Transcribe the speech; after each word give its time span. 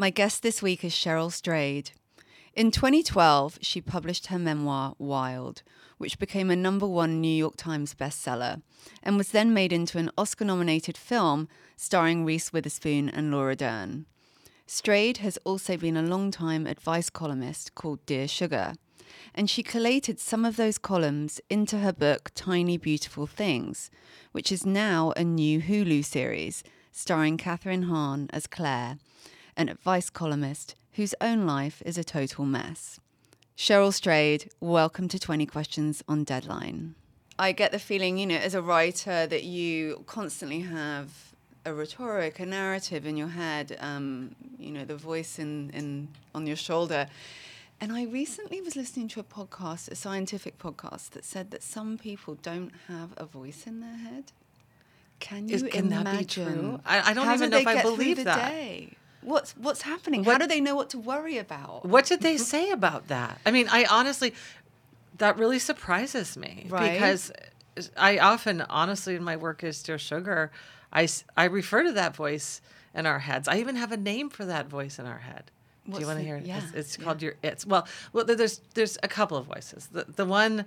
My 0.00 0.08
guest 0.08 0.42
this 0.42 0.62
week 0.62 0.82
is 0.82 0.94
Cheryl 0.94 1.30
Strayed. 1.30 1.90
In 2.54 2.70
2012, 2.70 3.58
she 3.60 3.82
published 3.82 4.28
her 4.28 4.38
memoir, 4.38 4.94
Wild, 4.96 5.62
which 5.98 6.18
became 6.18 6.50
a 6.50 6.56
number 6.56 6.86
one 6.86 7.20
New 7.20 7.28
York 7.28 7.56
Times 7.58 7.94
bestseller 7.94 8.62
and 9.02 9.18
was 9.18 9.32
then 9.32 9.52
made 9.52 9.74
into 9.74 9.98
an 9.98 10.10
Oscar 10.16 10.46
nominated 10.46 10.96
film 10.96 11.48
starring 11.76 12.24
Reese 12.24 12.50
Witherspoon 12.50 13.10
and 13.10 13.30
Laura 13.30 13.54
Dern. 13.54 14.06
Strayed 14.66 15.18
has 15.18 15.36
also 15.44 15.76
been 15.76 15.98
a 15.98 16.02
long-time 16.02 16.66
advice 16.66 17.10
columnist 17.10 17.74
called 17.74 18.06
Dear 18.06 18.26
Sugar, 18.26 18.76
and 19.34 19.50
she 19.50 19.62
collated 19.62 20.18
some 20.18 20.46
of 20.46 20.56
those 20.56 20.78
columns 20.78 21.42
into 21.50 21.76
her 21.80 21.92
book 21.92 22.30
Tiny 22.34 22.78
Beautiful 22.78 23.26
Things, 23.26 23.90
which 24.32 24.50
is 24.50 24.64
now 24.64 25.12
a 25.18 25.24
new 25.24 25.60
Hulu 25.60 26.02
series 26.06 26.64
starring 26.90 27.36
Kathryn 27.36 27.84
Hahn 27.84 28.30
as 28.32 28.46
Claire 28.46 28.96
an 29.60 29.68
advice 29.68 30.08
columnist 30.08 30.74
whose 30.94 31.14
own 31.20 31.44
life 31.44 31.82
is 31.84 31.98
a 31.98 32.02
total 32.02 32.46
mess. 32.46 32.98
Cheryl 33.58 33.92
Strayed, 33.92 34.50
welcome 34.58 35.06
to 35.08 35.18
20 35.18 35.44
Questions 35.44 36.02
on 36.08 36.24
Deadline. 36.24 36.94
I 37.38 37.52
get 37.52 37.70
the 37.70 37.78
feeling, 37.78 38.16
you 38.16 38.26
know, 38.26 38.36
as 38.36 38.54
a 38.54 38.62
writer, 38.62 39.26
that 39.26 39.44
you 39.44 40.02
constantly 40.06 40.60
have 40.60 41.34
a 41.66 41.74
rhetoric, 41.74 42.40
a 42.40 42.46
narrative 42.46 43.04
in 43.04 43.18
your 43.18 43.28
head, 43.28 43.76
um, 43.80 44.34
you 44.58 44.70
know, 44.70 44.86
the 44.86 44.96
voice 44.96 45.38
in, 45.38 45.68
in 45.74 46.08
on 46.34 46.46
your 46.46 46.56
shoulder. 46.56 47.06
And 47.82 47.92
I 47.92 48.04
recently 48.04 48.62
was 48.62 48.76
listening 48.76 49.08
to 49.08 49.20
a 49.20 49.24
podcast, 49.24 49.90
a 49.90 49.94
scientific 49.94 50.56
podcast, 50.58 51.10
that 51.10 51.26
said 51.26 51.50
that 51.50 51.62
some 51.62 51.98
people 51.98 52.38
don't 52.40 52.72
have 52.88 53.10
a 53.18 53.26
voice 53.26 53.66
in 53.66 53.80
their 53.80 53.96
head. 53.96 54.32
Can 55.18 55.50
you 55.50 55.56
Is, 55.56 55.62
can 55.64 55.92
imagine? 55.92 56.04
that 56.04 56.18
be 56.18 56.24
true? 56.24 56.80
I, 56.86 57.10
I 57.10 57.12
don't 57.12 57.30
even 57.34 57.50
know 57.50 57.58
if 57.58 57.66
I 57.66 57.82
believe 57.82 58.24
that. 58.24 58.48
Day? 58.52 58.96
What's 59.22 59.52
what's 59.56 59.82
happening? 59.82 60.24
How 60.24 60.38
do 60.38 60.46
they 60.46 60.60
know 60.60 60.74
what 60.74 60.90
to 60.90 60.98
worry 60.98 61.36
about? 61.38 61.84
What 61.84 62.06
did 62.06 62.20
they 62.22 62.36
say 62.54 62.70
about 62.70 63.08
that? 63.08 63.38
I 63.44 63.50
mean, 63.50 63.68
I 63.70 63.84
honestly, 63.84 64.34
that 65.18 65.36
really 65.38 65.58
surprises 65.58 66.36
me 66.36 66.66
Right. 66.68 66.92
because 66.94 67.30
I 67.96 68.18
often, 68.18 68.62
honestly, 68.62 69.14
in 69.14 69.22
my 69.24 69.36
work 69.36 69.62
as 69.64 69.82
Dear 69.82 69.98
Sugar, 69.98 70.50
I 70.92 71.08
I 71.36 71.44
refer 71.44 71.82
to 71.84 71.92
that 71.92 72.16
voice 72.16 72.60
in 72.94 73.06
our 73.06 73.18
heads. 73.20 73.46
I 73.48 73.58
even 73.58 73.76
have 73.76 73.92
a 73.92 73.96
name 73.96 74.30
for 74.30 74.44
that 74.46 74.66
voice 74.68 74.98
in 74.98 75.06
our 75.06 75.18
head. 75.18 75.50
Do 75.88 75.98
you 75.98 76.06
want 76.06 76.18
to 76.18 76.24
hear 76.24 76.36
it? 76.36 76.44
yeah, 76.46 76.58
It's, 76.58 76.72
it's 76.74 76.98
yeah. 76.98 77.04
called 77.04 77.22
your 77.22 77.34
it's. 77.42 77.66
Well, 77.66 77.86
well, 78.12 78.24
there's 78.24 78.60
there's 78.74 78.96
a 79.02 79.08
couple 79.08 79.36
of 79.36 79.46
voices. 79.46 79.88
The 79.92 80.04
the 80.04 80.24
one 80.24 80.64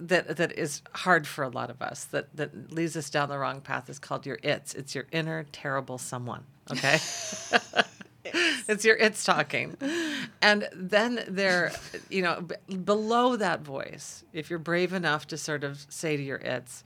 that 0.00 0.36
that 0.36 0.52
is 0.58 0.82
hard 0.94 1.26
for 1.26 1.42
a 1.44 1.48
lot 1.48 1.70
of 1.70 1.82
us 1.82 2.04
that 2.06 2.34
that 2.36 2.72
leads 2.72 2.96
us 2.96 3.10
down 3.10 3.28
the 3.28 3.38
wrong 3.38 3.60
path 3.60 3.88
is 3.90 3.98
called 3.98 4.26
your 4.26 4.38
it's. 4.42 4.74
It's 4.74 4.94
your 4.94 5.06
inner 5.12 5.44
terrible 5.52 5.98
someone. 5.98 6.44
Okay. 6.70 6.98
it's 8.68 8.84
your 8.84 8.96
it's 8.96 9.24
talking 9.24 9.76
and 10.42 10.68
then 10.74 11.24
there 11.28 11.72
you 12.10 12.22
know 12.22 12.40
b- 12.40 12.76
below 12.76 13.36
that 13.36 13.60
voice 13.60 14.24
if 14.32 14.50
you're 14.50 14.58
brave 14.58 14.92
enough 14.92 15.26
to 15.26 15.36
sort 15.36 15.64
of 15.64 15.86
say 15.88 16.16
to 16.16 16.22
your 16.22 16.38
it's 16.38 16.84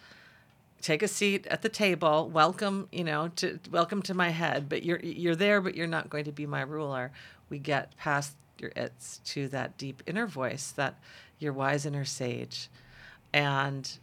take 0.81 1.03
a 1.03 1.09
seat 1.09 1.47
at 1.47 1.63
the 1.63 1.69
table 1.69 2.29
welcome 2.29 2.89
you 2.93 3.05
know 3.05 3.29
to 3.37 3.59
welcome 3.71 4.03
to 4.03 4.15
my 4.15 4.29
head 4.29 4.69
but 4.69 4.85
you're 4.85 5.01
you're 5.01 5.37
there 5.37 5.61
but 5.61 5.75
you're 5.75 5.87
not 5.87 6.11
going 6.11 6.25
to 6.25 6.33
be 6.33 6.47
my 6.47 6.61
ruler 6.61 7.11
we 7.49 7.59
get 7.59 7.97
past 7.97 8.37
your 8.59 8.73
it's 8.77 9.19
to 9.25 9.49
that 9.49 9.77
deep 9.79 10.03
inner 10.07 10.27
voice 10.27 10.71
that 10.73 10.97
your 11.39 11.53
wise 11.53 11.87
inner 11.87 12.05
sage 12.05 12.69
and 13.33 13.99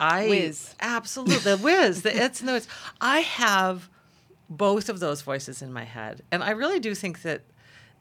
i 0.00 0.28
Whiz. 0.28 0.74
absolutely 0.80 1.38
the 1.38 1.56
whiz 1.56 2.02
the 2.02 2.24
it's 2.24 2.40
and 2.40 2.48
the 2.48 2.56
it's 2.56 2.68
i 3.00 3.20
have 3.20 3.88
both 4.50 4.88
of 4.88 5.00
those 5.00 5.22
voices 5.22 5.62
in 5.62 5.72
my 5.72 5.84
head 5.84 6.22
and 6.30 6.42
i 6.42 6.50
really 6.50 6.80
do 6.80 6.94
think 6.94 7.22
that 7.22 7.42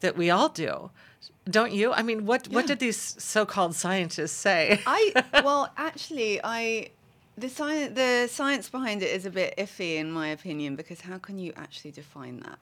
that 0.03 0.15
we 0.15 0.29
all 0.29 0.49
do. 0.49 0.91
Don't 1.49 1.71
you? 1.71 1.91
I 1.91 2.03
mean 2.03 2.25
what 2.25 2.47
what 2.49 2.67
did 2.67 2.79
these 2.79 3.15
so-called 3.17 3.73
scientists 3.75 4.33
say? 4.33 4.79
I 4.85 5.01
well, 5.43 5.71
actually, 5.75 6.39
I 6.43 6.89
the 7.37 7.49
science 7.49 7.95
the 7.95 8.27
science 8.27 8.69
behind 8.69 9.01
it 9.01 9.09
is 9.09 9.25
a 9.25 9.31
bit 9.31 9.55
iffy 9.57 9.95
in 9.95 10.11
my 10.11 10.27
opinion 10.27 10.75
because 10.75 11.01
how 11.01 11.17
can 11.17 11.39
you 11.39 11.51
actually 11.55 11.91
define 11.91 12.41
that? 12.41 12.59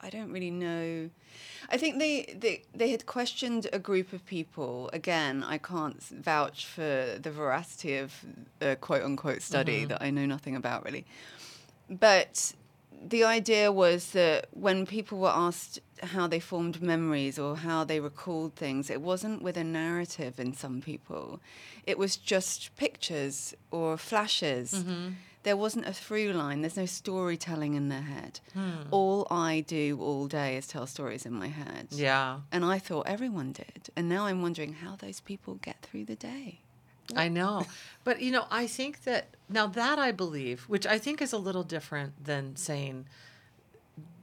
I 0.00 0.10
don't 0.10 0.30
really 0.30 0.50
know. 0.50 1.10
I 1.70 1.76
think 1.76 1.98
they, 1.98 2.34
they 2.38 2.62
they 2.74 2.90
had 2.90 3.06
questioned 3.06 3.68
a 3.72 3.78
group 3.78 4.12
of 4.12 4.24
people. 4.26 4.90
Again, 4.92 5.44
I 5.44 5.58
can't 5.58 6.02
vouch 6.02 6.66
for 6.66 7.18
the 7.20 7.30
veracity 7.30 7.96
of 7.96 8.14
a 8.60 8.76
quote 8.76 9.02
unquote 9.02 9.42
study 9.42 9.80
mm-hmm. 9.80 9.88
that 9.88 10.02
I 10.02 10.10
know 10.10 10.26
nothing 10.26 10.56
about 10.56 10.84
really. 10.84 11.04
But 11.90 12.54
the 13.06 13.24
idea 13.24 13.70
was 13.70 14.10
that 14.12 14.48
when 14.52 14.86
people 14.86 15.18
were 15.18 15.32
asked 15.34 15.80
how 16.02 16.26
they 16.26 16.40
formed 16.40 16.82
memories 16.82 17.38
or 17.38 17.56
how 17.56 17.84
they 17.84 18.00
recalled 18.00 18.54
things, 18.54 18.90
it 18.90 19.00
wasn't 19.00 19.42
with 19.42 19.56
a 19.56 19.64
narrative 19.64 20.38
in 20.38 20.52
some 20.54 20.80
people. 20.80 21.40
It 21.86 21.98
was 21.98 22.16
just 22.16 22.74
pictures 22.76 23.54
or 23.70 23.96
flashes. 23.96 24.72
Mm-hmm. 24.72 25.08
There 25.48 25.56
wasn't 25.56 25.86
a 25.86 25.94
through 25.94 26.32
line. 26.34 26.60
There's 26.60 26.76
no 26.76 26.84
storytelling 26.84 27.72
in 27.72 27.88
their 27.88 28.02
head. 28.02 28.40
All 28.90 29.26
I 29.30 29.64
do 29.66 29.98
all 29.98 30.26
day 30.26 30.58
is 30.58 30.66
tell 30.66 30.86
stories 30.86 31.24
in 31.24 31.32
my 31.32 31.48
head. 31.48 31.86
yeah 31.90 32.40
And 32.52 32.66
I 32.66 32.78
thought 32.78 33.06
everyone 33.06 33.52
did. 33.52 33.88
And 33.96 34.10
now 34.10 34.26
I'm 34.26 34.42
wondering 34.42 34.74
how 34.74 34.96
those 34.96 35.20
people 35.20 35.54
get 35.54 35.80
through 35.80 36.04
the 36.04 36.16
day. 36.16 36.60
I 37.16 37.28
know. 37.28 37.64
But 38.04 38.20
you 38.20 38.30
know, 38.30 38.44
I 38.50 38.66
think 38.66 39.04
that 39.04 39.22
now 39.48 39.66
that 39.68 39.98
I 39.98 40.12
believe, 40.12 40.64
which 40.74 40.86
I 40.86 40.98
think 40.98 41.22
is 41.22 41.32
a 41.32 41.38
little 41.38 41.62
different 41.76 42.12
than 42.30 42.54
saying 42.56 43.06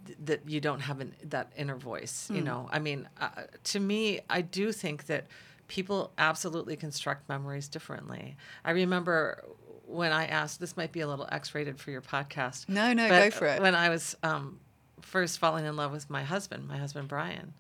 th- 0.06 0.20
that 0.26 0.42
you 0.48 0.62
don't 0.62 0.82
have 0.82 1.00
an, 1.02 1.16
that 1.24 1.48
inner 1.58 1.76
voice, 1.92 2.30
you 2.32 2.42
know. 2.42 2.70
I 2.72 2.78
mean, 2.78 3.10
uh, 3.20 3.30
to 3.72 3.80
me, 3.80 4.20
I 4.30 4.42
do 4.42 4.72
think 4.72 5.08
that 5.08 5.26
people 5.68 6.12
absolutely 6.20 6.76
construct 6.76 7.28
memories 7.28 7.68
differently. 7.68 8.38
I 8.64 8.72
remember 8.84 9.44
when 9.88 10.12
I 10.12 10.26
asked, 10.28 10.60
this 10.60 10.76
might 10.78 10.92
be 10.92 11.02
a 11.02 11.08
little 11.08 11.28
X-rated 11.32 11.80
for 11.80 11.92
your 11.92 12.02
podcast. 12.02 12.68
No, 12.70 12.94
no, 12.94 13.08
go 13.10 13.30
for 13.32 13.46
it. 13.46 13.62
When 13.62 13.76
I 13.76 13.90
was 13.90 14.16
um, 14.24 14.60
first 15.02 15.40
falling 15.40 15.66
in 15.66 15.76
love 15.76 15.92
with 15.92 16.10
my 16.10 16.24
husband, 16.24 16.68
my 16.68 16.78
husband 16.78 17.08
Brian, 17.08 17.54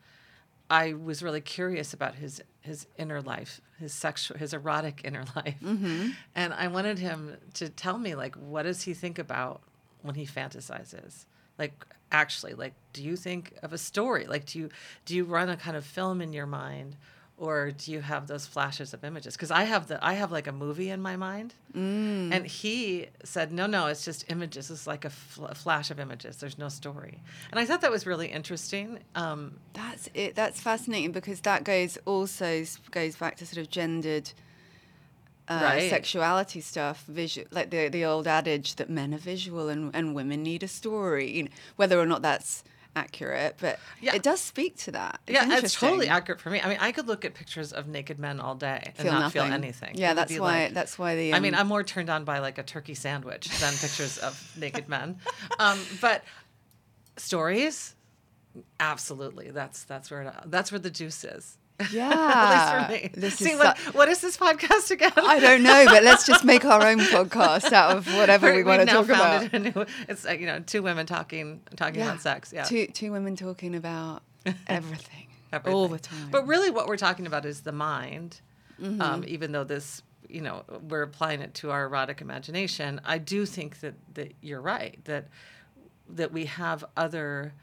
I 0.69 0.93
was 0.93 1.21
really 1.21 1.41
curious 1.41 1.93
about 1.93 2.15
his 2.15 2.41
his 2.61 2.87
inner 2.97 3.21
life, 3.21 3.61
his 3.79 3.93
sexual, 3.93 4.37
his 4.39 4.53
erotic 4.53 5.01
inner 5.03 5.23
life, 5.35 5.55
Mm-hmm. 5.63 6.09
and 6.33 6.53
I 6.53 6.67
wanted 6.67 6.97
him 6.97 7.37
to 7.55 7.69
tell 7.69 7.99
me 7.99 8.15
like 8.15 8.35
what 8.35 8.63
does 8.63 8.81
he 8.81 8.93
think 8.95 9.19
about 9.19 9.61
when 10.01 10.15
he 10.15 10.25
fantasizes, 10.25 11.25
like 11.59 11.85
actually, 12.11 12.55
like 12.55 12.73
do 12.93 13.03
you 13.03 13.15
think 13.15 13.53
of 13.61 13.73
a 13.73 13.77
story, 13.77 14.25
like 14.25 14.45
do 14.45 14.57
you 14.59 14.69
do 15.05 15.15
you 15.15 15.23
run 15.25 15.49
a 15.49 15.57
kind 15.57 15.77
of 15.77 15.85
film 15.85 16.21
in 16.21 16.33
your 16.33 16.47
mind, 16.47 16.95
or 17.37 17.71
do 17.71 17.91
you 17.91 17.99
have 18.01 18.27
those 18.27 18.45
flashes 18.47 18.93
of 18.93 19.03
images? 19.03 19.35
Because 19.35 19.51
I 19.51 19.63
have 19.63 19.87
the 19.87 19.97
I 20.03 20.13
have 20.13 20.31
like 20.31 20.47
a 20.47 20.51
movie 20.51 20.89
in 20.89 21.01
my 21.01 21.15
mind, 21.15 21.53
Mm. 21.75 22.31
and 22.33 22.47
he 22.47 23.07
said 23.25 23.51
no 23.51 23.65
no 23.67 23.87
it's 23.87 24.05
just 24.05 24.23
images, 24.31 24.71
it's 24.71 24.87
like 24.87 25.03
a, 25.03 25.09
fl- 25.09 25.45
a 25.45 25.55
flash 25.55 25.91
of 25.91 25.99
images. 25.99 26.37
There's 26.37 26.57
no 26.57 26.69
story, 26.69 27.21
and 27.51 27.59
I 27.59 27.65
thought 27.65 27.81
that 27.81 27.91
was 27.91 28.05
really 28.05 28.27
interesting. 28.27 28.99
Um, 29.15 29.57
That's 29.73 30.07
it. 30.13 30.35
That's 30.35 30.61
fascinating 30.61 31.11
because 31.11 31.41
that 31.41 31.63
goes 31.65 31.97
also 32.05 32.63
goes 32.91 33.15
back 33.17 33.35
to 33.37 33.45
sort 33.45 33.57
of 33.65 33.69
gendered 33.69 34.31
uh, 35.47 35.59
Right. 35.61 35.89
sexuality 35.89 36.61
stuff, 36.61 37.03
visual, 37.07 37.47
like 37.51 37.69
the 37.69 37.89
the 37.89 38.03
old 38.05 38.27
adage 38.27 38.75
that 38.77 38.89
men 38.89 39.13
are 39.13 39.17
visual 39.19 39.69
and, 39.69 39.93
and 39.95 40.15
women 40.15 40.41
need 40.43 40.63
a 40.63 40.67
story. 40.67 41.29
You 41.31 41.43
know, 41.43 41.49
whether 41.75 41.99
or 41.99 42.05
not 42.05 42.21
that's 42.21 42.63
accurate, 42.95 43.55
but 43.59 43.79
Yeah. 43.99 44.15
it 44.15 44.23
does 44.23 44.39
speak 44.39 44.77
to 44.77 44.91
that. 44.91 45.19
It's 45.27 45.35
yeah, 45.35 45.57
it's 45.57 45.73
totally 45.75 46.07
accurate 46.07 46.39
for 46.39 46.49
me. 46.49 46.61
I 46.61 46.69
mean, 46.69 46.77
I 46.79 46.91
could 46.91 47.07
look 47.07 47.25
at 47.25 47.33
pictures 47.33 47.73
of 47.73 47.87
naked 47.87 48.19
men 48.19 48.39
all 48.39 48.55
day 48.55 48.81
and 48.85 48.95
Feel 48.95 49.11
not 49.13 49.31
feel 49.33 49.43
anything. 49.43 49.95
Yeah, 49.95 50.11
It 50.11 50.15
that's 50.15 50.39
why- 50.39 50.65
like- 50.65 50.73
that's 50.73 50.97
why 50.97 51.15
the, 51.15 51.33
I 51.33 51.39
mean, 51.39 51.53
um, 51.53 51.59
I'm 51.61 51.67
more 51.67 51.83
turned 51.83 52.09
on 52.09 52.23
by 52.23 52.39
like 52.39 52.57
a 52.57 52.63
turkey 52.63 52.93
sandwich 52.95 53.47
than 53.59 53.73
pictures 53.73 54.17
of 54.17 54.41
naked 54.57 54.87
men. 54.87 55.19
Um, 55.59 55.79
but 56.01 56.23
stories, 57.17 57.95
absolutely. 58.79 59.51
That's 59.51 59.83
that's 59.83 60.09
where 60.09 60.21
it, 60.23 60.33
that's 60.45 60.71
where 60.71 60.79
the 60.79 60.89
juice 60.89 61.23
is. 61.23 61.57
Yeah, 61.91 62.09
At 62.09 62.89
least 62.89 63.11
for 63.11 63.17
me. 63.17 63.21
this 63.21 63.35
See 63.35 63.51
is 63.51 63.59
what, 63.59 63.77
su- 63.77 63.91
what 63.91 64.07
is 64.07 64.21
this 64.21 64.37
podcast 64.37 64.91
again? 64.91 65.11
I 65.17 65.39
don't 65.41 65.61
know, 65.61 65.83
but 65.85 66.03
let's 66.03 66.25
just 66.25 66.45
make 66.45 66.63
our 66.63 66.81
own 66.87 66.99
podcast 66.99 67.71
out 67.73 67.97
of 67.97 68.07
whatever 68.15 68.49
we 68.51 68.57
We've 68.57 68.65
want 68.65 68.81
to 68.81 68.85
talk 68.85 69.05
about. 69.05 69.51
new- 69.53 69.85
it's 70.07 70.23
like 70.23 70.39
you 70.39 70.45
know 70.45 70.59
two 70.59 70.81
women 70.81 71.05
talking 71.05 71.61
talking 71.75 72.01
about 72.01 72.21
sex. 72.21 72.53
Yeah, 72.53 72.63
Two 72.63 72.87
two 72.87 73.11
women 73.11 73.35
talking 73.35 73.75
about 73.75 74.23
everything, 74.67 75.27
all 75.65 75.89
the 75.89 75.99
time. 75.99 76.29
But 76.31 76.47
really, 76.47 76.69
what 76.69 76.87
we're 76.87 76.95
talking 76.97 77.27
about 77.27 77.45
is 77.45 77.61
the 77.61 77.73
mind. 77.73 78.39
Mm-hmm. 78.81 79.01
Um, 79.01 79.23
even 79.27 79.51
though 79.51 79.63
this, 79.63 80.01
you 80.29 80.41
know, 80.41 80.63
we're 80.89 81.01
applying 81.03 81.41
it 81.41 81.53
to 81.55 81.71
our 81.71 81.85
erotic 81.85 82.21
imagination, 82.21 83.01
I 83.03 83.17
do 83.17 83.45
think 83.45 83.81
that 83.81 83.95
that 84.13 84.33
you're 84.41 84.61
right 84.61 84.97
that 85.05 85.27
that 86.09 86.31
we 86.31 86.45
have 86.45 86.85
other. 86.95 87.53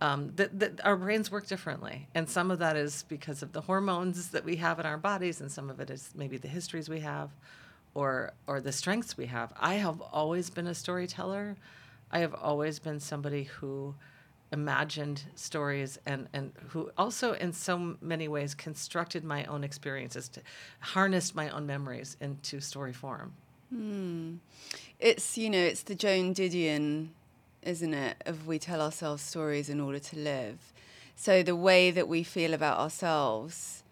Um, 0.00 0.32
that, 0.36 0.80
our 0.84 0.96
brains 0.96 1.30
work 1.30 1.46
differently, 1.46 2.08
and 2.14 2.28
some 2.28 2.50
of 2.50 2.58
that 2.58 2.76
is 2.76 3.04
because 3.08 3.42
of 3.42 3.52
the 3.52 3.62
hormones 3.62 4.30
that 4.30 4.44
we 4.44 4.56
have 4.56 4.78
in 4.78 4.86
our 4.86 4.98
bodies, 4.98 5.40
and 5.40 5.50
some 5.50 5.70
of 5.70 5.80
it 5.80 5.88
is 5.88 6.10
maybe 6.14 6.36
the 6.36 6.48
histories 6.48 6.88
we 6.88 7.00
have, 7.00 7.30
or 7.94 8.32
or 8.46 8.60
the 8.60 8.72
strengths 8.72 9.16
we 9.16 9.26
have. 9.26 9.52
I 9.58 9.74
have 9.74 10.00
always 10.00 10.50
been 10.50 10.66
a 10.66 10.74
storyteller. 10.74 11.56
I 12.10 12.18
have 12.18 12.34
always 12.34 12.78
been 12.78 13.00
somebody 13.00 13.44
who 13.44 13.94
imagined 14.52 15.24
stories 15.34 15.98
and, 16.06 16.28
and 16.32 16.52
who 16.68 16.90
also 16.96 17.32
in 17.32 17.52
so 17.52 17.96
many 18.00 18.28
ways 18.28 18.54
constructed 18.54 19.24
my 19.24 19.44
own 19.46 19.64
experiences 19.64 20.28
to 20.28 20.40
harnessed 20.80 21.34
my 21.34 21.48
own 21.50 21.66
memories 21.66 22.16
into 22.20 22.60
story 22.60 22.92
form 22.92 23.32
it's 25.00 25.36
you 25.36 25.50
know 25.50 25.58
it's 25.58 25.82
the 25.82 25.94
Joan 25.94 26.34
Didion, 26.34 27.08
isn't 27.64 27.94
it? 27.94 28.16
Of 28.26 28.46
we 28.46 28.58
tell 28.58 28.80
ourselves 28.80 29.22
stories 29.22 29.68
in 29.68 29.80
order 29.80 29.98
to 29.98 30.16
live. 30.16 30.72
So 31.16 31.42
the 31.42 31.56
way 31.56 31.90
that 31.90 32.08
we 32.08 32.22
feel 32.22 32.54
about 32.54 32.78
ourselves 32.78 33.82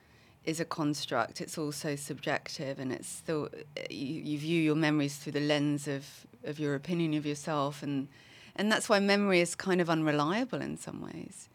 is 0.45 0.61
a 0.61 0.65
construct. 0.65 1.41
It's 1.41 1.57
also 1.57 1.97
subjective, 1.97 2.79
and 2.79 2.93
it's 2.93 3.21
the 3.21 3.49
you, 3.91 4.23
you 4.23 4.39
view 4.39 4.61
your 4.61 4.75
memories 4.75 5.17
through 5.17 5.33
the 5.33 5.41
lens 5.41 5.87
of 5.87 6.27
of 6.45 6.59
your 6.59 6.75
opinion 6.75 7.15
of 7.15 7.25
yourself, 7.25 7.83
and 7.83 8.09
and 8.57 8.71
that's 8.71 8.89
why 8.89 8.99
memory 8.99 9.41
is 9.41 9.55
kind 9.55 9.81
of 9.81 9.89
unreliable 9.89 10.61
in 10.61 10.77
some 10.77 11.01
ways. 11.01 11.49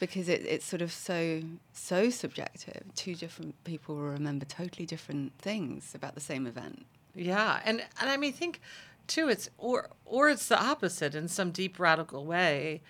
Because 0.00 0.28
it, 0.28 0.44
it's 0.46 0.64
sort 0.64 0.82
of 0.82 0.92
so 0.92 1.42
so 1.72 2.10
subjective. 2.10 2.82
Two 2.94 3.14
different 3.14 3.62
people 3.64 3.96
will 3.96 4.02
remember 4.02 4.44
totally 4.44 4.86
different 4.86 5.32
things 5.38 5.94
about 5.94 6.14
the 6.14 6.20
same 6.20 6.46
event. 6.46 6.86
Yeah, 7.14 7.60
and 7.64 7.82
and 8.00 8.10
I 8.10 8.16
mean 8.16 8.32
think 8.32 8.60
too 9.06 9.28
it's 9.28 9.48
or 9.58 9.90
or 10.04 10.30
it's 10.30 10.48
the 10.48 10.60
opposite 10.60 11.14
in 11.14 11.28
some 11.28 11.50
deep 11.50 11.78
radical 11.78 12.24
way. 12.24 12.82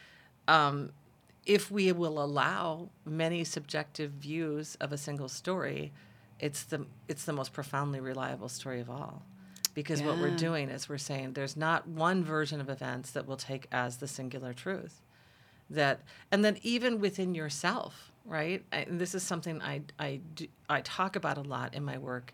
Um, 0.47 0.93
if 1.47 1.71
we 1.71 1.93
will 1.93 2.23
allow 2.23 2.89
many 3.05 3.45
subjective 3.45 4.13
views 4.13 4.77
of 4.81 4.93
a 4.93 4.99
single 4.99 5.29
story, 5.29 5.93
it's 6.41 6.63
the 6.65 6.87
it's 7.09 7.25
the 7.25 7.33
most 7.33 7.53
profoundly 7.53 8.01
reliable 8.01 8.49
story 8.49 8.81
of 8.81 8.91
all. 8.91 9.23
Because 9.75 10.03
what 10.03 10.19
we're 10.19 10.37
doing 10.37 10.69
is 10.69 10.89
we're 10.89 10.99
saying 10.99 11.33
there's 11.33 11.57
not 11.57 11.89
one 11.89 12.23
version 12.23 12.61
of 12.61 12.71
events 12.71 13.11
that 13.11 13.27
we'll 13.27 13.37
take 13.37 13.67
as 13.73 13.97
the 13.97 14.07
singular 14.07 14.53
truth. 14.53 15.01
That 15.69 16.01
and 16.31 16.45
then 16.45 16.59
even 16.63 17.01
within 17.01 17.35
yourself, 17.35 18.13
right? 18.25 18.63
And 18.71 19.01
this 19.01 19.17
is 19.17 19.25
something 19.25 19.61
I 19.63 19.83
I 19.99 20.21
do, 20.35 20.47
I 20.69 20.81
talk 20.83 21.17
about 21.17 21.39
a 21.39 21.43
lot 21.43 21.75
in 21.75 21.85
my 21.85 21.99
work 21.99 22.33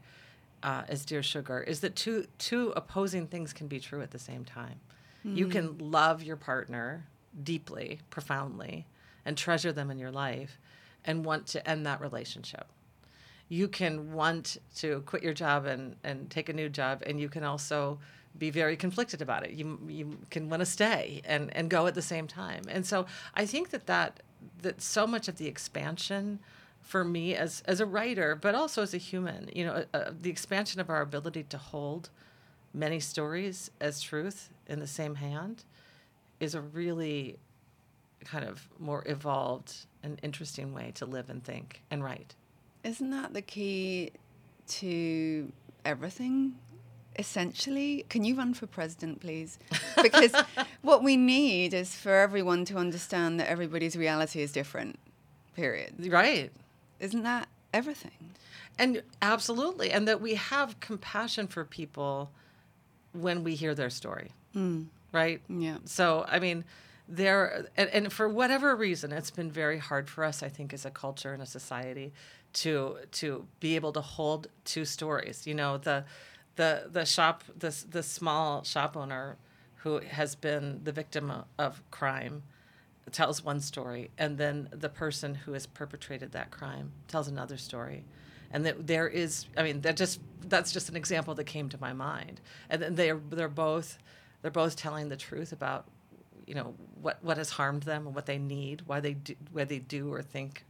uh, 0.63 0.83
as 0.89 1.05
Dear 1.05 1.23
Sugar 1.23 1.61
is 1.61 1.81
that 1.81 1.97
two 1.97 2.27
two 2.39 2.73
opposing 2.77 3.27
things 3.27 3.53
can 3.53 3.69
be 3.69 3.81
true 3.81 4.03
at 4.03 4.11
the 4.11 4.19
same 4.19 4.45
time. 4.45 4.81
You 5.23 5.49
can 5.49 5.77
love 5.79 6.23
your 6.23 6.37
partner 6.37 7.05
deeply, 7.43 8.01
profoundly, 8.09 8.87
and 9.25 9.37
treasure 9.37 9.71
them 9.71 9.91
in 9.91 9.99
your 9.99 10.11
life, 10.11 10.59
and 11.05 11.25
want 11.27 11.47
to 11.49 11.69
end 11.69 11.85
that 11.85 12.01
relationship. 12.01 12.67
You 13.49 13.69
can 13.69 14.13
want 14.13 14.57
to 14.77 15.03
quit 15.07 15.23
your 15.23 15.35
job 15.35 15.67
and, 15.67 15.97
and 16.05 16.31
take 16.31 16.49
a 16.49 16.53
new 16.55 16.69
job, 16.69 17.03
and 17.07 17.21
you 17.21 17.29
can 17.29 17.45
also 17.45 17.99
be 18.39 18.51
very 18.51 18.77
conflicted 18.77 19.21
about 19.21 19.45
it. 19.45 19.51
You 19.51 19.79
you 19.89 20.19
can 20.31 20.49
want 20.49 20.61
to 20.61 20.67
stay 20.67 21.21
and, 21.25 21.55
and 21.57 21.69
go 21.69 21.87
at 21.87 21.95
the 21.95 22.03
same 22.03 22.27
time. 22.27 22.63
And 22.69 22.87
so 22.87 23.07
I 23.35 23.45
think 23.45 23.71
that 23.71 23.87
that 23.87 24.23
that 24.63 24.81
so 24.81 25.07
much 25.07 25.29
of 25.29 25.37
the 25.37 25.49
expansion 25.49 26.39
for 26.83 27.05
me 27.05 27.35
as 27.35 27.63
as 27.67 27.81
a 27.81 27.87
writer, 27.87 28.35
but 28.35 28.55
also 28.55 28.83
as 28.83 28.95
a 28.95 28.99
human, 28.99 29.49
you 29.55 29.65
know, 29.65 29.85
uh, 29.95 30.11
the 30.19 30.31
expansion 30.31 30.81
of 30.81 30.91
our 30.91 31.01
ability 31.01 31.45
to 31.45 31.59
hold 31.59 32.11
many 32.73 33.01
stories 33.01 33.71
as 33.81 34.01
truth 34.01 34.51
in 34.67 34.79
the 34.81 34.87
same 34.87 35.17
hand 35.17 35.65
is 36.39 36.55
a 36.55 36.61
really 36.61 37.37
kind 38.25 38.45
of 38.45 38.69
more 38.79 39.03
evolved 39.07 39.87
and 40.03 40.19
interesting 40.23 40.73
way 40.73 40.93
to 40.95 41.07
live 41.07 41.31
and 41.31 41.45
think 41.45 41.83
and 41.91 42.03
write. 42.05 42.35
Isn't 42.85 43.11
that 43.11 43.35
the 43.35 43.43
key 43.43 44.13
to 44.69 45.53
everything? 45.85 46.55
Essentially, 47.19 48.07
can 48.09 48.25
you 48.25 48.35
run 48.37 48.55
for 48.55 48.67
president, 48.67 49.21
please? 49.21 49.59
Because 50.01 50.33
what 50.83 51.03
we 51.03 51.17
need 51.17 51.75
is 51.75 51.95
for 51.95 52.15
everyone 52.15 52.65
to 52.67 52.77
understand 52.77 53.41
that 53.41 53.49
everybody's 53.49 53.97
reality 53.97 54.41
is 54.41 54.53
different. 54.53 54.99
Period. 55.55 55.95
Right. 56.11 56.51
Isn't 57.01 57.23
that 57.23 57.49
everything? 57.73 58.35
And 58.79 59.03
absolutely. 59.21 59.91
And 59.91 60.07
that 60.07 60.21
we 60.21 60.35
have 60.35 60.79
compassion 60.81 61.47
for 61.47 61.65
people 61.65 62.31
when 63.13 63.43
we 63.43 63.55
hear 63.55 63.75
their 63.75 63.91
story. 63.91 64.31
Mm. 64.55 64.87
Right? 65.13 65.41
Yeah. 65.49 65.79
So, 65.85 66.25
I 66.29 66.39
mean, 66.39 66.65
there, 67.09 67.67
and, 67.77 67.91
and 67.91 68.13
for 68.13 68.29
whatever 68.29 68.77
reason, 68.77 69.13
it's 69.13 69.31
been 69.31 69.51
very 69.51 69.79
hard 69.79 70.09
for 70.09 70.25
us, 70.25 70.43
I 70.43 70.49
think, 70.49 70.73
as 70.73 70.85
a 70.85 70.91
culture 70.91 71.33
and 71.33 71.43
a 71.43 71.47
society 71.47 72.13
to 72.53 72.99
to 73.13 73.47
be 73.61 73.77
able 73.77 73.93
to 73.93 74.01
hold 74.01 74.49
two 74.65 74.85
stories. 74.85 75.47
You 75.47 75.55
know, 75.55 75.79
the 75.79 76.05
the 76.57 76.89
the 76.91 77.05
shop, 77.05 77.43
the 77.59 77.77
the 77.91 78.03
small 78.03 78.63
shop 78.63 78.97
owner 78.97 79.37
who 79.77 79.99
has 79.99 80.35
been 80.35 80.81
the 80.85 80.93
victim 80.93 81.31
of, 81.31 81.45
of 81.59 81.91
crime 81.91 82.43
tells 83.11 83.45
one 83.45 83.61
story, 83.61 84.11
and 84.19 84.39
then 84.39 84.69
the 84.73 84.89
person 84.89 85.35
who 85.35 85.53
has 85.53 85.67
perpetrated 85.67 86.33
that 86.33 86.51
crime 86.51 86.93
tells 87.09 87.29
another 87.29 87.57
story. 87.57 88.05
And 88.53 88.67
that 88.67 88.87
there 88.87 89.09
is, 89.09 89.47
I 89.57 89.63
mean, 89.63 89.81
that 89.83 89.97
just 89.97 90.21
that's 90.49 90.73
just 90.73 90.89
an 90.89 90.97
example 90.97 91.35
that 91.35 91.45
came 91.45 91.69
to 91.69 91.81
my 91.81 91.93
mind. 91.93 92.41
And 92.69 92.83
then 92.83 92.95
they're 92.97 93.21
they're 93.31 93.49
both 93.49 93.99
they're 94.43 94.51
both 94.51 94.77
telling 94.77 95.09
the 95.09 95.17
truth 95.17 95.53
about, 95.53 95.87
you 96.47 96.55
know, 96.55 96.75
what 97.01 97.23
what 97.23 97.37
has 97.37 97.51
harmed 97.51 97.85
them 97.85 98.07
and 98.07 98.15
what 98.15 98.27
they 98.27 98.39
need, 98.39 98.83
why 98.87 99.01
they 99.01 99.15
do 99.15 99.35
why 99.53 99.65
they 99.65 99.79
do 99.79 100.13
or 100.13 100.23
think 100.23 100.65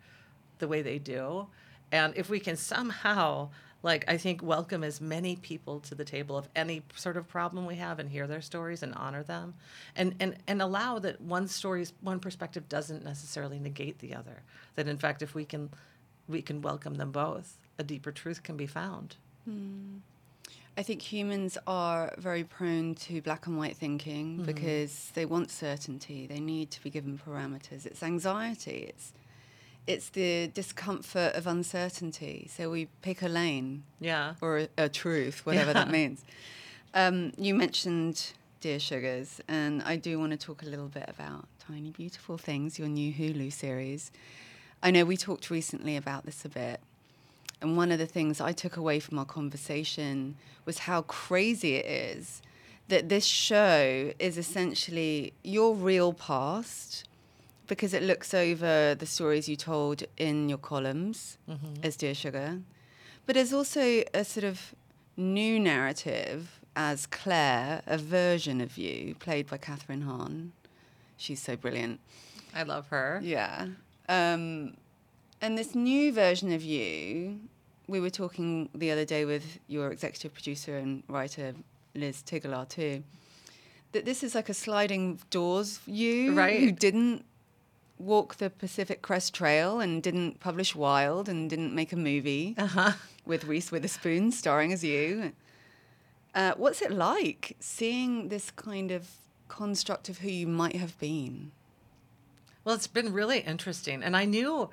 the 0.58 0.68
way 0.68 0.82
they 0.82 0.98
do. 0.98 1.46
And 1.92 2.14
if 2.16 2.30
we 2.30 2.38
can 2.38 2.56
somehow, 2.56 3.50
like, 3.82 4.04
I 4.08 4.16
think, 4.16 4.42
welcome 4.42 4.84
as 4.84 5.00
many 5.00 5.36
people 5.36 5.80
to 5.80 5.94
the 5.94 6.04
table 6.04 6.36
of 6.36 6.48
any 6.54 6.82
sort 6.94 7.16
of 7.16 7.28
problem 7.28 7.66
we 7.66 7.76
have 7.76 7.98
and 7.98 8.10
hear 8.10 8.26
their 8.26 8.42
stories 8.42 8.82
and 8.82 8.94
honor 8.94 9.22
them, 9.22 9.54
and, 9.96 10.14
and, 10.20 10.36
and 10.46 10.60
allow 10.60 10.98
that 10.98 11.20
one 11.20 11.48
story's 11.48 11.92
one 12.00 12.20
perspective 12.20 12.68
doesn't 12.68 13.04
necessarily 13.04 13.58
negate 13.58 13.98
the 13.98 14.14
other. 14.14 14.42
That 14.76 14.88
in 14.88 14.98
fact, 14.98 15.22
if 15.22 15.34
we 15.34 15.44
can, 15.44 15.70
we 16.28 16.42
can 16.42 16.62
welcome 16.62 16.94
them 16.94 17.10
both, 17.10 17.58
a 17.78 17.82
deeper 17.82 18.12
truth 18.12 18.42
can 18.42 18.56
be 18.56 18.66
found. 18.66 19.16
Hmm. 19.44 19.98
I 20.76 20.82
think 20.82 21.02
humans 21.02 21.58
are 21.66 22.14
very 22.16 22.44
prone 22.44 22.94
to 22.94 23.20
black 23.20 23.46
and 23.46 23.58
white 23.58 23.76
thinking 23.76 24.36
mm-hmm. 24.36 24.44
because 24.44 25.10
they 25.14 25.26
want 25.26 25.50
certainty. 25.50 26.26
They 26.26 26.40
need 26.40 26.70
to 26.70 26.82
be 26.82 26.90
given 26.90 27.18
parameters. 27.18 27.86
It's 27.86 28.02
anxiety. 28.02 28.86
It's 28.88 29.12
it's 29.86 30.10
the 30.10 30.48
discomfort 30.48 31.34
of 31.34 31.46
uncertainty. 31.46 32.48
So 32.54 32.70
we 32.70 32.86
pick 33.02 33.22
a 33.22 33.28
lane 33.28 33.82
Yeah. 34.00 34.34
or 34.40 34.58
a, 34.58 34.68
a 34.78 34.88
truth, 34.88 35.44
whatever 35.46 35.72
that 35.72 35.90
means. 35.90 36.24
Um, 36.94 37.32
you 37.38 37.54
mentioned 37.54 38.32
Dear 38.60 38.78
Sugars, 38.80 39.40
and 39.48 39.82
I 39.82 39.96
do 39.96 40.18
want 40.18 40.32
to 40.32 40.36
talk 40.38 40.62
a 40.62 40.66
little 40.66 40.88
bit 40.88 41.04
about 41.08 41.46
Tiny 41.66 41.90
Beautiful 41.90 42.36
Things, 42.36 42.78
your 42.78 42.88
new 42.88 43.12
Hulu 43.12 43.52
series. 43.52 44.10
I 44.82 44.90
know 44.90 45.04
we 45.04 45.16
talked 45.16 45.50
recently 45.50 45.96
about 45.96 46.24
this 46.26 46.44
a 46.44 46.48
bit. 46.48 46.80
And 47.62 47.76
one 47.76 47.92
of 47.92 47.98
the 47.98 48.06
things 48.06 48.40
I 48.40 48.52
took 48.52 48.76
away 48.76 49.00
from 49.00 49.18
our 49.18 49.24
conversation 49.26 50.36
was 50.64 50.78
how 50.78 51.02
crazy 51.02 51.74
it 51.76 51.84
is 52.18 52.40
that 52.88 53.08
this 53.08 53.24
show 53.26 54.12
is 54.18 54.36
essentially 54.38 55.32
your 55.44 55.74
real 55.76 56.12
past 56.12 57.04
because 57.70 57.94
it 57.94 58.02
looks 58.02 58.34
over 58.34 58.96
the 58.98 59.06
stories 59.06 59.48
you 59.48 59.54
told 59.54 60.02
in 60.16 60.48
your 60.48 60.58
columns 60.58 61.38
as 61.84 61.96
Dear 61.96 62.14
Sugar. 62.14 62.58
But 63.26 63.36
there's 63.36 63.52
also 63.52 64.02
a 64.12 64.24
sort 64.24 64.42
of 64.44 64.74
new 65.16 65.60
narrative 65.60 66.60
as 66.74 67.06
Claire, 67.06 67.82
a 67.86 67.96
version 67.96 68.60
of 68.60 68.76
you, 68.76 69.14
played 69.26 69.46
by 69.46 69.56
Kathryn 69.58 70.02
Hahn. 70.02 70.52
She's 71.16 71.40
so 71.40 71.54
brilliant. 71.56 72.00
I 72.54 72.64
love 72.64 72.88
her. 72.88 73.20
Yeah. 73.22 73.68
Um, 74.08 74.74
and 75.40 75.56
this 75.56 75.74
new 75.76 76.12
version 76.12 76.50
of 76.52 76.62
you, 76.62 77.38
we 77.86 78.00
were 78.00 78.10
talking 78.10 78.68
the 78.74 78.90
other 78.90 79.04
day 79.04 79.24
with 79.24 79.60
your 79.68 79.92
executive 79.92 80.34
producer 80.34 80.76
and 80.76 81.04
writer, 81.08 81.54
Liz 81.94 82.22
Tigelaar, 82.26 82.68
too, 82.68 83.04
that 83.92 84.04
this 84.04 84.24
is 84.24 84.34
like 84.34 84.48
a 84.48 84.54
sliding 84.54 85.20
doors 85.30 85.78
you, 85.86 86.34
Right. 86.34 86.58
who 86.58 86.72
didn't 86.72 87.24
walk 88.00 88.36
the 88.36 88.50
Pacific 88.50 89.02
Crest 89.02 89.34
Trail 89.34 89.80
and 89.80 90.02
didn't 90.02 90.40
publish 90.40 90.74
Wild 90.74 91.28
and 91.28 91.48
didn't 91.50 91.74
make 91.74 91.92
a 91.92 91.96
movie 91.96 92.54
Uh-huh. 92.58 92.92
with 93.26 93.44
Reese 93.44 93.70
Witherspoon 93.70 94.32
starring 94.32 94.72
as 94.72 94.82
you. 94.82 95.32
Uh, 96.34 96.52
what's 96.56 96.80
it 96.80 96.90
like 96.92 97.56
seeing 97.60 98.28
this 98.28 98.50
kind 98.50 98.90
of 98.90 99.08
construct 99.48 100.08
of 100.08 100.18
who 100.18 100.28
you 100.30 100.46
might 100.46 100.76
have 100.76 100.98
been? 100.98 101.50
Well, 102.64 102.74
it's 102.74 102.86
been 102.86 103.12
really 103.12 103.40
interesting. 103.40 104.02
And 104.02 104.16
I 104.16 104.24
knew 104.24 104.70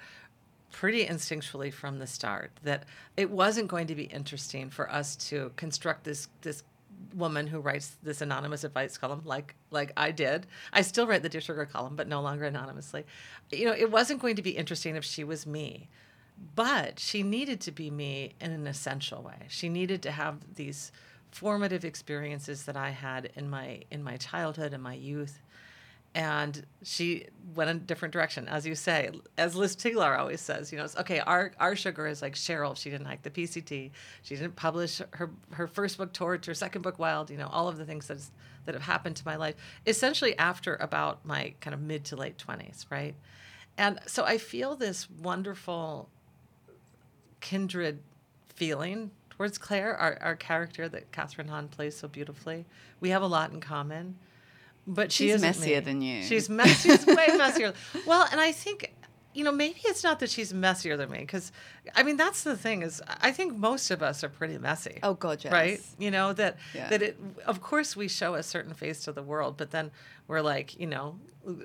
pretty 0.72 1.06
instinctually 1.06 1.74
from 1.74 2.00
the 2.00 2.08
start 2.08 2.52
that 2.64 2.84
it 3.16 3.32
wasn't 3.32 3.68
going 3.70 3.88
to 3.88 3.96
be 3.96 4.04
interesting 4.04 4.70
for 4.70 4.92
us 4.92 5.16
to 5.30 5.52
construct 5.56 6.04
this 6.04 6.28
this 6.42 6.64
woman 7.14 7.48
who 7.48 7.60
writes 7.60 7.98
this 8.04 8.22
anonymous 8.22 8.64
advice 8.64 8.98
column 8.98 9.22
like 9.26 9.56
like 9.72 9.92
I 9.98 10.12
did. 10.12 10.48
I 10.74 10.82
still 10.82 11.08
write 11.08 11.24
the 11.24 11.30
Dear 11.30 11.42
Sugar 11.42 11.66
column, 11.66 11.96
but 11.96 12.08
no 12.08 12.22
longer 12.22 12.46
anonymously. 12.46 13.06
You 13.52 13.66
know, 13.66 13.74
it 13.74 13.92
wasn't 13.92 14.22
going 14.22 14.36
to 14.36 14.42
be 14.42 14.52
interesting 14.52 14.96
if 14.96 15.04
she 15.04 15.24
was 15.24 15.46
me. 15.46 15.90
But 16.56 17.00
she 17.00 17.24
needed 17.24 17.62
to 17.62 17.72
be 17.72 17.90
me 17.90 18.34
in 18.40 18.52
an 18.52 18.68
essential 18.68 19.24
way. 19.24 19.48
She 19.48 19.70
needed 19.70 20.04
to 20.04 20.12
have 20.12 20.56
these 20.56 20.92
formative 21.32 21.84
experiences 21.84 22.66
that 22.66 22.78
I 22.78 22.92
had 22.92 23.32
in 23.36 23.50
my 23.50 23.82
in 23.92 24.04
my 24.04 24.18
childhood 24.18 24.74
and 24.74 24.84
my 24.84 24.94
youth 24.94 25.40
and 26.18 26.66
she 26.82 27.28
went 27.54 27.70
a 27.70 27.76
different 27.76 28.12
direction, 28.12 28.48
as 28.48 28.66
you 28.66 28.74
say. 28.74 29.12
As 29.38 29.56
Liz 29.56 29.76
Tigelaar 29.76 30.18
always 30.18 30.42
says, 30.42 30.72
you 30.72 30.80
know, 30.80 30.84
it's, 30.84 30.98
okay, 30.98 31.20
our 31.20 31.52
our 31.60 31.76
sugar 31.76 32.08
is 32.08 32.24
like 32.24 32.34
Cheryl. 32.34 32.76
She 32.76 32.90
didn't 32.90 33.06
hike 33.06 33.22
the 33.22 33.30
PCT. 33.30 33.92
She 34.24 34.36
didn't 34.36 34.56
publish 34.56 35.00
her 35.12 35.30
her 35.52 35.68
first 35.68 36.00
book, 36.00 36.14
Torch, 36.14 36.48
her 36.48 36.56
second 36.56 36.82
book, 36.82 36.98
Wild. 36.98 37.30
You 37.30 37.38
know, 37.38 37.48
all 37.52 37.68
of 37.68 37.78
the 37.78 37.86
things 37.86 38.08
that 38.08 38.18
that 38.66 38.74
have 38.74 38.82
happened 38.82 39.16
to 39.18 39.26
my 39.28 39.36
life, 39.36 39.54
essentially 39.86 40.36
after 40.40 40.76
about 40.78 41.24
my 41.24 41.54
kind 41.62 41.76
of 41.76 41.82
mid 41.82 42.04
to 42.06 42.16
late 42.16 42.40
twenties, 42.40 42.88
right? 42.90 43.14
And 43.78 44.00
so 44.08 44.26
I 44.26 44.40
feel 44.40 44.76
this 44.76 45.08
wonderful 45.22 46.10
kindred 47.42 48.00
feeling 48.56 49.12
towards 49.30 49.60
Claire, 49.60 49.96
our, 49.96 50.18
our 50.20 50.36
character 50.36 50.90
that 50.90 51.12
Kathryn 51.12 51.48
Hahn 51.48 51.68
plays 51.68 51.96
so 51.96 52.08
beautifully. 52.08 52.66
We 53.02 53.10
have 53.12 53.22
a 53.22 53.28
lot 53.28 53.52
in 53.52 53.62
common, 53.62 54.18
but 54.88 55.12
She's 55.12 55.36
isn't 55.36 55.48
messier 55.48 55.76
me. 55.76 55.86
than 55.86 56.02
you. 56.02 56.24
She's 56.24 56.50
messy. 56.50 56.90
She's 56.90 57.06
way 57.06 57.28
messier. 57.38 57.74
Well, 58.08 58.28
and 58.32 58.40
I 58.42 58.52
think. 58.52 58.94
You 59.34 59.44
know, 59.44 59.52
maybe 59.52 59.80
it's 59.86 60.04
not 60.04 60.20
that 60.22 60.32
she's 60.32 60.52
messier 60.52 60.98
than 60.98 61.12
me, 61.12 61.20
because 61.20 61.52
I 61.96 62.02
mean 62.02 62.18
that's 62.18 62.42
the 62.42 62.58
thing 62.58 62.82
is 62.82 63.04
I 63.22 63.32
think 63.32 63.56
most 63.56 63.92
of 63.92 64.02
us 64.02 64.24
are 64.24 64.30
pretty 64.30 64.58
messy. 64.58 64.98
Oh, 65.04 65.14
God, 65.14 65.46
Right? 65.46 65.80
You 66.00 66.10
know 66.10 66.34
that 66.34 66.58
Yeah. 66.74 66.90
that 66.90 67.04
it. 67.04 67.20
Of 67.46 67.62
course, 67.62 67.96
we 67.96 68.08
show 68.08 68.34
a 68.34 68.42
certain 68.42 68.74
face 68.74 69.04
to 69.04 69.12
the 69.12 69.22
world, 69.22 69.56
but 69.56 69.70
then 69.70 69.92
we're 70.28 70.42
like, 70.42 70.80
you 70.80 70.88
know, 70.88 71.20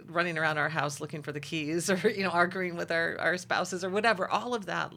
running 0.06 0.36
around 0.36 0.58
our 0.58 0.68
house 0.68 1.00
looking 1.00 1.22
for 1.22 1.32
the 1.32 1.40
keys, 1.40 1.88
or 1.94 1.96
you 2.10 2.24
know, 2.24 2.28
arguing 2.30 2.76
with 2.76 2.90
our 2.92 3.16
our 3.18 3.38
spouses 3.38 3.82
or 3.82 3.88
whatever. 3.88 4.28
All 4.28 4.52
of 4.54 4.66
that, 4.66 4.92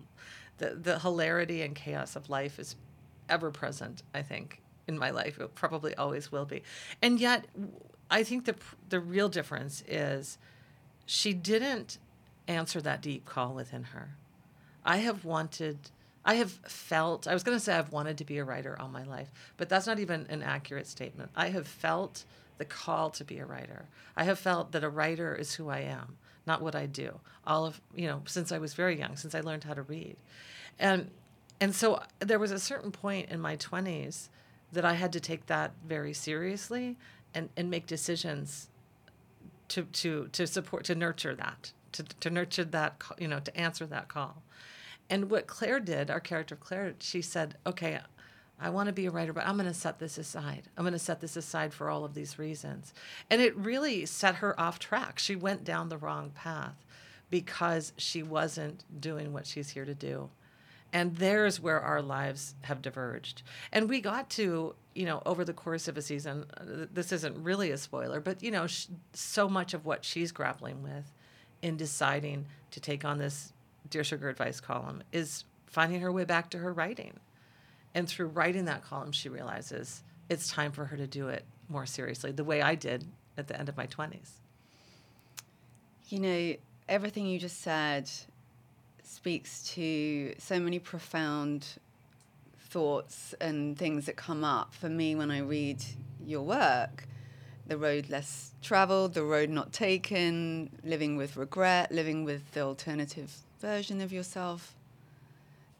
the 0.58 0.72
the 0.76 1.00
hilarity 1.00 1.62
and 1.62 1.76
chaos 1.76 2.18
of 2.18 2.30
life 2.30 2.60
is 2.60 2.76
ever 3.30 3.52
present. 3.52 4.04
I 4.14 4.22
think 4.22 4.62
in 4.86 4.98
my 4.98 5.12
life, 5.12 5.40
it 5.40 5.56
probably 5.56 5.96
always 5.96 6.30
will 6.30 6.46
be, 6.46 6.62
and 7.02 7.22
yet, 7.22 7.46
I 8.10 8.24
think 8.24 8.46
the 8.46 8.56
the 8.90 9.00
real 9.00 9.30
difference 9.30 9.84
is 9.88 10.38
she 11.06 11.34
didn't 11.34 11.98
answer 12.48 12.82
that 12.82 13.02
deep 13.02 13.26
call 13.26 13.54
within 13.54 13.84
her. 13.86 14.16
I 14.84 14.98
have 14.98 15.26
wanted, 15.26 15.78
I 16.24 16.36
have 16.36 16.52
felt, 16.52 17.28
I 17.28 17.34
was 17.34 17.44
going 17.44 17.58
to 17.58 17.64
say 17.64 17.74
I've 17.74 17.92
wanted 17.92 18.18
to 18.20 18.26
be 18.26 18.38
a 18.38 18.44
writer 18.44 18.78
all 18.80 18.88
my 18.88 19.04
life, 19.04 19.30
but 19.58 19.70
that's 19.70 19.88
not 19.88 20.00
even 20.00 20.28
an 20.30 20.44
accurate 20.44 20.88
statement. 20.88 21.32
I 21.36 21.50
have 21.50 21.68
felt 21.68 22.26
the 22.58 22.66
call 22.66 23.10
to 23.12 23.24
be 23.24 23.40
a 23.40 23.46
writer. 23.46 23.86
I 24.16 24.24
have 24.26 24.40
felt 24.40 24.72
that 24.72 24.84
a 24.84 24.90
writer 24.90 25.36
is 25.36 25.56
who 25.56 25.70
I 25.70 25.80
am, 25.80 26.18
not 26.46 26.62
what 26.62 26.76
I 26.76 26.86
do. 26.86 27.20
All 27.46 27.66
of, 27.66 27.82
you 27.96 28.08
know, 28.08 28.22
since 28.26 28.52
I 28.52 28.60
was 28.60 28.74
very 28.74 28.98
young, 28.98 29.16
since 29.16 29.34
I 29.36 29.42
learned 29.42 29.64
how 29.64 29.74
to 29.74 29.82
read. 29.82 30.16
And, 30.80 31.10
and 31.60 31.74
so 31.74 32.02
there 32.20 32.40
was 32.40 32.52
a 32.52 32.60
certain 32.60 32.92
point 32.92 33.30
in 33.30 33.42
my 33.42 33.58
20s 33.58 34.30
that 34.72 34.86
I 34.86 34.94
had 34.94 35.14
to 35.14 35.20
take 35.20 35.48
that 35.48 35.72
very 35.88 36.14
seriously 36.14 36.98
and, 37.36 37.50
and 37.56 37.70
make 37.70 37.86
decisions 37.86 38.70
to 39.68 39.84
to 39.84 40.30
to 40.32 40.48
support 40.48 40.86
to 40.86 40.96
nurture 40.96 41.36
that 41.36 41.72
to 41.92 42.04
to 42.04 42.30
nurture 42.30 42.64
that 42.64 43.02
you 43.20 43.28
know 43.28 43.40
to 43.40 43.56
answer 43.58 43.86
that 43.86 44.08
call. 44.08 44.42
And 45.10 45.30
what 45.30 45.46
claire 45.46 45.80
did 45.80 46.10
our 46.10 46.20
character 46.20 46.56
claire 46.56 46.96
she 47.00 47.22
said 47.22 47.58
okay 47.68 48.00
i 48.60 48.70
want 48.70 48.88
to 48.88 48.94
be 48.94 49.06
a 49.06 49.12
writer 49.12 49.34
but 49.34 49.46
i'm 49.46 49.58
going 49.58 49.68
to 49.68 49.74
set 49.74 50.00
this 50.00 50.18
aside. 50.18 50.64
I'm 50.78 50.84
going 50.84 50.94
to 50.94 51.00
set 51.00 51.20
this 51.20 51.36
aside 51.36 51.74
for 51.74 51.90
all 51.90 52.06
of 52.06 52.14
these 52.14 52.40
reasons. 52.40 52.94
And 53.30 53.42
it 53.42 53.56
really 53.56 54.06
set 54.06 54.36
her 54.36 54.60
off 54.60 54.80
track. 54.80 55.20
She 55.20 55.36
went 55.36 55.64
down 55.64 55.90
the 55.90 55.98
wrong 55.98 56.32
path 56.34 56.86
because 57.30 57.92
she 57.98 58.24
wasn't 58.24 58.84
doing 59.00 59.34
what 59.34 59.46
she's 59.46 59.72
here 59.72 59.86
to 59.86 59.96
do 59.96 60.30
and 60.96 61.18
there's 61.18 61.60
where 61.60 61.82
our 61.82 62.02
lives 62.02 62.56
have 62.62 62.82
diverged. 62.82 63.44
And 63.74 63.90
we 63.90 64.00
got 64.00 64.30
to 64.32 64.76
you 64.94 65.06
know 65.06 65.22
over 65.26 65.44
the 65.44 65.54
course 65.54 65.90
of 65.90 65.98
a 65.98 66.02
season 66.02 66.46
uh, 66.58 66.86
this 66.94 67.12
isn't 67.12 67.36
really 67.44 67.70
a 67.72 67.78
spoiler 67.78 68.22
but 68.22 68.42
you 68.42 68.50
know 68.50 68.66
sh- 68.66 68.88
so 69.12 69.50
much 69.50 69.74
of 69.74 69.86
what 69.86 70.06
she's 70.06 70.32
grappling 70.32 70.82
with 70.82 71.12
in 71.62 71.76
deciding 71.76 72.46
to 72.72 72.80
take 72.80 73.04
on 73.04 73.18
this 73.18 73.52
dear 73.90 74.06
sugar 74.06 74.30
advice 74.30 74.62
column 74.62 75.04
is 75.12 75.44
finding 75.68 76.00
her 76.00 76.14
way 76.14 76.24
back 76.24 76.50
to 76.50 76.58
her 76.60 76.72
writing. 76.72 77.20
And 77.94 78.08
through 78.08 78.28
writing 78.28 78.64
that 78.66 78.82
column 78.82 79.12
she 79.12 79.28
realizes 79.28 80.02
it's 80.30 80.48
time 80.48 80.72
for 80.72 80.86
her 80.86 80.96
to 80.96 81.08
do 81.08 81.28
it 81.28 81.44
more 81.68 81.86
seriously 81.86 82.32
the 82.32 82.46
way 82.46 82.62
i 82.62 82.74
did 82.74 83.06
at 83.38 83.48
the 83.48 83.60
end 83.60 83.68
of 83.68 83.76
my 83.76 83.88
20s 83.88 84.30
You 86.08 86.20
know, 86.20 86.56
everything 86.88 87.26
you 87.26 87.38
just 87.38 87.62
said 87.62 88.10
speaks 89.08 89.68
to 89.76 90.34
so 90.38 90.60
many 90.60 90.80
profound 90.80 91.66
thoughts 92.60 93.34
and 93.40 93.78
things 93.78 94.06
that 94.08 94.16
come 94.16 94.44
up 94.44 94.74
for 94.74 94.90
me 94.90 95.16
when 95.16 95.32
I 95.32 95.40
read 95.40 95.84
your 96.26 96.42
work. 96.44 97.08
The 97.68 97.78
road 97.78 98.10
less 98.10 98.52
traveled, 98.62 99.14
the 99.14 99.24
road 99.24 99.50
not 99.50 99.74
taken, 99.74 100.70
living 100.84 101.18
with 101.18 101.36
regret, 101.36 101.92
living 101.92 102.24
with 102.24 102.52
the 102.54 102.62
alternative 102.62 103.32
version 103.60 104.02
of 104.02 104.12
yourself 104.14 104.76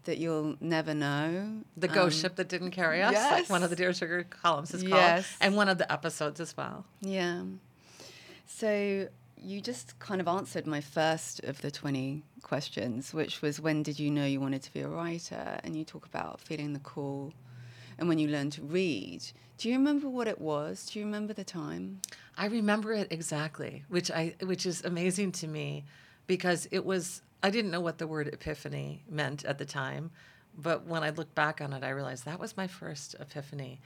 that 0.04 0.18
you'll 0.18 0.56
never 0.60 0.94
know. 0.94 1.62
the 1.76 1.88
ghost 1.88 2.16
Um, 2.18 2.22
ship 2.22 2.36
that 2.36 2.48
didn't 2.48 2.70
carry 2.70 3.02
us 3.02 3.14
like 3.14 3.50
one 3.50 3.62
of 3.64 3.70
the 3.70 3.74
yes. 3.74 3.78
dear 3.78 3.92
sugar 3.94 4.24
columns 4.30 4.72
is 4.72 4.82
called 4.82 4.94
Yes. 4.94 5.36
and 5.40 5.56
one 5.56 5.68
of 5.68 5.78
the 5.78 5.92
episodes 5.92 6.38
as 6.40 6.56
well 6.56 6.84
Yeah. 7.00 7.42
So 8.46 9.08
you 9.46 9.60
just 9.60 9.96
kind 10.00 10.20
of 10.20 10.26
answered 10.26 10.66
my 10.66 10.80
first 10.80 11.38
of 11.44 11.62
the 11.62 11.70
20 11.70 12.24
questions, 12.42 13.14
which 13.14 13.42
was 13.42 13.60
when 13.60 13.84
did 13.84 13.96
you 13.96 14.10
know 14.10 14.26
you 14.26 14.40
wanted 14.40 14.62
to 14.62 14.72
be 14.72 14.80
a 14.80 14.88
writer? 14.88 15.60
And 15.62 15.76
you 15.76 15.84
talk 15.84 16.04
about 16.04 16.40
feeling 16.40 16.72
the 16.72 16.80
call 16.80 17.32
and 17.96 18.08
when 18.08 18.18
you 18.18 18.26
learned 18.26 18.52
to 18.54 18.62
read. 18.62 19.22
Do 19.58 19.68
you 19.68 19.76
remember 19.76 20.08
what 20.08 20.26
it 20.26 20.40
was? 20.40 20.86
Do 20.86 20.98
you 20.98 21.04
remember 21.04 21.32
the 21.32 21.44
time? 21.44 22.00
I 22.36 22.46
remember 22.46 22.92
it 22.92 23.06
exactly, 23.10 23.84
which 23.88 24.10
I 24.10 24.34
which 24.42 24.66
is 24.66 24.84
amazing 24.84 25.30
to 25.32 25.46
me 25.46 25.84
because 26.26 26.66
it 26.72 26.84
was 26.84 27.22
I 27.40 27.50
didn't 27.50 27.70
know 27.70 27.80
what 27.80 27.98
the 27.98 28.06
word 28.08 28.26
epiphany 28.26 29.04
meant 29.08 29.44
at 29.44 29.58
the 29.58 29.64
time, 29.64 30.10
but 30.58 30.86
when 30.86 31.04
I 31.04 31.10
look 31.10 31.32
back 31.36 31.60
on 31.60 31.72
it 31.72 31.84
I 31.84 31.90
realized 31.90 32.24
that 32.24 32.40
was 32.40 32.56
my 32.56 32.66
first 32.66 33.14
epiphany. 33.20 33.80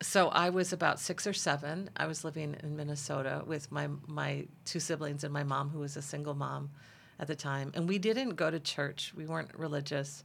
So 0.00 0.28
I 0.28 0.50
was 0.50 0.72
about 0.72 1.00
6 1.00 1.26
or 1.26 1.32
7. 1.32 1.90
I 1.96 2.06
was 2.06 2.24
living 2.24 2.56
in 2.62 2.76
Minnesota 2.76 3.42
with 3.46 3.72
my 3.72 3.88
my 4.06 4.46
two 4.64 4.78
siblings 4.78 5.24
and 5.24 5.32
my 5.32 5.42
mom 5.42 5.70
who 5.70 5.80
was 5.80 5.96
a 5.96 6.02
single 6.02 6.34
mom 6.34 6.70
at 7.18 7.26
the 7.26 7.34
time, 7.34 7.72
and 7.74 7.88
we 7.88 7.98
didn't 7.98 8.36
go 8.36 8.50
to 8.50 8.60
church. 8.60 9.12
We 9.16 9.26
weren't 9.26 9.50
religious, 9.58 10.22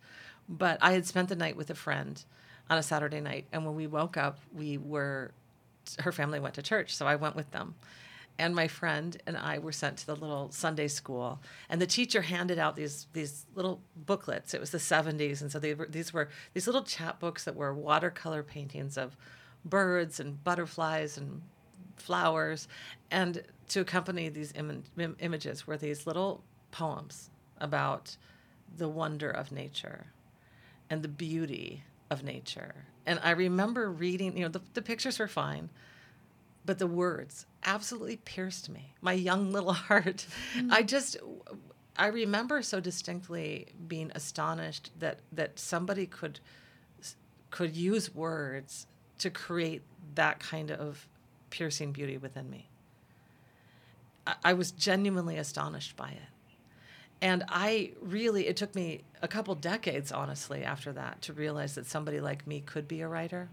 but 0.47 0.77
I 0.81 0.91
had 0.91 1.07
spent 1.07 1.29
the 1.29 1.35
night 1.35 1.57
with 1.57 1.71
a 1.71 1.75
friend 1.75 2.23
on 2.69 2.77
a 2.77 2.83
Saturday 2.83 3.19
night, 3.19 3.47
and 3.51 3.65
when 3.65 3.75
we 3.75 3.87
woke 3.87 4.15
up, 4.15 4.39
we 4.53 4.77
were 4.77 5.31
her 5.99 6.11
family 6.11 6.39
went 6.39 6.55
to 6.55 6.61
church, 6.61 6.95
so 6.95 7.07
I 7.07 7.15
went 7.15 7.35
with 7.35 7.51
them. 7.51 7.75
And 8.39 8.55
my 8.55 8.67
friend 8.67 9.21
and 9.27 9.37
I 9.37 9.59
were 9.59 9.71
sent 9.71 9.97
to 9.99 10.05
the 10.07 10.15
little 10.15 10.51
Sunday 10.51 10.87
school, 10.87 11.41
and 11.67 11.81
the 11.81 11.87
teacher 11.87 12.21
handed 12.21 12.59
out 12.59 12.75
these 12.75 13.07
these 13.13 13.47
little 13.55 13.81
booklets. 13.95 14.53
It 14.53 14.59
was 14.59 14.69
the 14.69 14.77
'70s, 14.77 15.41
and 15.41 15.51
so 15.51 15.57
they 15.57 15.73
were, 15.73 15.87
these 15.87 16.13
were 16.13 16.29
these 16.53 16.67
little 16.67 16.83
chapbooks 16.83 17.43
that 17.45 17.55
were 17.55 17.73
watercolor 17.73 18.43
paintings 18.43 18.97
of 18.99 19.17
birds 19.65 20.19
and 20.19 20.43
butterflies 20.43 21.17
and 21.17 21.41
flowers, 21.95 22.67
and 23.11 23.43
to 23.69 23.81
accompany 23.81 24.29
these 24.29 24.51
Im- 24.55 24.83
im- 24.97 25.15
images 25.19 25.65
were 25.65 25.77
these 25.77 26.05
little 26.05 26.43
poems 26.71 27.29
about 27.59 28.17
the 28.77 28.89
wonder 28.89 29.29
of 29.29 29.51
nature 29.51 30.07
and 30.89 31.01
the 31.01 31.07
beauty 31.07 31.83
of 32.09 32.23
nature 32.23 32.85
And 33.05 33.19
I 33.23 33.31
remember 33.31 33.91
reading, 33.91 34.37
you 34.37 34.43
know, 34.43 34.49
the, 34.49 34.61
the 34.73 34.81
pictures 34.81 35.19
were 35.19 35.27
fine, 35.27 35.69
but 36.65 36.79
the 36.79 36.87
words 36.87 37.45
absolutely 37.63 38.17
pierced 38.17 38.69
me, 38.69 38.93
my 39.01 39.13
young 39.13 39.51
little 39.51 39.73
heart. 39.89 40.25
I 40.55 40.59
mm-hmm. 40.59 40.85
just, 40.85 41.17
I 41.97 42.07
remember 42.07 42.61
so 42.61 42.79
distinctly 42.79 43.67
being 43.87 44.11
astonished 44.15 44.91
that 44.99 45.19
that 45.31 45.59
somebody 45.59 46.05
could 46.05 46.39
could 47.51 47.75
use 47.75 48.15
words 48.15 48.87
to 49.19 49.29
create 49.29 49.81
that 50.15 50.39
kind 50.39 50.71
of 50.71 51.07
piercing 51.49 51.91
beauty 51.91 52.17
within 52.17 52.49
me. 52.49 52.67
I, 54.25 54.35
I 54.43 54.53
was 54.53 54.71
genuinely 54.71 55.37
astonished 55.37 55.95
by 55.95 56.09
it. 56.09 56.21
And 57.21 57.43
I 57.47 57.91
really, 58.01 58.47
it 58.47 58.57
took 58.57 58.75
me 58.75 59.03
a 59.21 59.29
couple 59.29 59.55
decades, 59.55 60.11
honestly, 60.11 60.63
after 60.63 60.91
that 60.91 61.21
to 61.21 61.33
realize 61.33 61.75
that 61.75 61.85
somebody 61.85 62.19
like 62.19 62.45
me 62.45 62.59
could 62.59 62.85
be 62.85 62.99
a 62.99 63.07
writer. 63.07 63.49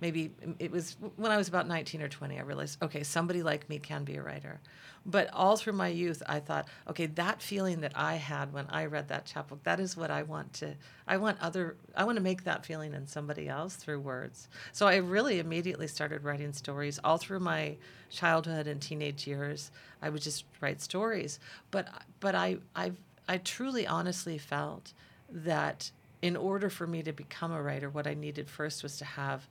Maybe 0.00 0.32
it 0.58 0.70
was 0.70 0.96
when 1.16 1.30
I 1.30 1.36
was 1.36 1.48
about 1.48 1.68
19 1.68 2.00
or 2.02 2.08
20, 2.08 2.38
I 2.38 2.42
realized, 2.42 2.82
okay, 2.82 3.02
somebody 3.02 3.42
like 3.42 3.68
me 3.68 3.78
can 3.78 4.04
be 4.04 4.16
a 4.16 4.22
writer. 4.22 4.60
But 5.06 5.30
all 5.32 5.56
through 5.56 5.72
my 5.74 5.88
youth, 5.88 6.22
I 6.26 6.40
thought, 6.40 6.68
okay, 6.88 7.06
that 7.06 7.40
feeling 7.40 7.80
that 7.80 7.92
I 7.94 8.16
had 8.16 8.52
when 8.52 8.66
I 8.68 8.86
read 8.86 9.08
that 9.08 9.24
chapbook, 9.24 9.62
that 9.64 9.80
is 9.80 9.96
what 9.96 10.10
I 10.10 10.22
want 10.22 10.52
to, 10.54 10.74
I 11.06 11.16
want 11.16 11.40
other, 11.40 11.76
I 11.96 12.04
want 12.04 12.16
to 12.16 12.22
make 12.22 12.44
that 12.44 12.66
feeling 12.66 12.92
in 12.94 13.06
somebody 13.06 13.48
else 13.48 13.76
through 13.76 14.00
words. 14.00 14.48
So 14.72 14.86
I 14.86 14.96
really 14.96 15.38
immediately 15.38 15.86
started 15.86 16.22
writing 16.22 16.52
stories 16.52 17.00
all 17.02 17.16
through 17.16 17.40
my 17.40 17.76
childhood 18.10 18.66
and 18.66 18.80
teenage 18.80 19.26
years. 19.26 19.70
I 20.02 20.10
would 20.10 20.22
just 20.22 20.44
write 20.60 20.82
stories. 20.82 21.40
But, 21.70 21.88
but 22.20 22.34
I, 22.34 22.58
I, 22.76 22.92
I 23.28 23.38
truly 23.38 23.86
honestly 23.86 24.36
felt 24.38 24.92
that 25.30 25.90
in 26.22 26.36
order 26.36 26.68
for 26.68 26.86
me 26.86 27.02
to 27.02 27.12
become 27.12 27.52
a 27.52 27.62
writer, 27.62 27.88
what 27.88 28.06
I 28.06 28.14
needed 28.14 28.48
first 28.48 28.82
was 28.82 28.98
to 28.98 29.04
have 29.04 29.48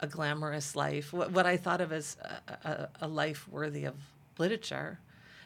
a 0.00 0.06
glamorous 0.06 0.74
life, 0.74 1.12
what, 1.12 1.30
what 1.32 1.46
I 1.46 1.56
thought 1.56 1.80
of 1.80 1.92
as 1.92 2.16
a, 2.20 2.52
a, 2.68 2.88
a 3.02 3.08
life 3.08 3.46
worthy 3.48 3.84
of 3.84 3.94
literature. 4.38 4.98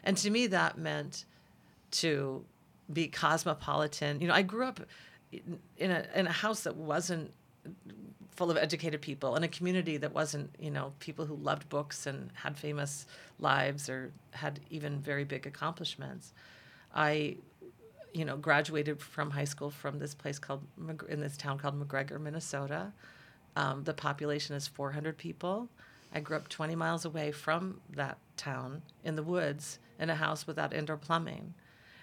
And 0.03 0.17
to 0.17 0.29
me, 0.29 0.47
that 0.47 0.77
meant 0.77 1.25
to 1.91 2.43
be 2.91 3.07
cosmopolitan. 3.07 4.21
You 4.21 4.27
know, 4.27 4.33
I 4.33 4.41
grew 4.41 4.65
up 4.65 4.79
in 5.31 5.91
a, 5.91 6.05
in 6.15 6.27
a 6.27 6.31
house 6.31 6.61
that 6.61 6.75
wasn't 6.75 7.31
full 8.31 8.51
of 8.51 8.57
educated 8.57 9.01
people, 9.01 9.35
in 9.35 9.43
a 9.43 9.47
community 9.47 9.97
that 9.97 10.13
wasn't, 10.13 10.49
you 10.59 10.71
know, 10.71 10.93
people 10.99 11.25
who 11.25 11.35
loved 11.35 11.67
books 11.69 12.05
and 12.05 12.29
had 12.33 12.55
famous 12.55 13.07
lives 13.39 13.89
or 13.89 14.11
had 14.31 14.59
even 14.69 14.99
very 14.99 15.23
big 15.23 15.47
accomplishments. 15.47 16.33
I, 16.95 17.37
you 18.13 18.25
know, 18.25 18.37
graduated 18.37 19.01
from 19.01 19.31
high 19.31 19.43
school 19.43 19.69
from 19.69 19.99
this 19.99 20.13
place 20.13 20.39
called, 20.39 20.61
in 21.09 21.19
this 21.19 21.35
town 21.35 21.57
called 21.57 21.79
McGregor, 21.79 22.21
Minnesota. 22.21 22.93
Um, 23.57 23.83
the 23.85 23.93
population 23.93 24.55
is 24.55 24.67
400 24.67 25.17
people. 25.17 25.67
I 26.13 26.19
grew 26.19 26.37
up 26.37 26.47
20 26.47 26.75
miles 26.75 27.05
away 27.05 27.31
from 27.31 27.81
that 27.89 28.19
town 28.37 28.83
in 29.03 29.15
the 29.15 29.23
woods 29.23 29.79
in 29.99 30.11
a 30.11 30.15
house 30.15 30.45
without 30.45 30.73
indoor 30.73 30.95
plumbing. 30.95 31.55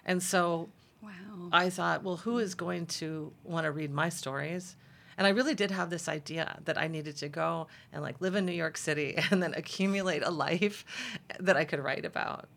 And 0.05 0.21
so 0.21 0.67
Wow. 1.01 1.11
I 1.53 1.69
thought, 1.69 2.03
well, 2.03 2.17
who 2.17 2.39
is 2.39 2.55
going 2.55 2.87
to 2.87 3.31
want 3.43 3.63
to 3.65 3.71
read 3.71 3.91
my 3.91 4.09
stories? 4.09 4.75
And 5.17 5.25
I 5.25 5.29
really 5.29 5.55
did 5.55 5.71
have 5.71 5.89
this 5.89 6.09
idea 6.09 6.59
that 6.65 6.77
I 6.77 6.87
needed 6.87 7.15
to 7.17 7.29
go 7.29 7.67
and 7.93 8.01
like 8.01 8.19
live 8.19 8.35
in 8.35 8.45
New 8.45 8.51
York 8.51 8.75
City 8.75 9.15
and 9.31 9.41
then 9.41 9.53
accumulate 9.53 10.23
a 10.23 10.31
life 10.31 10.83
that 11.39 11.55
I 11.55 11.63
could 11.63 11.79
write 11.79 12.03
about. 12.03 12.49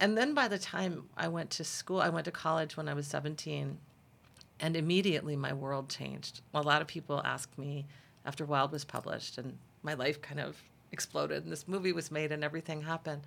And 0.00 0.16
then 0.16 0.32
by 0.32 0.48
the 0.48 0.58
time 0.58 1.10
I 1.16 1.28
went 1.28 1.50
to 1.50 1.64
school, 1.64 2.00
I 2.00 2.08
went 2.08 2.24
to 2.24 2.30
college 2.30 2.76
when 2.76 2.88
I 2.88 2.94
was 2.94 3.06
17, 3.06 3.78
and 4.60 4.76
immediately 4.76 5.36
my 5.36 5.52
world 5.52 5.90
changed. 5.90 6.40
A 6.54 6.62
lot 6.62 6.80
of 6.80 6.88
people 6.88 7.20
asked 7.22 7.58
me 7.58 7.86
after 8.24 8.44
Wild 8.44 8.72
was 8.72 8.84
published 8.84 9.38
and 9.38 9.58
my 9.82 9.94
life 9.94 10.20
kind 10.20 10.40
of 10.40 10.56
exploded 10.92 11.44
and 11.44 11.52
this 11.52 11.68
movie 11.68 11.92
was 11.92 12.10
made 12.10 12.32
and 12.32 12.44
everything 12.44 12.82
happened. 12.82 13.22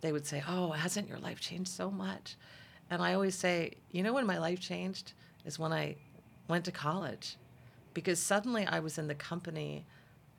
They 0.00 0.12
would 0.12 0.26
say, 0.26 0.42
Oh, 0.48 0.70
hasn't 0.70 1.08
your 1.08 1.18
life 1.18 1.40
changed 1.40 1.70
so 1.70 1.90
much? 1.90 2.36
And 2.90 3.02
I 3.02 3.14
always 3.14 3.34
say, 3.34 3.74
You 3.90 4.02
know 4.02 4.12
when 4.12 4.26
my 4.26 4.38
life 4.38 4.60
changed? 4.60 5.12
Is 5.44 5.58
when 5.58 5.72
I 5.72 5.96
went 6.48 6.64
to 6.66 6.72
college 6.72 7.36
because 7.94 8.18
suddenly 8.18 8.66
I 8.66 8.80
was 8.80 8.98
in 8.98 9.06
the 9.06 9.14
company 9.14 9.86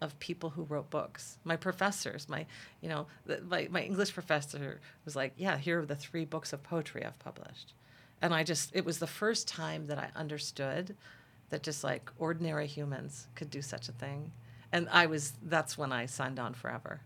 of 0.02 0.18
people 0.20 0.50
who 0.50 0.64
wrote 0.64 0.90
books. 0.90 1.38
My 1.44 1.56
professors, 1.56 2.28
my, 2.28 2.46
you 2.82 2.90
know, 2.90 3.06
the, 3.26 3.42
my, 3.42 3.68
my 3.70 3.82
English 3.82 4.14
professor 4.14 4.80
was 5.06 5.16
like, 5.16 5.34
yeah, 5.38 5.58
here 5.58 5.80
are 5.80 5.86
the 5.86 5.96
three 5.96 6.26
books 6.26 6.54
of 6.54 6.64
poetry 6.64 7.06
I've 7.06 7.20
published. 7.20 7.74
And 8.22 8.34
I 8.34 8.44
just, 8.44 8.72
it 8.76 8.86
was 8.86 9.00
the 9.00 9.08
first 9.08 9.48
time 9.48 9.88
that 9.88 9.98
I 9.98 10.10
understood 10.16 10.96
that 11.52 11.64
just 11.64 11.84
like 11.84 12.10
ordinary 12.18 12.66
humans 12.66 13.28
could 13.36 13.50
do 13.50 13.62
such 13.62 13.88
a 13.88 13.92
thing. 13.92 14.32
And 14.72 14.88
I 14.90 15.06
was, 15.06 15.34
that's 15.44 15.78
when 15.78 15.92
I 15.92 16.06
signed 16.06 16.40
on 16.40 16.54
forever. 16.54 17.02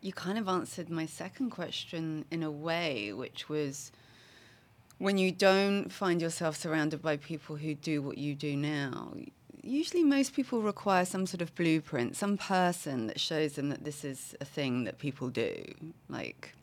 You 0.00 0.12
kind 0.12 0.38
of 0.38 0.48
answered 0.48 0.90
my 0.90 1.06
second 1.06 1.50
question 1.50 2.24
in 2.30 2.42
a 2.42 2.50
way, 2.50 3.12
which 3.12 3.48
was 3.48 3.90
when 4.98 5.18
you 5.18 5.32
don't 5.32 5.90
find 5.90 6.22
yourself 6.22 6.56
surrounded 6.56 7.02
by 7.02 7.16
people 7.16 7.56
who 7.56 7.74
do 7.74 8.00
what 8.02 8.18
you 8.18 8.34
do 8.34 8.56
now, 8.56 9.14
usually 9.62 10.04
most 10.04 10.34
people 10.34 10.60
require 10.60 11.04
some 11.04 11.26
sort 11.26 11.40
of 11.40 11.54
blueprint, 11.54 12.16
some 12.16 12.36
person 12.36 13.06
that 13.06 13.18
shows 13.18 13.54
them 13.54 13.70
that 13.70 13.84
this 13.84 14.04
is 14.04 14.34
a 14.40 14.44
thing 14.44 14.84
that 14.84 14.98
people 14.98 15.28
do. 15.28 15.64
Like 16.08 16.54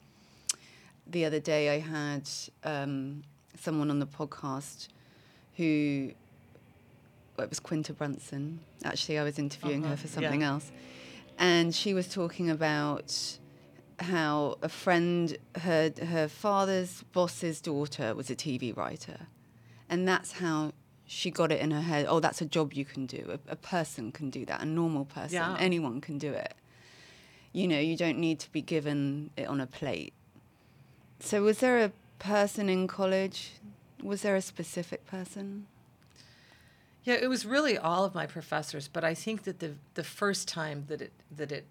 the 1.07 1.25
other 1.25 1.39
day, 1.39 1.75
I 1.75 1.79
had 1.79 2.29
um, 2.63 3.23
someone 3.59 3.89
on 3.89 3.99
the 3.99 4.05
podcast 4.05 4.89
who 5.57 6.11
well, 7.39 7.45
it 7.45 7.49
was 7.49 7.59
Quinta 7.61 7.93
Brunson. 7.93 8.59
Actually, 8.83 9.17
I 9.17 9.23
was 9.23 9.39
interviewing 9.39 9.83
Uh-huh, 9.85 9.91
her 9.91 9.97
for 9.97 10.07
something 10.09 10.41
yeah. 10.41 10.49
else, 10.51 10.71
and 11.37 11.73
she 11.73 11.93
was 11.93 12.09
talking 12.09 12.49
about 12.49 13.37
how 13.99 14.57
a 14.61 14.67
friend, 14.67 15.37
her 15.61 15.93
her 16.05 16.27
father's 16.27 17.03
boss's 17.13 17.61
daughter 17.61 18.13
was 18.13 18.29
a 18.29 18.35
TV 18.35 18.75
writer, 18.75 19.27
and 19.89 20.05
that's 20.05 20.33
how 20.33 20.73
she 21.07 21.31
got 21.31 21.49
it 21.51 21.61
in 21.61 21.71
her 21.71 21.81
head. 21.81 22.05
Oh, 22.09 22.19
that's 22.19 22.41
a 22.41 22.45
job 22.45 22.73
you 22.73 22.83
can 22.83 23.05
do. 23.05 23.21
A, 23.47 23.51
a 23.53 23.55
person 23.55 24.11
can 24.11 24.29
do 24.29 24.45
that. 24.45 24.61
A 24.61 24.65
normal 24.65 25.05
person, 25.05 25.35
Yeah. 25.35 25.55
anyone 25.59 26.01
can 26.01 26.17
do 26.17 26.33
it. 26.33 26.53
You 27.53 27.67
know, 27.69 27.79
you 27.79 27.95
don't 27.95 28.19
need 28.19 28.39
to 28.41 28.51
be 28.51 28.61
given 28.61 29.29
it 29.37 29.47
on 29.47 29.61
a 29.61 29.65
plate. 29.65 30.13
So, 31.21 31.41
was 31.43 31.59
there 31.59 31.79
a 31.85 31.91
person 32.19 32.67
in 32.69 32.85
college? 32.87 33.51
Was 34.03 34.21
there 34.23 34.35
a 34.35 34.41
specific 34.41 35.05
person? 35.07 35.65
Yeah, 37.03 37.15
it 37.15 37.29
was 37.29 37.45
really 37.45 37.77
all 37.77 38.03
of 38.03 38.13
my 38.13 38.25
professors, 38.25 38.87
but 38.87 39.03
I 39.03 39.13
think 39.13 39.43
that 39.43 39.59
the 39.59 39.75
the 39.93 40.03
first 40.03 40.47
time 40.47 40.85
that 40.87 41.01
it 41.01 41.13
that 41.35 41.51
it 41.51 41.65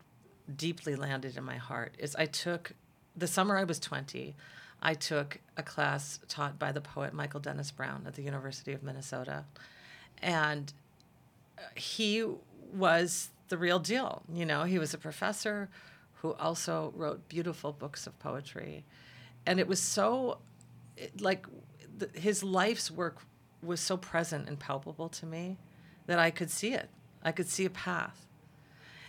deeply 0.57 0.97
landed 0.97 1.37
in 1.37 1.45
my 1.45 1.57
heart 1.57 1.95
is 1.99 2.17
I 2.17 2.27
took 2.27 2.73
the 3.17 3.27
summer 3.27 3.57
I 3.57 3.64
was 3.64 3.79
20, 3.79 4.35
I 4.81 4.95
took 4.95 5.41
a 5.57 5.62
class 5.62 6.21
taught 6.29 6.59
by 6.59 6.73
the 6.73 6.81
poet 6.81 7.12
Michael 7.12 7.41
Dennis 7.41 7.71
Brown 7.71 8.05
at 8.07 8.14
the 8.14 8.23
University 8.23 8.73
of 8.73 8.83
Minnesota. 8.83 9.45
And 10.23 10.73
uh, 11.59 11.62
he 11.75 12.25
was 12.73 13.31
the 13.49 13.59
real 13.59 13.79
deal, 13.79 14.23
you 14.33 14.47
know, 14.47 14.64
he 14.64 14.79
was 14.79 14.95
a 14.95 14.99
professor 14.99 15.69
who 16.21 16.35
also 16.35 16.93
wrote 16.97 17.29
beautiful 17.29 17.73
books 17.73 18.07
of 18.07 18.19
poetry. 18.19 18.85
And 19.47 19.59
it 19.59 19.67
was 19.67 19.81
so 19.81 20.38
like 21.21 21.47
his 22.14 22.45
life's 22.45 22.91
work 22.91 23.19
was 23.62 23.81
so 23.81 23.97
present 23.97 24.49
and 24.49 24.59
palpable 24.59 25.09
to 25.09 25.27
me 25.27 25.57
that 26.07 26.18
I 26.18 26.31
could 26.31 26.51
see 26.51 26.75
it. 26.75 26.88
I 27.23 27.33
could 27.33 27.49
see 27.49 27.64
a 27.64 27.71
path. 27.71 28.27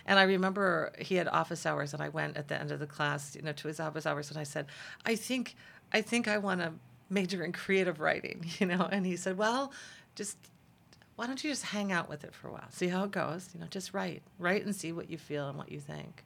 And 0.06 0.18
I 0.18 0.22
remember 0.22 0.92
he 0.98 1.16
had 1.16 1.28
office 1.28 1.66
hours, 1.66 1.94
and 1.94 2.02
I 2.02 2.08
went 2.08 2.36
at 2.36 2.48
the 2.48 2.58
end 2.58 2.70
of 2.72 2.80
the 2.80 2.86
class, 2.86 3.36
you 3.36 3.42
know, 3.42 3.52
to 3.52 3.68
his 3.68 3.78
office 3.78 4.06
hours, 4.06 4.30
and 4.30 4.38
I 4.38 4.44
said, 4.44 4.66
"I 5.04 5.14
think, 5.14 5.54
I 5.92 6.00
think 6.02 6.26
I 6.26 6.38
want 6.38 6.60
to 6.60 6.72
major 7.08 7.44
in 7.44 7.52
creative 7.52 8.00
writing," 8.00 8.46
you 8.58 8.66
know. 8.66 8.88
And 8.90 9.06
he 9.06 9.16
said, 9.16 9.38
"Well, 9.38 9.72
just 10.14 10.36
why 11.16 11.26
don't 11.26 11.42
you 11.44 11.50
just 11.50 11.66
hang 11.66 11.92
out 11.92 12.08
with 12.08 12.24
it 12.24 12.34
for 12.34 12.48
a 12.48 12.52
while, 12.52 12.70
see 12.70 12.88
how 12.88 13.04
it 13.04 13.10
goes, 13.10 13.50
you 13.54 13.60
know, 13.60 13.66
just 13.68 13.92
write, 13.92 14.22
write 14.38 14.64
and 14.64 14.74
see 14.74 14.90
what 14.90 15.10
you 15.10 15.18
feel 15.18 15.48
and 15.48 15.56
what 15.56 15.70
you 15.70 15.78
think." 15.80 16.24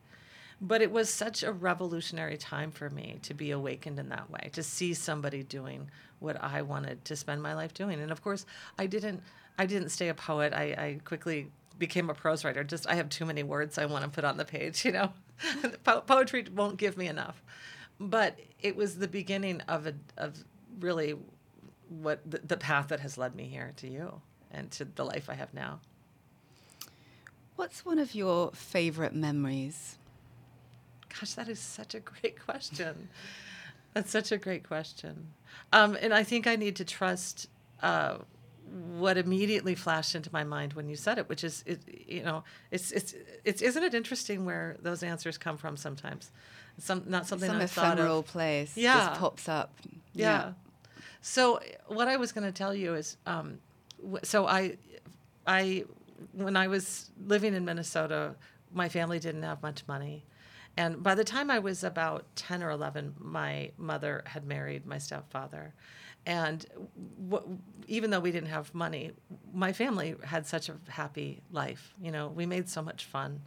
But 0.67 0.81
it 0.81 0.91
was 0.91 1.11
such 1.11 1.43
a 1.43 1.53
revolutionary 1.53 2.39
time 2.39 2.71
for 2.71 2.89
me 2.89 3.19
to 3.25 3.35
be 3.35 3.51
awakened 3.51 3.99
in 3.99 4.09
that 4.09 4.31
way, 4.31 4.49
to 4.55 4.63
see 4.63 4.95
somebody 4.95 5.43
doing 5.43 5.91
what 6.21 6.43
I 6.43 6.63
wanted 6.63 7.05
to 7.05 7.17
spend 7.17 7.43
my 7.43 7.53
life 7.53 7.75
doing. 7.75 8.01
And 8.01 8.11
of 8.11 8.23
course, 8.23 8.47
I 8.79 8.87
didn't 8.87 9.23
I 9.59 9.67
didn't 9.67 9.91
stay 9.91 10.09
a 10.09 10.15
poet. 10.15 10.55
I, 10.55 10.63
I 10.63 10.99
quickly 11.05 11.51
became 11.79 12.09
a 12.09 12.15
prose 12.15 12.47
writer. 12.47 12.65
Just 12.65 12.89
I 12.89 12.95
have 12.95 13.11
too 13.11 13.27
many 13.27 13.43
words 13.43 13.77
I 13.77 13.85
want 13.85 14.05
to 14.05 14.11
put 14.11 14.25
on 14.25 14.39
the 14.39 14.47
page, 14.47 14.85
you 14.87 14.93
know. 14.93 15.13
Po- 15.85 16.01
Poetry 16.01 16.47
won't 16.55 16.79
give 16.79 16.97
me 16.97 17.09
enough. 17.09 17.43
But 18.01 18.39
it 18.63 18.75
was 18.75 18.97
the 18.97 19.09
beginning 19.09 19.61
of 19.69 19.87
a 19.87 19.95
of 20.17 20.43
really 20.81 21.15
what 21.91 22.23
the, 22.29 22.39
the 22.39 22.57
path 22.57 22.89
that 22.89 23.01
has 23.01 23.19
led 23.19 23.35
me 23.35 23.45
here 23.49 23.75
to 23.77 23.87
you 23.87 24.23
and 24.51 24.71
to 24.71 24.87
the 24.87 25.05
life 25.05 25.29
I 25.29 25.35
have 25.35 25.53
now. 25.53 25.81
What's 27.57 27.85
one 27.85 27.99
of 27.99 28.15
your 28.15 28.51
favorite 28.53 29.15
memories? 29.15 29.99
Gosh, 31.19 31.35
that 31.35 31.49
is 31.49 31.59
such 31.59 31.95
a 31.95 32.01
great 32.01 32.39
question. 32.45 33.09
That's 33.95 34.11
such 34.11 34.33
a 34.33 34.37
great 34.39 34.67
question. 34.67 35.29
Um, 35.73 35.97
and 36.01 36.13
I 36.13 36.25
think 36.25 36.47
I 36.47 36.57
need 36.57 36.77
to 36.77 36.85
trust 36.85 37.49
uh, 37.83 38.19
what 38.97 39.17
immediately 39.17 39.75
flashed 39.77 40.15
into 40.17 40.31
my 40.33 40.43
mind 40.43 40.73
when 40.73 40.89
you 40.89 40.97
said 40.97 41.19
it, 41.19 41.29
which 41.29 41.45
is, 41.45 41.63
it, 41.67 41.81
you 42.09 42.23
know, 42.25 42.43
it's 42.73 42.91
it's 42.91 43.15
it's 43.45 43.63
isn't 43.63 43.83
it 43.85 43.95
interesting 43.95 44.45
where 44.45 44.77
those 44.83 45.03
answers 45.05 45.39
come 45.39 45.57
from 45.57 45.77
sometimes? 45.77 46.33
Some 46.79 47.05
not 47.07 47.27
something 47.29 47.49
Some 47.49 47.61
I 47.61 47.67
thought 47.67 47.93
ephemeral 47.95 48.19
of. 48.21 48.27
place 48.27 48.77
Yeah. 48.77 48.95
just 49.11 49.21
pops 49.21 49.49
up. 49.49 49.73
Yeah. 50.13 50.53
So 51.21 51.61
what 51.87 52.09
I 52.09 52.17
was 52.17 52.33
going 52.33 52.47
to 52.47 52.53
tell 52.53 52.75
you 52.75 52.95
is, 52.95 53.17
um, 53.27 53.59
w- 54.03 54.19
so 54.25 54.47
I, 54.47 54.77
I, 55.47 55.85
when 56.33 56.57
I 56.57 56.67
was 56.67 57.11
living 57.27 57.55
in 57.55 57.65
Minnesota, 57.65 58.35
my 58.73 58.89
family 58.89 59.19
didn't 59.21 59.43
have 59.45 59.63
much 59.63 59.85
money, 59.89 60.25
and 60.77 61.03
by 61.03 61.15
the 61.15 61.25
time 61.25 61.51
I 61.51 61.59
was 61.59 61.85
about 61.85 62.25
ten 62.37 62.63
or 62.63 62.71
eleven, 62.71 63.15
my 63.19 63.71
mother 63.79 64.23
had 64.27 64.45
married 64.45 64.87
my 64.87 64.99
stepfather, 64.99 65.75
and 66.27 66.65
even 67.87 68.11
though 68.11 68.21
we 68.21 68.33
didn't 68.33 68.49
have 68.49 68.75
money, 68.75 69.13
my 69.53 69.73
family 69.73 70.17
had 70.25 70.47
such 70.47 70.69
a 70.69 70.77
happy 70.89 71.43
life. 71.51 71.95
You 72.01 72.11
know, 72.11 72.29
we 72.29 72.47
made 72.47 72.69
so 72.69 72.83
much 72.83 73.05
fun. 73.05 73.43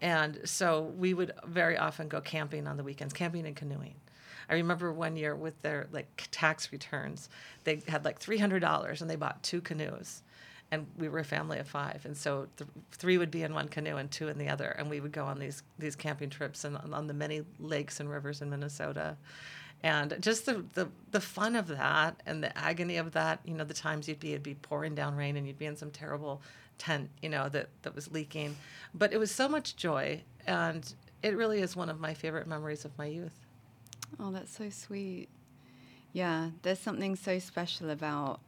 And 0.00 0.40
so 0.44 0.82
we 0.96 1.12
would 1.14 1.32
very 1.44 1.76
often 1.76 2.08
go 2.08 2.20
camping 2.20 2.68
on 2.68 2.76
the 2.76 2.84
weekends, 2.84 3.12
camping 3.12 3.46
and 3.46 3.56
canoeing. 3.56 3.96
I 4.48 4.54
remember 4.54 4.92
one 4.92 5.16
year 5.16 5.34
with 5.34 5.60
their 5.62 5.88
like 5.92 6.28
tax 6.30 6.72
returns, 6.72 7.28
they 7.64 7.82
had 7.86 8.04
like 8.04 8.18
three 8.18 8.38
hundred 8.38 8.60
dollars 8.60 9.02
and 9.02 9.10
they 9.10 9.16
bought 9.16 9.42
two 9.42 9.60
canoes, 9.60 10.22
and 10.70 10.86
we 10.98 11.08
were 11.08 11.20
a 11.20 11.24
family 11.24 11.58
of 11.58 11.66
five, 11.66 12.04
and 12.04 12.16
so 12.16 12.46
th- 12.56 12.68
three 12.92 13.16
would 13.16 13.30
be 13.30 13.42
in 13.42 13.54
one 13.54 13.68
canoe 13.68 13.96
and 13.96 14.10
two 14.10 14.28
in 14.28 14.36
the 14.38 14.48
other, 14.48 14.68
and 14.78 14.90
we 14.90 15.00
would 15.00 15.12
go 15.12 15.24
on 15.24 15.38
these 15.38 15.62
these 15.78 15.96
camping 15.96 16.30
trips 16.30 16.64
and 16.64 16.76
on, 16.76 16.92
on 16.92 17.06
the 17.06 17.14
many 17.14 17.42
lakes 17.58 18.00
and 18.00 18.10
rivers 18.10 18.42
in 18.42 18.50
Minnesota, 18.50 19.16
and 19.82 20.16
just 20.20 20.46
the, 20.46 20.64
the 20.74 20.88
the 21.10 21.20
fun 21.20 21.56
of 21.56 21.68
that 21.68 22.22
and 22.26 22.42
the 22.42 22.56
agony 22.56 22.96
of 22.98 23.12
that. 23.12 23.40
You 23.44 23.54
know, 23.54 23.64
the 23.64 23.74
times 23.74 24.08
you'd 24.08 24.20
be 24.20 24.32
it'd 24.32 24.42
be 24.42 24.54
pouring 24.54 24.94
down 24.94 25.16
rain 25.16 25.36
and 25.36 25.46
you'd 25.46 25.58
be 25.58 25.66
in 25.66 25.76
some 25.76 25.90
terrible 25.90 26.42
tent, 26.76 27.08
you 27.22 27.28
know, 27.28 27.48
that 27.48 27.68
that 27.82 27.94
was 27.94 28.10
leaking, 28.12 28.56
but 28.94 29.12
it 29.12 29.18
was 29.18 29.30
so 29.30 29.48
much 29.48 29.76
joy, 29.76 30.22
and 30.46 30.92
it 31.22 31.36
really 31.36 31.60
is 31.60 31.74
one 31.74 31.88
of 31.88 31.98
my 31.98 32.12
favorite 32.14 32.46
memories 32.46 32.84
of 32.84 32.96
my 32.98 33.06
youth. 33.06 33.46
Oh, 34.20 34.30
that's 34.30 34.56
so 34.56 34.70
sweet. 34.70 35.28
Yeah, 36.12 36.50
there's 36.62 36.78
something 36.78 37.16
so 37.16 37.38
special 37.38 37.90
about 37.90 38.40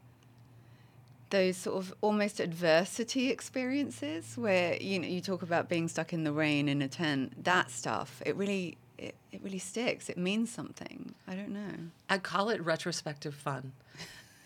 those 1.30 1.56
sort 1.56 1.76
of 1.76 1.94
almost 2.00 2.40
adversity 2.40 3.30
experiences 3.30 4.36
where 4.36 4.76
you 4.76 4.98
know 4.98 5.08
you 5.08 5.20
talk 5.20 5.42
about 5.42 5.68
being 5.68 5.88
stuck 5.88 6.12
in 6.12 6.24
the 6.24 6.32
rain 6.32 6.68
in 6.68 6.82
a 6.82 6.88
tent. 6.88 7.44
That 7.44 7.70
stuff, 7.70 8.22
it 8.26 8.36
really 8.36 8.76
it, 8.98 9.14
it 9.32 9.40
really 9.42 9.58
sticks. 9.58 10.08
It 10.08 10.18
means 10.18 10.50
something. 10.50 11.14
I 11.26 11.34
don't 11.34 11.50
know. 11.50 11.74
I 12.08 12.18
call 12.18 12.50
it 12.50 12.62
retrospective 12.62 13.34
fun. 13.34 13.72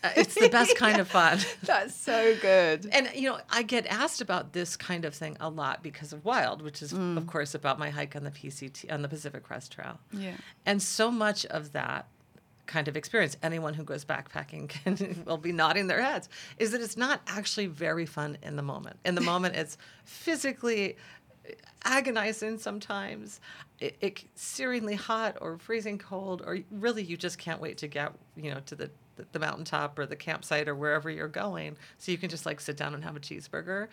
Uh, 0.03 0.11
it's 0.17 0.35
the 0.35 0.49
best 0.49 0.77
kind 0.77 0.99
of 0.99 1.07
fun. 1.19 1.39
That's 1.63 1.95
so 1.95 2.35
good. 2.41 2.87
And 2.91 3.09
you 3.15 3.29
know, 3.29 3.39
I 3.49 3.63
get 3.63 3.87
asked 3.87 4.21
about 4.21 4.53
this 4.53 4.77
kind 4.77 5.03
of 5.03 5.15
thing 5.15 5.35
a 5.39 5.49
lot 5.49 5.81
because 5.81 6.13
of 6.13 6.23
Wild, 6.23 6.61
which 6.61 6.81
is 6.81 6.93
of 6.93 7.27
course 7.27 7.55
about 7.55 7.79
my 7.79 7.89
hike 7.89 8.15
on 8.15 8.23
the 8.23 8.31
PCT 8.31 8.91
on 8.91 9.01
the 9.01 9.09
Pacific 9.09 9.43
Crest 9.43 9.71
Trail. 9.71 9.99
Yeah. 10.13 10.35
And 10.65 10.81
so 10.81 11.09
much 11.11 11.45
of 11.47 11.71
that 11.73 12.07
kind 12.65 12.87
of 12.87 12.97
experience, 12.97 13.37
anyone 13.43 13.73
who 13.73 13.83
goes 13.83 14.05
backpacking 14.05 14.69
can 14.83 15.23
will 15.25 15.37
be 15.37 15.51
nodding 15.51 15.87
their 15.87 16.01
heads, 16.01 16.29
is 16.57 16.71
that 16.71 16.81
it's 16.81 16.97
not 16.97 17.21
actually 17.27 17.67
very 17.67 18.05
fun 18.05 18.37
in 18.41 18.55
the 18.55 18.63
moment. 18.63 18.97
In 19.05 19.15
the 19.15 19.21
moment, 19.33 19.55
it's 19.55 19.77
physically 20.03 20.97
agonizing 21.83 22.57
sometimes. 22.57 23.39
It, 23.79 23.97
it 24.01 24.35
searingly 24.35 24.95
hot 24.95 25.37
or 25.41 25.57
freezing 25.57 25.97
cold, 25.97 26.41
or 26.45 26.59
really 26.71 27.03
you 27.03 27.17
just 27.17 27.37
can't 27.37 27.61
wait 27.61 27.77
to 27.79 27.87
get 27.87 28.13
you 28.35 28.51
know 28.51 28.59
to 28.65 28.75
the 28.75 28.89
the- 29.15 29.25
the 29.31 29.39
mountaintop 29.39 29.97
or 29.97 30.05
the 30.05 30.15
campsite 30.15 30.67
or 30.67 30.75
wherever 30.75 31.09
you're 31.09 31.27
going, 31.27 31.77
so 31.97 32.11
you 32.11 32.17
can 32.17 32.29
just 32.29 32.45
like 32.45 32.59
sit 32.59 32.77
down 32.77 32.93
and 32.93 33.03
have 33.03 33.15
a 33.15 33.19
cheeseburger. 33.19 33.87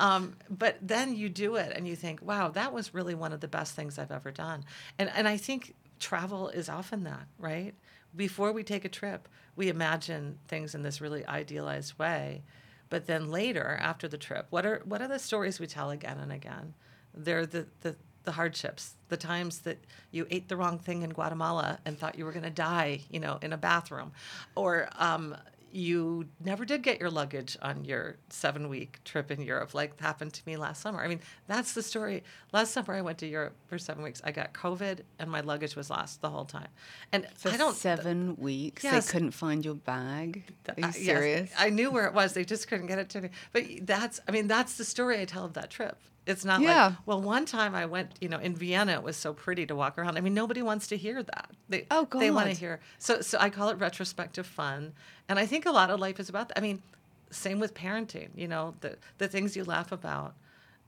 Um, 0.00 0.36
but 0.50 0.76
then 0.80 1.16
you 1.16 1.28
do 1.28 1.56
it 1.56 1.72
and 1.74 1.86
you 1.86 1.96
think, 1.96 2.22
wow, 2.22 2.48
that 2.50 2.72
was 2.72 2.94
really 2.94 3.14
one 3.14 3.32
of 3.32 3.40
the 3.40 3.48
best 3.48 3.74
things 3.74 3.98
I've 3.98 4.12
ever 4.12 4.30
done. 4.30 4.64
And 4.98 5.10
and 5.10 5.26
I 5.28 5.36
think 5.36 5.74
travel 5.98 6.48
is 6.48 6.68
often 6.68 7.04
that, 7.04 7.26
right? 7.38 7.74
Before 8.14 8.52
we 8.52 8.62
take 8.62 8.84
a 8.84 8.88
trip, 8.88 9.28
we 9.56 9.68
imagine 9.68 10.38
things 10.48 10.74
in 10.74 10.82
this 10.82 11.00
really 11.00 11.26
idealized 11.26 11.98
way, 11.98 12.42
but 12.88 13.06
then 13.06 13.30
later, 13.30 13.78
after 13.80 14.08
the 14.08 14.18
trip, 14.18 14.46
what 14.50 14.64
are 14.66 14.82
what 14.84 15.00
are 15.02 15.08
the 15.08 15.18
stories 15.18 15.58
we 15.58 15.66
tell 15.66 15.90
again 15.90 16.18
and 16.18 16.32
again? 16.32 16.74
They're 17.14 17.46
the 17.46 17.66
the 17.80 17.96
the 18.26 18.32
hardships, 18.32 18.94
the 19.08 19.16
times 19.16 19.60
that 19.60 19.78
you 20.10 20.26
ate 20.30 20.48
the 20.48 20.56
wrong 20.56 20.78
thing 20.78 21.00
in 21.02 21.10
Guatemala 21.10 21.78
and 21.86 21.98
thought 21.98 22.18
you 22.18 22.26
were 22.26 22.32
going 22.32 22.42
to 22.44 22.50
die, 22.50 23.00
you 23.10 23.18
know, 23.20 23.38
in 23.40 23.54
a 23.54 23.56
bathroom, 23.56 24.12
or 24.54 24.88
um, 24.98 25.34
you 25.72 26.26
never 26.44 26.64
did 26.64 26.82
get 26.82 26.98
your 27.00 27.10
luggage 27.10 27.56
on 27.62 27.84
your 27.84 28.16
seven 28.30 28.68
week 28.68 28.98
trip 29.04 29.30
in 29.30 29.42
Europe, 29.42 29.74
like 29.74 29.98
happened 30.00 30.32
to 30.32 30.42
me 30.46 30.56
last 30.56 30.80
summer. 30.82 31.00
I 31.02 31.08
mean, 31.08 31.20
that's 31.46 31.72
the 31.74 31.82
story. 31.82 32.24
Last 32.52 32.72
summer, 32.72 32.94
I 32.94 33.00
went 33.02 33.18
to 33.18 33.26
Europe 33.26 33.54
for 33.68 33.78
seven 33.78 34.02
weeks. 34.02 34.20
I 34.24 34.32
got 34.32 34.52
COVID 34.54 35.00
and 35.18 35.30
my 35.30 35.40
luggage 35.40 35.76
was 35.76 35.88
lost 35.90 36.20
the 36.22 36.30
whole 36.30 36.46
time. 36.46 36.68
And 37.12 37.26
For 37.36 37.50
I 37.50 37.56
don't. 37.56 37.74
seven 37.76 38.36
weeks, 38.36 38.84
Yes. 38.84 39.06
they 39.06 39.12
couldn't 39.12 39.32
find 39.32 39.64
your 39.64 39.74
bag. 39.74 40.44
Are 40.68 40.74
you 40.78 40.84
yes, 40.86 40.96
serious? 40.98 41.50
I 41.58 41.70
knew 41.70 41.90
where 41.90 42.06
it 42.06 42.14
was. 42.14 42.32
They 42.32 42.44
just 42.44 42.68
couldn't 42.68 42.86
get 42.86 42.98
it 42.98 43.08
to 43.10 43.20
me. 43.20 43.30
But 43.52 43.64
that's, 43.82 44.18
I 44.26 44.32
mean, 44.32 44.46
that's 44.48 44.76
the 44.78 44.84
story 44.84 45.20
I 45.20 45.26
tell 45.26 45.44
of 45.44 45.52
that 45.54 45.70
trip. 45.70 45.98
It's 46.26 46.44
not 46.44 46.60
Yeah. 46.60 46.86
like, 46.86 46.96
well, 47.06 47.22
one 47.22 47.46
time 47.46 47.74
I 47.74 47.86
went, 47.86 48.12
you 48.20 48.28
know, 48.28 48.38
in 48.38 48.56
Vienna, 48.56 48.92
it 48.94 49.02
was 49.02 49.16
so 49.16 49.32
pretty 49.32 49.64
to 49.66 49.76
walk 49.76 49.96
around. 49.96 50.18
I 50.18 50.20
mean, 50.20 50.34
nobody 50.34 50.60
wants 50.60 50.88
to 50.88 50.96
hear 50.96 51.22
that. 51.22 51.50
They, 51.68 51.86
Oh, 51.90 52.04
God. 52.04 52.20
They 52.20 52.30
want 52.32 52.48
to 52.48 52.54
hear. 52.54 52.80
So, 52.98 53.20
so 53.20 53.38
I 53.40 53.48
call 53.48 53.68
it 53.68 53.78
retrospective 53.78 54.46
fun. 54.46 54.92
And 55.28 55.38
I 55.38 55.46
think 55.46 55.66
a 55.66 55.70
lot 55.70 55.90
of 55.90 56.00
life 56.00 56.18
is 56.18 56.28
about 56.28 56.48
that. 56.48 56.58
I 56.58 56.60
mean, 56.60 56.82
same 57.30 57.60
with 57.60 57.74
parenting, 57.74 58.30
you 58.34 58.48
know, 58.48 58.74
the, 58.80 58.96
the 59.18 59.28
things 59.28 59.56
you 59.56 59.64
laugh 59.64 59.92
about 59.92 60.34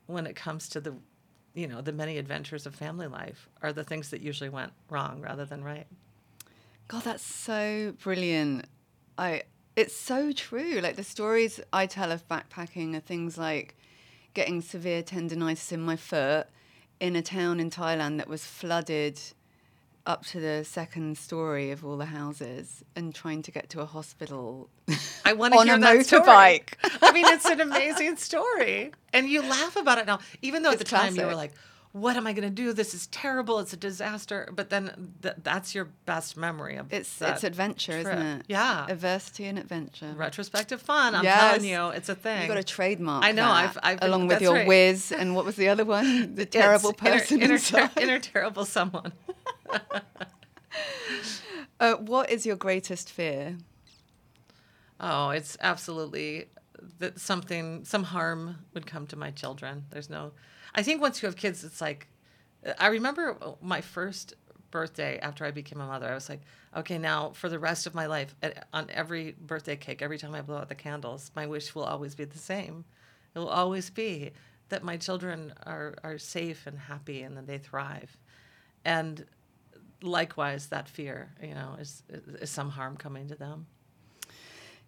when 0.06 0.26
it 0.26 0.34
comes 0.34 0.68
to 0.70 0.80
the, 0.80 0.94
you 1.54 1.66
know, 1.68 1.80
the 1.82 1.92
many 1.92 2.18
adventures 2.18 2.66
of 2.66 2.74
family 2.74 3.06
life 3.06 3.48
are 3.62 3.72
the 3.72 3.84
things 3.84 4.10
that 4.10 4.20
usually 4.20 4.50
went 4.50 4.72
wrong 4.90 5.20
rather 5.20 5.44
than 5.44 5.62
right. 5.62 5.86
God, 6.88 7.04
that's 7.04 7.24
so 7.24 7.94
brilliant. 8.02 8.64
I 9.16 9.42
it's 9.76 9.94
so 9.94 10.32
true. 10.32 10.80
Like 10.80 10.96
the 10.96 11.04
stories 11.04 11.60
I 11.72 11.86
tell 11.86 12.10
of 12.10 12.26
backpacking 12.28 12.96
are 12.96 13.00
things 13.00 13.36
like 13.38 13.76
getting 14.38 14.60
severe 14.62 15.02
tendonitis 15.02 15.72
in 15.72 15.80
my 15.80 15.96
foot 15.96 16.46
in 17.00 17.16
a 17.16 17.22
town 17.22 17.58
in 17.58 17.70
Thailand 17.70 18.18
that 18.18 18.28
was 18.28 18.44
flooded 18.44 19.20
up 20.06 20.24
to 20.26 20.38
the 20.38 20.64
second 20.64 21.18
story 21.18 21.72
of 21.72 21.84
all 21.84 21.96
the 21.96 22.04
houses 22.06 22.84
and 22.94 23.12
trying 23.12 23.42
to 23.42 23.50
get 23.50 23.68
to 23.68 23.80
a 23.80 23.84
hospital 23.84 24.70
I 25.24 25.32
want 25.32 25.54
to 25.54 25.58
on 25.58 25.66
hear 25.66 25.74
a 25.74 25.80
that 25.80 26.06
story. 26.06 26.22
motorbike. 26.22 26.74
I 27.02 27.10
mean, 27.10 27.26
it's 27.26 27.46
an 27.46 27.60
amazing 27.60 28.16
story, 28.16 28.92
and 29.12 29.28
you 29.28 29.42
laugh 29.42 29.74
about 29.74 29.98
it 29.98 30.06
now, 30.06 30.20
even 30.40 30.62
though 30.62 30.70
at 30.70 30.80
It's 30.80 30.88
the 30.88 30.96
time 30.96 31.16
you 31.16 31.26
were 31.26 31.34
like, 31.34 31.52
"What 32.00 32.16
am 32.16 32.26
I 32.26 32.32
going 32.32 32.48
to 32.48 32.54
do? 32.54 32.72
This 32.72 32.94
is 32.94 33.06
terrible. 33.08 33.58
It's 33.58 33.72
a 33.72 33.76
disaster." 33.76 34.48
But 34.54 34.70
then 34.70 35.14
th- 35.22 35.34
that's 35.42 35.74
your 35.74 35.86
best 36.06 36.36
memory 36.36 36.76
of 36.76 36.92
It's 36.92 37.20
it's 37.20 37.44
adventure, 37.44 38.02
trip. 38.02 38.14
isn't 38.14 38.26
it? 38.26 38.42
Yeah, 38.48 38.86
Adversity 38.88 39.46
and 39.46 39.58
adventure. 39.58 40.12
retrospective 40.16 40.80
fun. 40.80 41.14
I'm 41.14 41.24
Yes. 41.24 41.40
telling 41.40 41.64
you, 41.68 41.88
it's 41.88 42.08
a 42.08 42.14
thing. 42.14 42.42
You 42.42 42.48
got 42.48 42.54
to 42.54 42.64
trademark. 42.64 43.24
I 43.24 43.32
know, 43.32 43.48
I've- 43.50 43.78
I've 43.82 44.00
been- 44.00 44.08
along 44.08 44.26
with 44.28 44.40
your 44.40 44.54
right. 44.54 44.66
whiz 44.66 45.12
and 45.12 45.34
what 45.34 45.44
was 45.44 45.56
the 45.56 45.68
other 45.68 45.84
one? 45.84 46.34
The 46.38 46.46
terrible 46.46 46.90
inner- 46.90 47.18
person 47.18 47.42
inner, 47.42 47.54
inside. 47.54 47.90
inner 47.98 48.18
terrible 48.20 48.64
someone. 48.64 49.12
Uh, 51.80 51.94
what 51.94 52.28
is 52.30 52.44
your 52.44 52.56
greatest 52.56 53.10
fear? 53.10 53.56
Oh, 55.00 55.30
it's 55.30 55.56
absolutely 55.60 56.48
that 56.98 57.20
something, 57.20 57.84
some 57.84 58.02
harm 58.04 58.58
would 58.74 58.84
come 58.86 59.06
to 59.08 59.16
my 59.16 59.30
children. 59.30 59.84
There's 59.90 60.10
no, 60.10 60.32
I 60.78 60.82
think 60.84 61.02
once 61.02 61.20
you 61.20 61.26
have 61.26 61.34
kids, 61.34 61.64
it's 61.64 61.80
like, 61.80 62.06
I 62.78 62.86
remember 62.86 63.36
my 63.60 63.80
first 63.80 64.34
birthday 64.70 65.18
after 65.18 65.44
I 65.44 65.50
became 65.50 65.80
a 65.80 65.86
mother. 65.88 66.06
I 66.08 66.14
was 66.14 66.28
like, 66.28 66.42
okay, 66.76 66.98
now 66.98 67.30
for 67.30 67.48
the 67.48 67.58
rest 67.58 67.88
of 67.88 67.96
my 67.96 68.06
life, 68.06 68.36
on 68.72 68.86
every 68.90 69.34
birthday 69.40 69.74
cake, 69.74 70.02
every 70.02 70.18
time 70.18 70.36
I 70.36 70.40
blow 70.40 70.58
out 70.58 70.68
the 70.68 70.76
candles, 70.76 71.32
my 71.34 71.48
wish 71.48 71.74
will 71.74 71.82
always 71.82 72.14
be 72.14 72.26
the 72.26 72.38
same. 72.38 72.84
It 73.34 73.40
will 73.40 73.48
always 73.48 73.90
be 73.90 74.30
that 74.68 74.84
my 74.84 74.96
children 74.96 75.52
are, 75.66 75.96
are 76.04 76.16
safe 76.16 76.68
and 76.68 76.78
happy 76.78 77.22
and 77.22 77.36
that 77.36 77.48
they 77.48 77.58
thrive. 77.58 78.16
And 78.84 79.26
likewise, 80.00 80.68
that 80.68 80.88
fear, 80.88 81.32
you 81.42 81.54
know, 81.54 81.74
is, 81.80 82.04
is 82.40 82.50
some 82.50 82.70
harm 82.70 82.96
coming 82.96 83.26
to 83.26 83.34
them. 83.34 83.66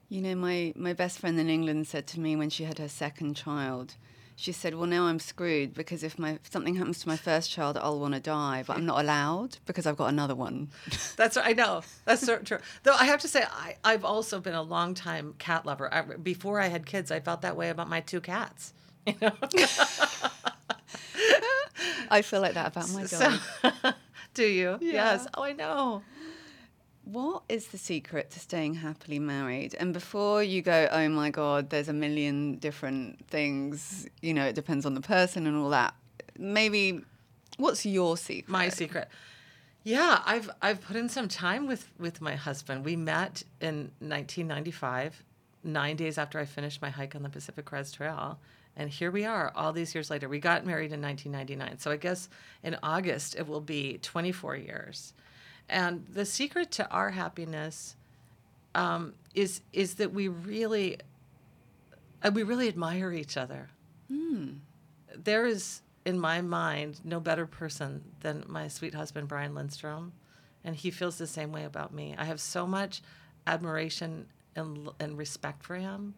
You 0.09 0.23
know, 0.23 0.37
my, 0.37 0.73
my 0.77 0.93
best 0.93 1.19
friend 1.19 1.37
in 1.41 1.49
England 1.49 1.89
said 1.89 2.07
to 2.09 2.21
me 2.21 2.37
when 2.37 2.49
she 2.51 2.63
had 2.63 2.79
her 2.79 2.89
second 2.89 3.35
child, 3.35 3.97
she 4.41 4.53
said, 4.53 4.75
Well, 4.75 4.87
now 4.87 5.05
I'm 5.05 5.19
screwed 5.19 5.75
because 5.75 6.03
if 6.03 6.19
my 6.19 6.33
if 6.43 6.51
something 6.51 6.75
happens 6.77 7.01
to 7.01 7.09
my 7.09 7.17
first 7.17 7.51
child, 7.51 7.77
I'll 7.77 8.01
want 8.01 8.15
to 8.15 8.21
die, 8.21 8.65
but 8.67 8.77
I'm 8.79 8.87
not 8.87 9.01
allowed 9.01 9.59
because 9.67 9.87
I've 9.87 9.99
got 9.99 10.07
another 10.07 10.35
one. 10.35 10.71
That's 11.17 11.37
right. 11.37 11.49
I 11.49 11.53
know. 11.53 11.83
That's 12.07 12.23
so 12.25 12.39
true. 12.39 12.59
Though 12.83 12.95
I 12.95 13.05
have 13.05 13.21
to 13.21 13.29
say, 13.29 13.45
I, 13.45 13.77
I've 13.85 14.05
also 14.05 14.41
been 14.41 14.55
a 14.55 14.63
long 14.63 14.95
time 14.95 15.35
cat 15.39 15.67
lover. 15.67 15.93
I, 15.93 16.01
before 16.01 16.59
I 16.59 16.69
had 16.69 16.87
kids, 16.87 17.11
I 17.11 17.21
felt 17.21 17.43
that 17.43 17.55
way 17.57 17.69
about 17.69 17.89
my 17.89 18.01
two 18.01 18.21
cats. 18.21 18.73
You 19.07 19.15
know, 19.21 19.33
I 22.11 22.23
feel 22.23 22.41
like 22.41 22.55
that 22.55 22.69
about 22.69 22.91
my 22.91 23.05
dog. 23.05 23.41
so 23.63 23.93
do 24.35 24.45
you? 24.45 24.79
Yes. 24.81 25.27
Oh, 25.35 25.43
I 25.43 25.53
know. 25.53 26.03
What 27.13 27.43
is 27.49 27.69
the 27.69 27.79
secret 27.79 28.31
to 28.31 28.41
staying 28.41 28.75
happily 28.75 29.19
married? 29.19 29.75
And 29.79 29.93
before 29.93 30.43
you 30.43 30.63
go, 30.63 30.89
oh 30.91 31.09
my 31.09 31.31
God, 31.31 31.71
there's 31.71 31.89
a 31.89 31.93
million 31.93 32.57
different 32.57 33.27
things, 33.27 34.07
you 34.21 34.35
know, 34.35 34.45
it 34.45 34.55
depends 34.55 34.87
on 34.87 34.95
the 34.95 35.01
person 35.01 35.47
and 35.47 35.57
all 35.57 35.71
that. 35.71 35.95
Maybe, 36.39 37.01
what's 37.57 37.85
your 37.85 38.17
secret? 38.17 38.49
My 38.51 38.69
secret. 38.69 39.09
Yeah, 39.83 40.21
I've 40.27 40.51
I've 40.61 40.83
put 40.83 40.97
in 40.97 41.09
some 41.09 41.27
time 41.27 41.67
with 41.67 41.91
with 41.99 42.21
my 42.21 42.35
husband. 42.37 42.85
We 42.85 42.97
met 42.97 43.43
in 43.63 43.91
1995, 44.01 45.25
nine 45.65 45.97
days 45.97 46.19
after 46.19 46.39
I 46.39 46.45
finished 46.45 46.83
my 46.83 46.91
hike 46.91 47.15
on 47.15 47.23
the 47.23 47.31
Pacific 47.31 47.65
Crest 47.65 47.95
Trail, 47.95 48.39
and 48.77 48.91
here 48.91 49.11
we 49.11 49.25
are, 49.25 49.51
all 49.57 49.73
these 49.73 49.95
years 49.95 50.11
later. 50.11 50.29
We 50.29 50.39
got 50.39 50.67
married 50.67 50.93
in 50.93 51.01
1999, 51.01 51.79
so 51.79 51.91
I 51.91 51.97
guess 51.97 52.29
in 52.63 52.77
August 52.83 53.37
it 53.37 53.49
will 53.49 53.63
be 53.63 53.99
24 54.03 54.57
years. 54.57 55.15
And 55.71 56.05
the 56.13 56.27
secret 56.27 56.73
to 56.73 56.91
our 56.91 57.11
happiness 57.11 57.97
um, 58.75 59.15
is 59.35 59.63
is 59.73 59.95
that 59.95 60.13
we 60.13 60.29
really 60.29 60.99
uh, 62.23 62.31
we 62.35 62.43
really 62.43 62.69
admire 62.69 63.13
each 63.13 63.37
other. 63.37 63.71
There 65.17 65.47
is 65.47 65.83
in 66.05 66.19
my 66.19 66.41
mind 66.41 67.01
no 67.05 67.21
better 67.21 67.47
person 67.47 68.03
than 68.21 68.45
my 68.49 68.69
sweet 68.69 68.95
husband 68.95 69.29
Brian 69.29 69.55
Lindstrom, 69.55 70.13
and 70.65 70.75
he 70.75 70.91
feels 70.91 71.19
the 71.19 71.27
same 71.27 71.53
way 71.53 71.65
about 71.65 71.95
me. 71.95 72.15
I 72.19 72.25
have 72.25 72.41
so 72.41 72.67
much 72.67 73.01
admiration 73.47 74.27
and 74.57 74.89
and 74.99 75.17
respect 75.17 75.63
for 75.63 75.77
him, 75.77 76.15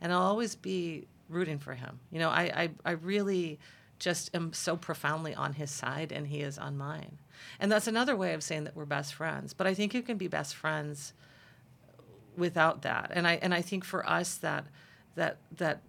and 0.00 0.12
I'll 0.12 0.22
always 0.22 0.56
be 0.56 1.06
rooting 1.28 1.58
for 1.58 1.74
him. 1.74 2.00
You 2.10 2.20
know, 2.20 2.30
I 2.30 2.42
I, 2.42 2.70
I 2.86 2.90
really 2.92 3.58
just 3.98 4.34
am 4.34 4.52
so 4.52 4.76
profoundly 4.76 5.34
on 5.34 5.52
his 5.52 5.70
side 5.70 6.12
and 6.12 6.26
he 6.26 6.40
is 6.40 6.58
on 6.58 6.76
mine. 6.76 7.18
And 7.60 7.70
that's 7.70 7.86
another 7.86 8.16
way 8.16 8.34
of 8.34 8.42
saying 8.42 8.64
that 8.64 8.76
we're 8.76 8.84
best 8.84 9.14
friends. 9.14 9.54
But 9.54 9.66
I 9.66 9.74
think 9.74 9.94
you 9.94 10.02
can 10.02 10.16
be 10.16 10.28
best 10.28 10.54
friends 10.54 11.12
without 12.36 12.82
that. 12.82 13.10
And 13.14 13.26
I 13.26 13.34
and 13.34 13.54
I 13.54 13.62
think 13.62 13.84
for 13.84 14.08
us 14.08 14.36
that 14.36 14.66
that 15.14 15.38
that 15.56 15.80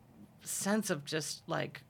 sense 0.44 0.90
of 0.90 1.06
just 1.06 1.42
like 1.48 1.82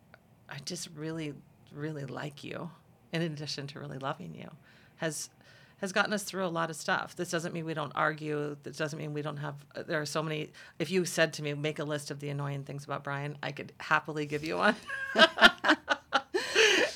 I 0.49 0.57
just 0.65 0.89
really 0.95 1.33
really 1.73 2.05
like 2.05 2.43
you 2.43 2.69
in 3.11 3.21
addition 3.21 3.67
to 3.67 3.79
really 3.79 3.97
loving 3.97 4.33
you 4.33 4.49
has 4.97 5.29
has 5.77 5.91
gotten 5.91 6.13
us 6.13 6.23
through 6.23 6.45
a 6.45 6.47
lot 6.47 6.69
of 6.69 6.75
stuff. 6.75 7.15
This 7.15 7.29
doesn't 7.29 7.53
mean 7.53 7.65
we 7.65 7.73
don't 7.73 7.91
argue. 7.95 8.55
This 8.63 8.77
doesn't 8.77 8.97
mean 8.97 9.13
we 9.13 9.21
don't 9.21 9.37
have. 9.37 9.55
There 9.87 9.99
are 9.99 10.05
so 10.05 10.23
many. 10.23 10.51
If 10.79 10.89
you 10.89 11.05
said 11.05 11.33
to 11.33 11.43
me, 11.43 11.53
make 11.53 11.79
a 11.79 11.83
list 11.83 12.11
of 12.11 12.19
the 12.19 12.29
annoying 12.29 12.63
things 12.63 12.85
about 12.85 13.03
Brian, 13.03 13.37
I 13.43 13.51
could 13.51 13.73
happily 13.79 14.25
give 14.25 14.43
you 14.43 14.57
one. 14.57 14.75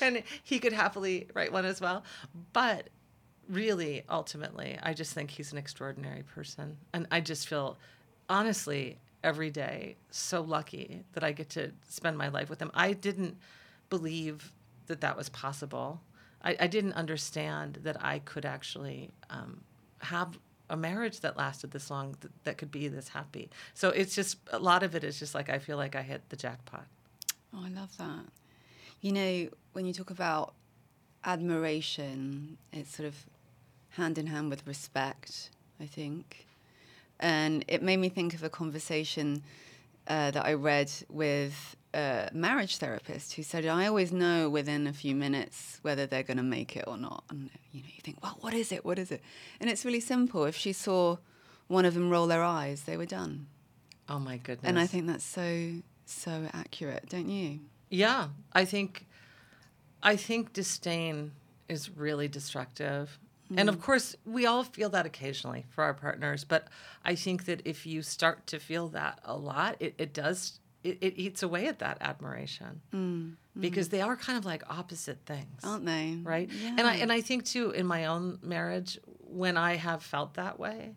and 0.02 0.22
he 0.42 0.58
could 0.58 0.72
happily 0.72 1.28
write 1.34 1.52
one 1.52 1.64
as 1.64 1.80
well. 1.80 2.04
But 2.52 2.88
really, 3.48 4.04
ultimately, 4.08 4.78
I 4.82 4.94
just 4.94 5.12
think 5.12 5.30
he's 5.30 5.52
an 5.52 5.58
extraordinary 5.58 6.22
person. 6.22 6.76
And 6.92 7.06
I 7.10 7.20
just 7.20 7.48
feel, 7.48 7.78
honestly, 8.28 8.98
every 9.22 9.50
day 9.50 9.96
so 10.10 10.40
lucky 10.40 11.04
that 11.12 11.24
I 11.24 11.32
get 11.32 11.50
to 11.50 11.72
spend 11.88 12.16
my 12.16 12.28
life 12.28 12.48
with 12.48 12.60
him. 12.60 12.70
I 12.74 12.92
didn't 12.92 13.36
believe 13.90 14.52
that 14.86 15.00
that 15.00 15.16
was 15.16 15.28
possible. 15.28 16.00
I, 16.42 16.56
I 16.60 16.66
didn't 16.66 16.94
understand 16.94 17.80
that 17.82 18.02
I 18.02 18.20
could 18.20 18.46
actually 18.46 19.10
um, 19.28 19.60
have 19.98 20.38
a 20.70 20.76
marriage 20.76 21.20
that 21.20 21.36
lasted 21.36 21.72
this 21.72 21.90
long, 21.90 22.16
that, 22.20 22.30
that 22.44 22.58
could 22.58 22.70
be 22.70 22.88
this 22.88 23.08
happy. 23.08 23.50
So 23.74 23.90
it's 23.90 24.14
just, 24.14 24.38
a 24.52 24.58
lot 24.58 24.82
of 24.82 24.94
it 24.94 25.04
is 25.04 25.18
just 25.18 25.34
like 25.34 25.50
I 25.50 25.58
feel 25.58 25.76
like 25.76 25.96
I 25.96 26.02
hit 26.02 26.22
the 26.28 26.36
jackpot. 26.36 26.86
Oh, 27.52 27.64
I 27.64 27.68
love 27.68 27.96
that. 27.98 28.24
You 29.00 29.12
know, 29.12 29.48
when 29.72 29.86
you 29.86 29.92
talk 29.92 30.10
about 30.10 30.54
admiration, 31.24 32.58
it's 32.72 32.94
sort 32.94 33.06
of 33.06 33.16
hand 33.90 34.18
in 34.18 34.26
hand 34.26 34.50
with 34.50 34.66
respect, 34.66 35.50
I 35.80 35.86
think. 35.86 36.46
And 37.18 37.64
it 37.68 37.82
made 37.82 37.98
me 37.98 38.08
think 38.08 38.34
of 38.34 38.42
a 38.42 38.50
conversation 38.50 39.42
uh, 40.06 40.30
that 40.30 40.44
I 40.44 40.54
read 40.54 40.90
with 41.08 41.76
a 41.92 42.30
marriage 42.32 42.78
therapist 42.78 43.34
who 43.34 43.42
said, 43.42 43.66
I 43.66 43.86
always 43.86 44.12
know 44.12 44.48
within 44.48 44.86
a 44.86 44.92
few 44.92 45.14
minutes 45.14 45.78
whether 45.82 46.06
they're 46.06 46.22
going 46.22 46.36
to 46.36 46.42
make 46.42 46.76
it 46.76 46.84
or 46.86 46.96
not. 46.96 47.24
And, 47.30 47.50
you 47.72 47.82
know, 47.82 47.88
you 47.94 48.00
think, 48.02 48.22
well, 48.22 48.36
what 48.40 48.54
is 48.54 48.72
it? 48.72 48.84
What 48.84 48.98
is 48.98 49.10
it? 49.10 49.22
And 49.60 49.68
it's 49.68 49.84
really 49.84 50.00
simple. 50.00 50.44
If 50.44 50.56
she 50.56 50.72
saw 50.72 51.16
one 51.68 51.84
of 51.84 51.94
them 51.94 52.10
roll 52.10 52.26
their 52.26 52.42
eyes, 52.42 52.82
they 52.82 52.96
were 52.96 53.06
done. 53.06 53.46
Oh 54.08 54.18
my 54.18 54.38
goodness. 54.38 54.68
And 54.68 54.78
I 54.78 54.86
think 54.86 55.06
that's 55.06 55.24
so, 55.24 55.74
so 56.06 56.48
accurate, 56.52 57.08
don't 57.08 57.28
you? 57.28 57.60
Yeah, 57.90 58.28
I 58.52 58.64
think 58.64 59.06
I 60.02 60.16
think 60.16 60.52
disdain 60.52 61.32
is 61.68 61.90
really 61.90 62.28
destructive. 62.28 63.18
And 63.56 63.68
of 63.68 63.78
mm. 63.78 63.82
course, 63.82 64.14
we 64.24 64.46
all 64.46 64.62
feel 64.62 64.90
that 64.90 65.06
occasionally 65.06 65.66
for 65.70 65.82
our 65.82 65.92
partners, 65.92 66.44
but 66.44 66.68
I 67.04 67.16
think 67.16 67.46
that 67.46 67.62
if 67.64 67.84
you 67.84 68.00
start 68.00 68.46
to 68.48 68.60
feel 68.60 68.88
that 68.90 69.18
a 69.24 69.36
lot, 69.36 69.76
it, 69.80 69.94
it 69.98 70.14
does 70.14 70.60
it, 70.82 70.98
it 71.00 71.14
eats 71.16 71.42
away 71.42 71.66
at 71.66 71.80
that 71.80 71.98
admiration. 72.00 72.80
Mm, 72.94 73.34
because 73.58 73.88
mm. 73.88 73.90
they 73.92 74.00
are 74.00 74.16
kind 74.16 74.38
of 74.38 74.44
like 74.44 74.62
opposite 74.70 75.18
things. 75.26 75.64
Aren't 75.64 75.84
they? 75.84 76.18
Right? 76.22 76.48
Yeah. 76.50 76.76
And 76.78 76.82
I 76.82 76.94
and 76.96 77.12
I 77.12 77.20
think 77.20 77.44
too 77.44 77.72
in 77.72 77.86
my 77.86 78.06
own 78.06 78.38
marriage 78.42 78.98
when 79.18 79.56
I 79.56 79.76
have 79.76 80.02
felt 80.02 80.34
that 80.34 80.58
way, 80.58 80.94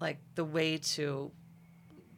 like 0.00 0.18
the 0.36 0.44
way 0.44 0.78
to 0.78 1.30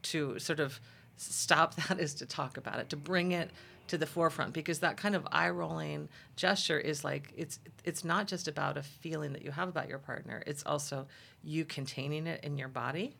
to 0.02 0.38
sort 0.38 0.60
of 0.60 0.80
stop 1.16 1.74
that 1.88 1.98
is 1.98 2.14
to 2.16 2.26
talk 2.26 2.56
about 2.56 2.78
it, 2.78 2.90
to 2.90 2.96
bring 2.96 3.32
it 3.32 3.50
to 3.92 3.98
the 3.98 4.06
forefront 4.06 4.54
because 4.54 4.78
that 4.78 4.96
kind 4.96 5.14
of 5.14 5.28
eye 5.30 5.50
rolling 5.50 6.08
gesture 6.34 6.80
is 6.80 7.04
like 7.04 7.30
it's 7.36 7.60
it's 7.84 8.04
not 8.04 8.26
just 8.26 8.48
about 8.48 8.78
a 8.78 8.82
feeling 8.82 9.34
that 9.34 9.42
you 9.42 9.50
have 9.50 9.68
about 9.68 9.86
your 9.86 9.98
partner, 9.98 10.42
it's 10.46 10.62
also 10.64 11.06
you 11.44 11.66
containing 11.66 12.26
it 12.26 12.42
in 12.42 12.56
your 12.56 12.68
body 12.68 13.14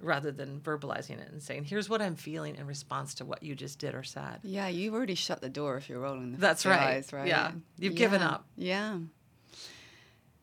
rather 0.00 0.30
than 0.30 0.60
verbalizing 0.60 1.18
it 1.18 1.32
and 1.32 1.42
saying, 1.42 1.64
"Here's 1.64 1.88
what 1.88 2.00
I'm 2.00 2.14
feeling 2.14 2.54
in 2.54 2.64
response 2.64 3.14
to 3.14 3.24
what 3.24 3.42
you 3.42 3.56
just 3.56 3.80
did 3.80 3.96
or 3.96 4.04
said." 4.04 4.38
Yeah, 4.44 4.68
you've 4.68 4.94
already 4.94 5.16
shut 5.16 5.40
the 5.40 5.48
door 5.48 5.76
if 5.78 5.88
you're 5.88 5.98
rolling 5.98 6.30
the 6.30 6.38
That's 6.38 6.64
right. 6.64 6.94
eyes, 6.94 7.12
right? 7.12 7.26
Yeah. 7.26 7.50
You've 7.80 7.96
given 7.96 8.22
up. 8.22 8.46
Yeah. 8.56 8.98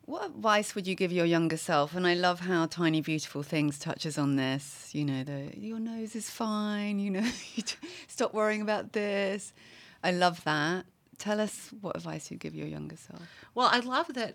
What 0.04 0.26
advice 0.26 0.74
would 0.74 0.86
you 0.88 0.96
give 0.96 1.12
your 1.12 1.26
younger 1.26 1.56
self? 1.56 1.94
And 1.94 2.06
I 2.06 2.14
love 2.14 2.40
how 2.40 2.66
Tiny 2.66 3.00
Beautiful 3.00 3.44
Things 3.44 3.78
touches 3.78 4.18
on 4.18 4.34
this. 4.34 4.90
You 4.92 5.04
know, 5.04 5.22
the 5.22 5.52
your 5.56 5.78
nose 5.78 6.16
is 6.16 6.28
fine. 6.28 6.98
You 6.98 7.10
know, 7.10 7.26
stop 8.08 8.34
worrying 8.34 8.62
about 8.62 8.92
this. 8.92 9.52
I 10.02 10.10
love 10.10 10.42
that. 10.44 10.86
Tell 11.18 11.40
us 11.40 11.70
what 11.80 11.96
advice 11.96 12.30
you'd 12.30 12.40
give 12.40 12.54
your 12.54 12.66
younger 12.66 12.96
self. 12.96 13.22
Well, 13.54 13.68
I 13.70 13.78
love 13.78 14.12
that, 14.14 14.34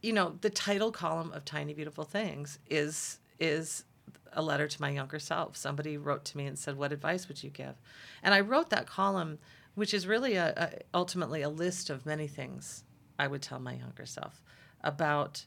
you 0.00 0.14
know, 0.14 0.38
the 0.40 0.48
title 0.48 0.90
column 0.90 1.30
of 1.32 1.44
Tiny 1.44 1.74
Beautiful 1.74 2.04
Things 2.04 2.58
is 2.70 3.18
is 3.38 3.84
a 4.32 4.40
letter 4.40 4.66
to 4.66 4.80
my 4.80 4.88
younger 4.88 5.18
self. 5.18 5.58
Somebody 5.58 5.98
wrote 5.98 6.24
to 6.26 6.38
me 6.38 6.46
and 6.46 6.58
said, 6.58 6.78
"What 6.78 6.90
advice 6.90 7.28
would 7.28 7.44
you 7.44 7.50
give?" 7.50 7.74
And 8.22 8.32
I 8.32 8.40
wrote 8.40 8.70
that 8.70 8.86
column, 8.86 9.40
which 9.74 9.92
is 9.92 10.06
really 10.06 10.36
a, 10.36 10.54
a 10.56 10.96
ultimately 10.96 11.42
a 11.42 11.50
list 11.50 11.90
of 11.90 12.06
many 12.06 12.28
things 12.28 12.84
I 13.18 13.26
would 13.26 13.42
tell 13.42 13.58
my 13.60 13.74
younger 13.74 14.06
self 14.06 14.42
about 14.82 15.46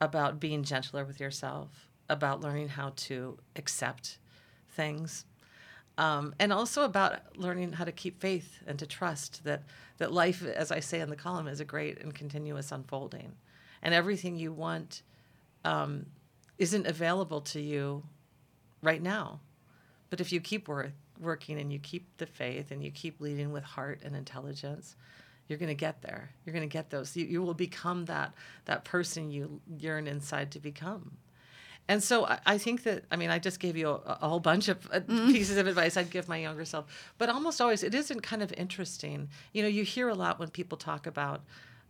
about 0.00 0.38
being 0.38 0.62
gentler 0.62 1.04
with 1.04 1.18
yourself, 1.20 1.88
about 2.10 2.42
learning 2.42 2.68
how 2.68 2.92
to 2.94 3.38
accept 3.56 4.18
things, 4.68 5.24
um, 5.96 6.34
and 6.38 6.52
also 6.52 6.82
about 6.82 7.38
learning 7.38 7.72
how 7.72 7.84
to 7.84 7.92
keep 7.92 8.20
faith 8.20 8.62
and 8.66 8.78
to 8.78 8.86
trust 8.86 9.44
that 9.44 9.62
that 9.98 10.12
life, 10.12 10.44
as 10.44 10.70
I 10.70 10.80
say 10.80 11.00
in 11.00 11.08
the 11.08 11.16
column, 11.16 11.48
is 11.48 11.60
a 11.60 11.64
great 11.64 12.02
and 12.02 12.14
continuous 12.14 12.72
unfolding, 12.72 13.32
and 13.82 13.94
everything 13.94 14.36
you 14.36 14.52
want 14.52 15.02
um, 15.64 16.06
isn't 16.58 16.86
available 16.86 17.40
to 17.40 17.60
you 17.60 18.02
right 18.82 19.02
now. 19.02 19.40
But 20.10 20.20
if 20.20 20.32
you 20.32 20.40
keep 20.40 20.68
wor- 20.68 20.92
working 21.20 21.58
and 21.58 21.72
you 21.72 21.78
keep 21.78 22.16
the 22.18 22.26
faith 22.26 22.70
and 22.70 22.82
you 22.82 22.90
keep 22.90 23.20
leading 23.20 23.52
with 23.52 23.64
heart 23.64 24.00
and 24.04 24.14
intelligence, 24.14 24.96
you're 25.48 25.58
going 25.58 25.68
to 25.68 25.74
get 25.74 26.02
there. 26.02 26.30
You're 26.44 26.52
going 26.52 26.68
to 26.68 26.72
get 26.72 26.90
those. 26.90 27.16
You, 27.16 27.26
you 27.26 27.42
will 27.42 27.54
become 27.54 28.06
that 28.06 28.34
that 28.64 28.84
person 28.84 29.30
you 29.30 29.60
yearn 29.78 30.06
inside 30.06 30.50
to 30.52 30.60
become. 30.60 31.12
And 31.88 32.02
so 32.02 32.26
I, 32.26 32.38
I 32.46 32.58
think 32.58 32.82
that 32.82 33.04
I 33.10 33.16
mean 33.16 33.30
I 33.30 33.38
just 33.38 33.60
gave 33.60 33.76
you 33.76 33.88
a, 33.88 34.18
a 34.22 34.28
whole 34.28 34.40
bunch 34.40 34.68
of 34.68 34.88
uh, 34.92 35.00
pieces 35.00 35.56
of 35.56 35.66
advice 35.66 35.96
I'd 35.96 36.10
give 36.10 36.28
my 36.28 36.38
younger 36.38 36.64
self, 36.64 36.86
but 37.18 37.28
almost 37.28 37.60
always 37.60 37.82
it 37.82 37.94
isn't 37.94 38.22
kind 38.22 38.42
of 38.42 38.52
interesting. 38.54 39.28
You 39.52 39.62
know, 39.62 39.68
you 39.68 39.84
hear 39.84 40.08
a 40.08 40.14
lot 40.14 40.38
when 40.38 40.50
people 40.50 40.78
talk 40.78 41.06
about 41.06 41.42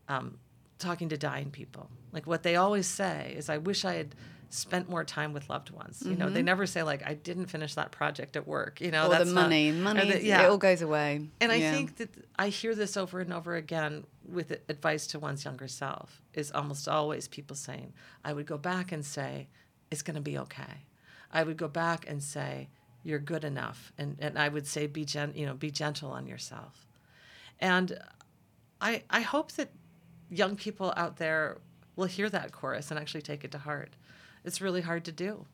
um, 0.09 0.39
talking 0.79 1.09
to 1.09 1.17
dying 1.17 1.51
people. 1.51 1.89
Like 2.13 2.27
what 2.27 2.43
they 2.43 2.57
always 2.57 2.87
say 2.87 3.35
is, 3.37 3.49
"I 3.49 3.59
wish 3.59 3.85
I 3.85 3.95
had." 3.95 4.15
Spent 4.57 4.89
more 4.89 5.05
time 5.05 5.33
with 5.33 5.49
loved 5.49 5.71
ones 5.71 6.03
you 6.05 6.17
know 6.17 6.31
they 6.31 6.41
mm-hmm. 6.41 6.47
never 6.47 6.67
say 6.67 6.83
like 6.83 7.07
i 7.07 7.15
didn't 7.15 7.47
finish 7.47 7.75
that 7.75 7.91
project 7.93 8.37
at 8.37 8.47
work 8.47 8.81
you 8.81 8.91
know 8.91 9.07
or 9.07 9.11
the 9.11 9.19
that's 9.19 9.31
not- 9.31 9.43
money, 9.43 9.71
or 9.71 9.75
money, 9.75 10.11
the- 10.11 10.31
it 10.31 10.45
all 10.47 10.59
goes 10.59 10.83
away. 10.83 11.29
and 11.41 11.53
I 11.53 11.61
think 11.61 11.97
that 11.97 12.11
I 12.39 12.49
hear 12.49 12.75
this 12.75 12.97
over 12.97 13.21
and 13.21 13.33
over 13.33 13.55
again 13.55 14.05
with 14.29 14.53
advice 14.69 15.07
to 15.09 15.19
one's 15.19 15.45
younger 15.45 15.69
self 15.69 16.23
is 16.35 16.51
almost 16.53 16.89
always 16.89 17.29
people 17.29 17.57
saying, 17.57 17.93
I 18.25 18.33
would 18.33 18.47
go 18.47 18.59
back 18.59 18.93
and 18.93 19.05
say, 19.05 19.49
it's 19.91 20.03
going 20.03 20.17
to 20.17 20.21
be 20.21 20.39
okay. 20.39 20.85
I 21.33 21.43
would 21.43 21.57
go 21.57 21.69
back 21.69 22.09
and 22.09 22.23
say, 22.23 22.69
you're 23.03 23.19
good 23.19 23.45
enough. 23.45 23.93
And, 23.99 24.17
and 24.19 24.39
I 24.39 24.49
would 24.49 24.67
say, 24.67 24.87
be, 24.87 25.05
gen- 25.05 25.33
you 25.35 25.47
know, 25.47 25.55
be 25.55 25.71
gentle 25.71 26.11
on 26.11 26.27
yourself. 26.27 26.87
And 27.61 27.99
I, 28.81 29.03
I 29.09 29.21
hope 29.21 29.53
that 29.53 29.71
young 30.29 30.57
people 30.57 30.93
out 30.97 31.17
there 31.17 31.59
will 31.95 32.07
hear 32.07 32.29
that 32.29 32.53
chorus 32.53 32.91
and 32.91 33.01
actually 33.01 33.23
take 33.23 33.45
it 33.45 33.53
to 33.53 33.59
heart. 33.59 33.95
It's 34.47 34.61
really 34.61 34.81
hard 34.81 35.05
to 35.05 35.13
do. 35.13 35.45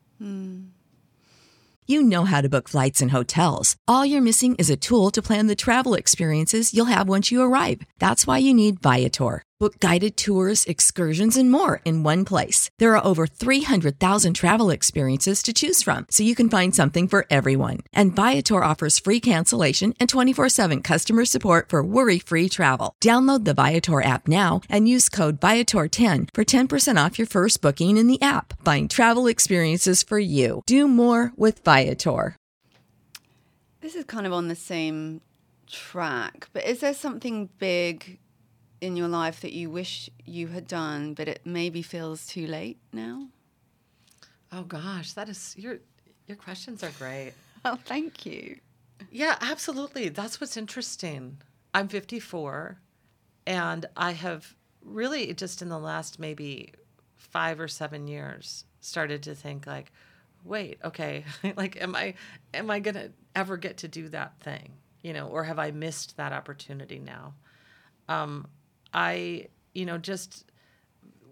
You 1.85 2.01
know 2.01 2.23
how 2.23 2.39
to 2.39 2.47
book 2.47 2.69
flights 2.69 3.01
and 3.01 3.11
hotels. 3.11 3.75
All 3.89 4.05
you're 4.05 4.21
missing 4.21 4.55
is 4.55 4.69
a 4.69 4.77
tool 4.77 5.11
to 5.11 5.21
plan 5.21 5.47
the 5.47 5.55
travel 5.55 5.95
experiences 5.95 6.73
you'll 6.73 6.85
have 6.85 7.09
once 7.09 7.29
you 7.29 7.41
arrive. 7.41 7.81
That's 7.99 8.25
why 8.25 8.37
you 8.37 8.53
need 8.53 8.79
Viator. 8.79 9.43
Book 9.63 9.79
guided 9.79 10.17
tours, 10.17 10.65
excursions, 10.65 11.37
and 11.37 11.49
more 11.49 11.79
in 11.85 12.03
one 12.03 12.25
place. 12.25 12.69
There 12.79 12.97
are 12.97 13.05
over 13.05 13.25
300,000 13.25 14.33
travel 14.33 14.69
experiences 14.69 15.41
to 15.41 15.53
choose 15.53 15.81
from, 15.81 16.05
so 16.11 16.21
you 16.21 16.35
can 16.35 16.49
find 16.49 16.75
something 16.75 17.07
for 17.07 17.25
everyone. 17.29 17.79
And 17.93 18.13
Viator 18.13 18.61
offers 18.61 18.99
free 18.99 19.21
cancellation 19.21 19.93
and 20.01 20.09
24 20.09 20.49
7 20.49 20.81
customer 20.81 21.23
support 21.23 21.69
for 21.69 21.81
worry 21.81 22.19
free 22.19 22.49
travel. 22.49 22.93
Download 23.01 23.45
the 23.45 23.53
Viator 23.53 24.01
app 24.01 24.27
now 24.27 24.59
and 24.69 24.89
use 24.89 25.07
code 25.07 25.39
Viator10 25.39 26.27
for 26.33 26.43
10% 26.43 27.05
off 27.05 27.17
your 27.17 27.27
first 27.27 27.61
booking 27.61 27.95
in 27.95 28.07
the 28.07 28.21
app. 28.21 28.61
Find 28.65 28.91
travel 28.91 29.27
experiences 29.27 30.03
for 30.03 30.19
you. 30.19 30.61
Do 30.65 30.89
more 30.89 31.31
with 31.37 31.63
Viator. 31.63 32.35
This 33.79 33.95
is 33.95 34.03
kind 34.03 34.27
of 34.27 34.33
on 34.33 34.49
the 34.49 34.57
same 34.57 35.21
track, 35.67 36.49
but 36.51 36.65
is 36.65 36.81
there 36.81 36.93
something 36.93 37.47
big 37.59 38.19
in 38.83 38.97
your 38.97 39.07
life 39.07 39.39
that 39.41 39.53
you 39.53 39.69
wish 39.69 40.09
you 40.25 40.47
had 40.47 40.67
done, 40.67 41.13
but 41.13 41.27
it 41.27 41.41
maybe 41.45 41.81
feels 41.81 42.27
too 42.27 42.45
late 42.45 42.77
now? 42.91 43.27
Oh 44.51 44.63
gosh, 44.63 45.13
that 45.13 45.29
is 45.29 45.55
your 45.57 45.79
your 46.27 46.37
questions 46.37 46.83
are 46.83 46.91
great. 46.99 47.33
Oh, 47.65 47.79
thank 47.85 48.25
you. 48.25 48.59
Yeah, 49.09 49.37
absolutely. 49.39 50.09
That's 50.09 50.41
what's 50.41 50.57
interesting. 50.57 51.37
I'm 51.73 51.87
54 51.87 52.77
and 53.47 53.85
I 53.95 54.11
have 54.11 54.53
really 54.83 55.33
just 55.33 55.61
in 55.61 55.69
the 55.69 55.79
last 55.79 56.19
maybe 56.19 56.73
5 57.15 57.61
or 57.61 57.69
7 57.69 58.05
years 58.09 58.65
started 58.81 59.23
to 59.23 59.33
think 59.33 59.65
like 59.65 59.93
wait, 60.43 60.77
okay, 60.83 61.23
like 61.55 61.81
am 61.81 61.95
I 61.95 62.15
am 62.53 62.69
I 62.69 62.81
going 62.81 62.95
to 62.95 63.13
ever 63.33 63.55
get 63.55 63.77
to 63.77 63.87
do 63.87 64.09
that 64.09 64.37
thing? 64.41 64.73
You 65.03 65.13
know, 65.13 65.27
or 65.27 65.45
have 65.45 65.57
I 65.57 65.71
missed 65.71 66.17
that 66.17 66.33
opportunity 66.33 66.99
now? 66.99 67.33
Um 68.09 68.47
I, 68.93 69.47
you 69.73 69.85
know, 69.85 69.97
just 69.97 70.45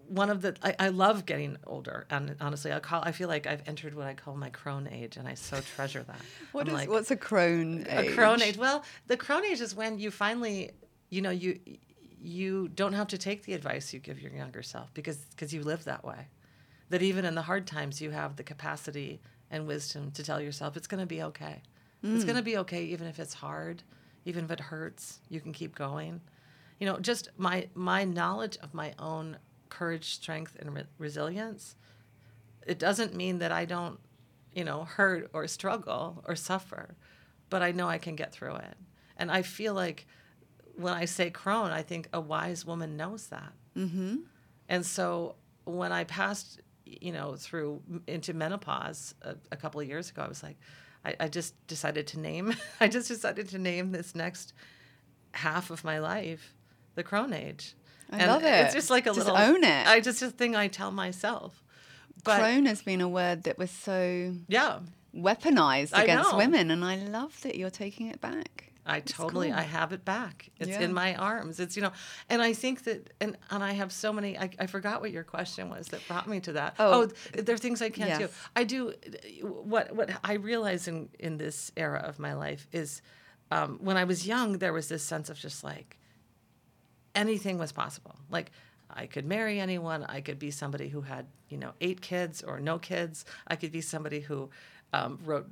one 0.08 0.28
of 0.28 0.42
the 0.42 0.54
I, 0.62 0.74
I 0.78 0.88
love 0.88 1.24
getting 1.24 1.56
older 1.66 2.06
and 2.10 2.36
honestly 2.38 2.70
I 2.70 2.80
call 2.80 3.00
I 3.02 3.12
feel 3.12 3.28
like 3.28 3.46
I've 3.46 3.62
entered 3.66 3.94
what 3.94 4.06
I 4.06 4.12
call 4.12 4.36
my 4.36 4.50
crone 4.50 4.86
age 4.86 5.16
and 5.16 5.26
I 5.26 5.34
so 5.34 5.60
treasure 5.74 6.02
that. 6.02 6.20
What 6.52 6.68
is 6.68 6.74
like, 6.74 6.90
what's 6.90 7.10
a 7.10 7.16
crone 7.16 7.86
a 7.88 8.12
crone 8.12 8.42
age. 8.42 8.58
Well, 8.58 8.84
the 9.06 9.16
crone 9.16 9.44
age 9.44 9.60
is 9.60 9.74
when 9.74 9.98
you 9.98 10.10
finally, 10.10 10.72
you 11.08 11.22
know, 11.22 11.30
you 11.30 11.58
you 12.20 12.68
don't 12.68 12.92
have 12.92 13.08
to 13.08 13.18
take 13.18 13.44
the 13.44 13.54
advice 13.54 13.92
you 13.92 14.00
give 14.00 14.20
your 14.20 14.32
younger 14.32 14.62
self 14.62 14.92
because 14.92 15.16
because 15.16 15.52
you 15.54 15.62
live 15.62 15.84
that 15.84 16.04
way. 16.04 16.28
That 16.90 17.00
even 17.00 17.24
in 17.24 17.34
the 17.34 17.42
hard 17.42 17.66
times, 17.66 18.02
you 18.02 18.10
have 18.10 18.36
the 18.36 18.42
capacity 18.42 19.22
and 19.50 19.66
wisdom 19.66 20.10
to 20.10 20.22
tell 20.22 20.42
yourself 20.42 20.76
it's 20.76 20.86
going 20.86 21.00
to 21.00 21.06
be 21.06 21.22
okay. 21.22 21.62
It's 22.02 22.24
mm. 22.24 22.26
going 22.26 22.36
to 22.36 22.42
be 22.42 22.58
okay, 22.58 22.84
even 22.84 23.06
if 23.06 23.18
it's 23.18 23.32
hard, 23.32 23.82
even 24.26 24.44
if 24.44 24.50
it 24.50 24.60
hurts. 24.60 25.20
You 25.30 25.40
can 25.40 25.52
keep 25.52 25.74
going. 25.74 26.20
You 26.82 26.88
know, 26.88 26.98
just 26.98 27.28
my 27.36 27.68
my 27.76 28.02
knowledge 28.02 28.58
of 28.60 28.74
my 28.74 28.92
own 28.98 29.36
courage, 29.68 30.14
strength, 30.14 30.56
and 30.58 30.74
re- 30.74 30.82
resilience. 30.98 31.76
It 32.66 32.80
doesn't 32.80 33.14
mean 33.14 33.38
that 33.38 33.52
I 33.52 33.66
don't, 33.66 34.00
you 34.52 34.64
know, 34.64 34.82
hurt 34.82 35.30
or 35.32 35.46
struggle 35.46 36.24
or 36.26 36.34
suffer, 36.34 36.96
but 37.50 37.62
I 37.62 37.70
know 37.70 37.88
I 37.88 37.98
can 37.98 38.16
get 38.16 38.32
through 38.32 38.56
it. 38.56 38.76
And 39.16 39.30
I 39.30 39.42
feel 39.42 39.74
like 39.74 40.08
when 40.74 40.92
I 40.92 41.04
say 41.04 41.30
crone, 41.30 41.70
I 41.70 41.82
think 41.82 42.08
a 42.12 42.20
wise 42.20 42.66
woman 42.66 42.96
knows 42.96 43.28
that. 43.28 43.52
Mm-hmm. 43.76 44.16
And 44.68 44.84
so 44.84 45.36
when 45.62 45.92
I 45.92 46.02
passed, 46.02 46.62
you 46.84 47.12
know, 47.12 47.36
through 47.36 47.80
into 48.08 48.34
menopause 48.34 49.14
a, 49.22 49.36
a 49.52 49.56
couple 49.56 49.80
of 49.80 49.86
years 49.86 50.10
ago, 50.10 50.22
I 50.22 50.28
was 50.28 50.42
like, 50.42 50.56
I, 51.04 51.14
I 51.20 51.28
just 51.28 51.54
decided 51.68 52.08
to 52.08 52.18
name, 52.18 52.56
I 52.80 52.88
just 52.88 53.06
decided 53.06 53.50
to 53.50 53.58
name 53.58 53.92
this 53.92 54.16
next 54.16 54.52
half 55.30 55.70
of 55.70 55.84
my 55.84 56.00
life 56.00 56.56
the 56.94 57.02
crone 57.02 57.32
age. 57.32 57.74
I 58.10 58.26
love 58.26 58.44
it. 58.44 58.48
It's 58.66 58.74
just 58.74 58.90
like 58.90 59.04
a 59.06 59.10
Just 59.14 59.20
little 59.26 59.36
own 59.36 59.64
it. 59.64 59.86
I 59.86 60.00
just 60.00 60.20
a 60.22 60.28
thing 60.30 60.54
I 60.54 60.68
tell 60.68 60.90
myself. 60.90 61.62
But 62.24 62.38
crone 62.40 62.66
has 62.66 62.82
been 62.82 63.00
a 63.00 63.08
word 63.08 63.44
that 63.44 63.56
was 63.58 63.70
so 63.70 64.34
yeah, 64.48 64.80
weaponized 65.16 65.90
against 65.98 66.36
women, 66.36 66.70
and 66.70 66.84
I 66.84 66.96
love 66.96 67.40
that 67.42 67.56
you're 67.56 67.70
taking 67.70 68.08
it 68.08 68.20
back. 68.20 68.68
I 68.84 68.98
totally 69.00 69.48
cool. 69.50 69.58
I 69.58 69.62
have 69.62 69.92
it 69.92 70.04
back. 70.04 70.50
It's 70.58 70.70
Yeah. 70.70 70.80
in 70.80 70.92
my 70.92 71.14
arms. 71.14 71.60
It's 71.60 71.76
you 71.76 71.82
know, 71.82 71.92
and 72.28 72.42
I 72.42 72.52
think 72.52 72.82
that 72.84 73.12
and 73.20 73.36
and 73.50 73.62
I 73.62 73.72
have 73.72 73.92
so 73.92 74.12
many. 74.12 74.36
I, 74.38 74.50
I 74.58 74.66
forgot 74.66 75.00
what 75.00 75.10
your 75.12 75.22
question 75.24 75.70
was 75.70 75.86
that 75.88 76.00
brought 76.08 76.28
me 76.28 76.40
to 76.40 76.52
that. 76.54 76.74
Oh, 76.78 77.02
Oh, 77.02 77.06
there 77.40 77.54
are 77.54 77.58
things 77.58 77.80
I 77.80 77.90
can't 77.90 78.18
do. 78.20 78.28
I 78.56 78.64
do. 78.64 78.92
What 79.42 79.94
what 79.94 80.10
I 80.24 80.34
realize 80.34 80.88
in 80.88 81.08
in 81.18 81.38
this 81.38 81.70
era 81.76 82.00
of 82.00 82.18
my 82.18 82.34
life 82.34 82.66
is, 82.72 83.02
um, 83.50 83.78
when 83.80 83.96
I 83.96 84.04
was 84.04 84.26
young, 84.26 84.58
there 84.58 84.72
was 84.72 84.88
this 84.88 85.04
sense 85.04 85.30
of 85.30 85.38
just 85.38 85.62
like 85.64 85.96
anything 87.14 87.58
was 87.58 87.72
possible. 87.72 88.14
Like 88.30 88.50
I 88.90 89.06
could 89.06 89.24
marry 89.24 89.60
anyone. 89.60 90.04
I 90.04 90.20
could 90.20 90.38
be 90.38 90.50
somebody 90.50 90.88
who 90.88 91.00
had 91.02 91.26
you 91.48 91.58
know 91.58 91.72
eight 91.80 92.00
kids 92.00 92.42
or 92.42 92.60
no 92.60 92.78
kids. 92.78 93.24
I 93.46 93.56
could 93.56 93.72
be 93.72 93.80
somebody 93.80 94.20
who 94.20 94.50
um, 94.92 95.18
wrote 95.24 95.48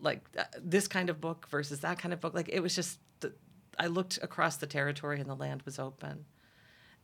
like 0.00 0.20
uh, 0.38 0.44
this 0.60 0.86
kind 0.86 1.10
of 1.10 1.20
book 1.20 1.48
versus 1.50 1.80
that 1.80 1.98
kind 1.98 2.12
of 2.12 2.20
book. 2.20 2.34
Like 2.34 2.48
it 2.48 2.60
was 2.60 2.74
just 2.74 2.98
the, 3.20 3.32
I 3.78 3.86
looked 3.86 4.18
across 4.22 4.56
the 4.56 4.66
territory 4.66 5.20
and 5.20 5.28
the 5.28 5.34
land 5.34 5.62
was 5.62 5.78
open. 5.78 6.24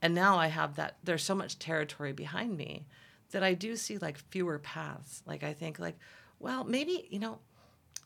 And 0.03 0.14
now 0.14 0.38
I 0.38 0.46
have 0.46 0.77
that. 0.77 0.96
There's 1.05 1.25
so 1.25 1.35
much 1.35 1.59
territory 1.59 2.12
behind 2.12 2.57
me 2.57 2.87
that 3.33 3.42
I 3.42 3.55
do 3.55 3.77
see 3.77 3.99
like 3.99 4.18
fewer 4.31 4.59
paths. 4.59 5.23
Like 5.27 5.42
I 5.42 5.53
think 5.53 5.79
like, 5.79 5.99
well, 6.38 6.64
maybe 6.64 7.09
you 7.11 7.18
know, 7.18 7.38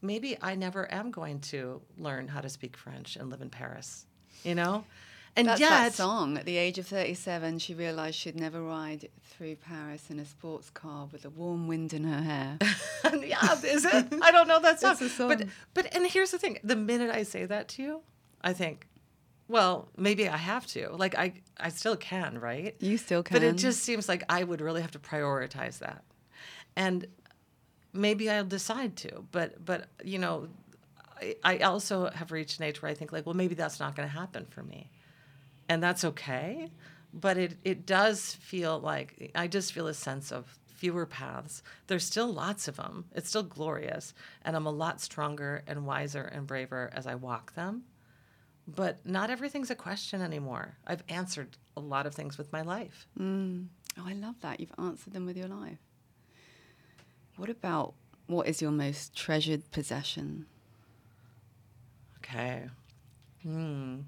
maybe 0.03 0.37
I 0.41 0.55
never 0.55 0.91
am 0.93 1.11
going 1.11 1.41
to 1.41 1.83
learn 1.99 2.29
how 2.29 2.41
to 2.41 2.49
speak 2.49 2.77
French 2.77 3.17
and 3.17 3.31
live 3.31 3.43
in 3.43 3.51
Paris. 3.51 4.07
You 4.43 4.55
know, 4.55 4.85
and 5.37 5.49
That's 5.49 5.61
that 5.61 5.95
song. 5.95 6.39
At 6.39 6.45
the 6.45 6.57
age 6.57 6.79
of 6.79 6.87
37, 6.87 7.59
she 7.59 7.75
realized 7.75 8.17
she'd 8.17 8.39
never 8.39 8.63
ride 8.63 9.09
through 9.23 9.57
Paris 9.57 10.09
in 10.09 10.21
a 10.21 10.25
sports 10.25 10.71
car 10.71 11.09
with 11.11 11.25
a 11.25 11.31
warm 11.31 11.67
wind 11.67 11.93
in 11.93 12.05
her 12.05 12.23
hair. 12.23 12.59
yeah, 13.21 13.59
is 13.65 13.85
it? 13.85 14.07
I 14.23 14.31
don't 14.31 14.47
know 14.47 14.61
that 14.61 14.81
song. 14.81 14.95
Song. 14.95 15.29
But 15.29 15.47
but 15.75 15.95
and 15.95 16.07
here's 16.07 16.31
the 16.31 16.39
thing: 16.39 16.59
the 16.63 16.77
minute 16.77 17.11
I 17.11 17.25
say 17.25 17.47
that 17.47 17.69
to 17.69 17.83
you, 17.83 18.01
I 18.43 18.53
think, 18.53 18.87
well, 19.49 19.89
maybe 19.97 20.29
I 20.29 20.37
have 20.37 20.67
to. 20.69 20.91
Like 20.91 21.19
I 21.19 21.33
I 21.59 21.71
still 21.71 21.97
can, 21.97 22.39
right? 22.39 22.77
You 22.79 22.97
still 22.97 23.25
can. 23.25 23.35
But 23.35 23.43
it 23.43 23.57
just 23.57 23.83
seems 23.83 24.09
like 24.09 24.23
I 24.29 24.45
would 24.45 24.61
really 24.61 24.83
have 24.83 24.93
to 24.93 25.01
prioritize 25.01 25.81
that, 25.81 26.05
and 26.77 27.07
maybe 27.93 28.31
I'll 28.31 28.45
decide 28.45 28.95
to. 28.99 29.25
But 29.33 29.65
but 29.65 29.89
you 30.05 30.21
know, 30.21 30.47
I, 31.21 31.37
I 31.43 31.59
also 31.59 32.09
have 32.11 32.31
reached 32.31 32.61
an 32.61 32.67
age 32.67 32.83
where 32.83 32.91
I 32.93 32.95
think 32.95 33.11
like, 33.11 33.27
well, 33.27 33.35
maybe 33.35 33.57
that's 33.57 33.81
not 33.81 33.97
going 33.97 34.09
to 34.09 34.15
happen 34.15 34.47
for 34.49 34.63
me 34.63 34.91
and 35.69 35.83
that's 35.83 36.05
okay. 36.05 36.69
But 37.13 37.39
it, 37.39 37.57
it 37.65 37.87
does 37.87 38.35
feel 38.35 38.81
like 38.81 39.31
I 39.35 39.47
just 39.47 39.73
feel 39.73 39.87
a 39.87 39.95
sense 39.95 40.33
of 40.33 40.59
fewer 40.67 41.07
paths. 41.07 41.63
There's 41.87 42.05
still 42.05 42.33
lots 42.33 42.67
of 42.67 42.77
them. 42.77 43.05
It's 43.15 43.29
still 43.29 43.45
glorious, 43.45 44.13
and 44.45 44.57
I'm 44.57 44.67
a 44.67 44.71
lot 44.71 45.01
stronger 45.01 45.63
and 45.67 45.87
wiser 45.87 46.23
and 46.23 46.47
braver 46.47 46.91
as 46.93 47.07
I 47.07 47.15
walk 47.15 47.55
them. 47.55 47.85
But 48.67 49.07
not 49.07 49.31
everything's 49.31 49.71
a 49.71 49.75
question 49.75 50.21
anymore. 50.23 50.77
I've 50.87 51.05
answered 51.09 51.57
a 51.77 51.81
lot 51.81 52.07
of 52.07 52.15
things 52.15 52.37
with 52.39 52.53
my 52.53 52.63
life. 52.63 53.07
Oh, 53.99 54.05
I 54.07 54.15
love 54.15 54.37
that. 54.41 54.59
You've 54.59 54.75
answered 54.79 55.13
them 55.13 55.27
with 55.27 55.37
your 55.37 55.49
life. 55.49 55.79
What 57.37 57.51
about 57.51 57.95
what 58.27 58.47
is 58.49 58.63
your 58.63 58.71
most 58.71 59.15
treasured 59.17 59.71
possession? 59.71 60.47
Okay. 62.19 62.69
Hmm. 63.43 64.01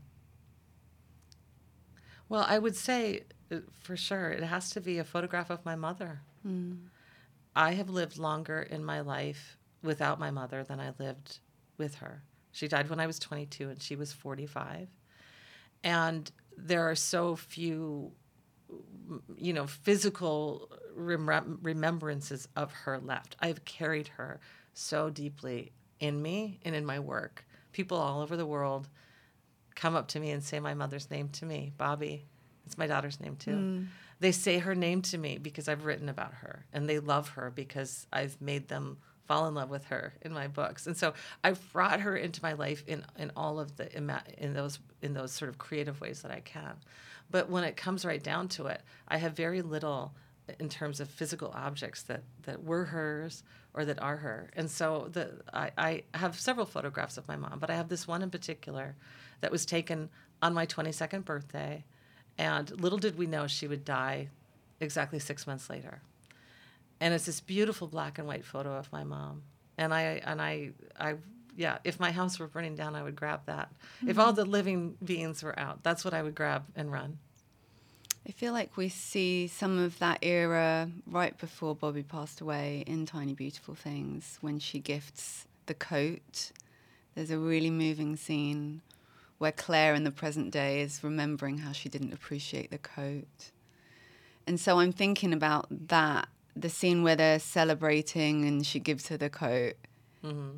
Well, 2.28 2.44
I 2.46 2.58
would 2.58 2.76
say 2.76 3.22
uh, 3.50 3.58
for 3.80 3.96
sure 3.96 4.30
it 4.30 4.42
has 4.42 4.70
to 4.70 4.80
be 4.80 4.98
a 4.98 5.04
photograph 5.04 5.50
of 5.50 5.64
my 5.64 5.76
mother. 5.76 6.20
I 7.54 7.72
have 7.72 7.90
lived 7.90 8.18
longer 8.18 8.62
in 8.62 8.84
my 8.84 9.00
life 9.00 9.56
without 9.82 10.20
my 10.20 10.30
mother 10.30 10.62
than 10.62 10.78
I 10.80 10.92
lived 10.98 11.40
with 11.78 11.96
her. 11.96 12.22
She 12.52 12.68
died 12.68 12.88
when 12.90 13.00
I 13.00 13.06
was 13.06 13.18
22 13.18 13.70
and 13.70 13.82
she 13.82 13.96
was 13.96 14.12
45. 14.12 14.88
And 15.82 16.30
there 16.56 16.88
are 16.88 16.94
so 16.94 17.36
few 17.36 18.12
you 19.36 19.52
know, 19.52 19.66
physical 19.66 20.70
remem- 20.98 21.58
remembrances 21.62 22.48
of 22.56 22.72
her 22.72 22.98
left. 22.98 23.36
I've 23.40 23.64
carried 23.64 24.08
her 24.08 24.40
so 24.74 25.10
deeply 25.10 25.72
in 26.00 26.20
me 26.20 26.58
and 26.64 26.74
in 26.74 26.84
my 26.84 26.98
work. 26.98 27.46
People 27.72 27.98
all 27.98 28.20
over 28.20 28.36
the 28.36 28.46
world 28.46 28.88
come 29.76 29.94
up 29.94 30.08
to 30.08 30.20
me 30.20 30.30
and 30.30 30.42
say 30.42 30.58
my 30.58 30.74
mother's 30.74 31.10
name 31.10 31.28
to 31.28 31.46
me, 31.46 31.72
Bobby. 31.78 32.24
It's 32.66 32.76
my 32.76 32.88
daughter's 32.88 33.20
name 33.20 33.36
too. 33.36 33.50
Mm. 33.50 33.86
They 34.18 34.32
say 34.32 34.58
her 34.58 34.74
name 34.74 35.02
to 35.02 35.18
me 35.18 35.38
because 35.38 35.68
I've 35.68 35.84
written 35.84 36.08
about 36.08 36.34
her, 36.34 36.64
and 36.72 36.88
they 36.88 36.98
love 36.98 37.28
her 37.30 37.50
because 37.50 38.06
I've 38.12 38.40
made 38.40 38.68
them 38.68 38.96
fall 39.26 39.46
in 39.46 39.54
love 39.54 39.70
with 39.70 39.84
her 39.86 40.14
in 40.22 40.32
my 40.32 40.48
books. 40.48 40.86
And 40.86 40.96
so 40.96 41.12
I've 41.44 41.60
brought 41.72 42.00
her 42.00 42.16
into 42.16 42.42
my 42.42 42.54
life 42.54 42.82
in 42.86 43.04
in 43.18 43.30
all 43.36 43.60
of 43.60 43.76
the 43.76 43.94
in 43.96 44.54
those 44.54 44.78
in 45.02 45.12
those 45.14 45.32
sort 45.32 45.48
of 45.48 45.58
creative 45.58 46.00
ways 46.00 46.22
that 46.22 46.30
I 46.30 46.40
can. 46.40 46.74
But 47.30 47.50
when 47.50 47.64
it 47.64 47.76
comes 47.76 48.04
right 48.04 48.22
down 48.22 48.48
to 48.48 48.66
it, 48.66 48.82
I 49.08 49.18
have 49.18 49.34
very 49.34 49.62
little 49.62 50.14
in 50.60 50.68
terms 50.68 51.00
of 51.00 51.10
physical 51.10 51.52
objects 51.54 52.02
that 52.04 52.22
that 52.44 52.64
were 52.64 52.84
hers 52.84 53.42
or 53.74 53.84
that 53.84 54.00
are 54.00 54.16
her. 54.16 54.50
And 54.54 54.70
so 54.70 55.08
the 55.12 55.42
I, 55.52 55.70
I 55.76 56.02
have 56.14 56.38
several 56.38 56.66
photographs 56.66 57.18
of 57.18 57.28
my 57.28 57.36
mom, 57.36 57.58
but 57.58 57.68
I 57.68 57.74
have 57.74 57.88
this 57.88 58.08
one 58.08 58.22
in 58.22 58.30
particular 58.30 58.96
that 59.40 59.50
was 59.50 59.66
taken 59.66 60.08
on 60.42 60.54
my 60.54 60.66
22nd 60.66 61.24
birthday, 61.24 61.84
and 62.38 62.80
little 62.80 62.98
did 62.98 63.16
we 63.16 63.26
know 63.26 63.46
she 63.46 63.66
would 63.66 63.84
die 63.84 64.28
exactly 64.80 65.18
six 65.18 65.46
months 65.46 65.70
later. 65.70 66.00
And 67.00 67.14
it's 67.14 67.26
this 67.26 67.40
beautiful 67.40 67.88
black 67.88 68.18
and 68.18 68.26
white 68.26 68.44
photo 68.44 68.74
of 68.74 68.90
my 68.92 69.04
mom. 69.04 69.42
And 69.78 69.92
I 69.92 70.20
and 70.24 70.40
I 70.40 70.70
I 70.98 71.16
yeah, 71.56 71.78
if 71.84 71.98
my 71.98 72.12
house 72.12 72.38
were 72.38 72.46
burning 72.46 72.74
down, 72.74 72.94
I 72.94 73.02
would 73.02 73.16
grab 73.16 73.40
that. 73.46 73.70
If 74.06 74.18
all 74.18 74.28
mm-hmm. 74.28 74.36
the 74.36 74.44
living 74.44 74.96
beings 75.02 75.42
were 75.42 75.58
out, 75.58 75.82
that's 75.82 76.04
what 76.04 76.12
I 76.14 76.22
would 76.22 76.34
grab 76.34 76.64
and 76.76 76.92
run. 76.92 77.18
I 78.28 78.32
feel 78.32 78.52
like 78.52 78.76
we 78.76 78.88
see 78.88 79.46
some 79.46 79.78
of 79.78 79.98
that 80.00 80.18
era 80.22 80.90
right 81.06 81.36
before 81.38 81.76
Bobby 81.76 82.02
passed 82.02 82.40
away 82.40 82.82
in 82.86 83.06
Tiny 83.06 83.34
Beautiful 83.34 83.74
Things 83.74 84.38
when 84.40 84.58
she 84.58 84.80
gifts 84.80 85.46
the 85.66 85.74
coat. 85.74 86.50
There's 87.14 87.30
a 87.30 87.38
really 87.38 87.70
moving 87.70 88.16
scene 88.16 88.82
where 89.38 89.52
Claire 89.52 89.94
in 89.94 90.04
the 90.04 90.10
present 90.10 90.50
day 90.50 90.80
is 90.80 91.02
remembering 91.04 91.58
how 91.58 91.72
she 91.72 91.88
didn't 91.88 92.12
appreciate 92.12 92.70
the 92.70 92.78
coat. 92.78 93.50
And 94.46 94.58
so 94.60 94.78
I'm 94.78 94.92
thinking 94.92 95.32
about 95.32 95.66
that 95.88 96.28
the 96.54 96.70
scene 96.70 97.02
where 97.02 97.16
they're 97.16 97.38
celebrating 97.38 98.44
and 98.46 98.64
she 98.66 98.78
gives 98.80 99.08
her 99.08 99.16
the 99.18 99.28
coat 99.28 99.74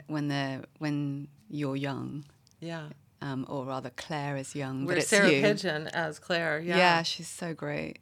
when 0.07 0.29
they're 0.29 0.63
when 0.79 1.29
you're 1.51 1.77
young, 1.77 2.25
Yeah. 2.61 2.89
um, 3.21 3.45
or 3.49 3.67
rather 3.67 3.91
Claire 3.91 4.37
is 4.39 4.55
young, 4.55 4.85
We're 4.87 4.93
but 4.93 4.99
it's 4.99 5.09
Sarah 5.09 5.31
you. 5.31 5.43
Pidgeon 5.43 5.89
as 5.89 6.19
Claire. 6.19 6.61
Yeah. 6.61 6.77
Yeah. 6.79 7.03
she's 7.03 7.29
so 7.29 7.53
great. 7.53 7.99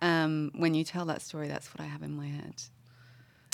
Um, 0.00 0.50
when 0.54 0.72
you 0.74 0.84
tell 0.84 1.04
that 1.06 1.20
story, 1.20 1.48
that's 1.48 1.74
what 1.74 1.82
I 1.84 1.88
have 1.88 2.02
in 2.02 2.16
my 2.16 2.28
head. 2.28 2.54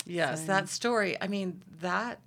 Yes, 0.05 0.43
that 0.43 0.69
story. 0.69 1.17
I 1.21 1.27
mean, 1.27 1.61
that 1.81 2.21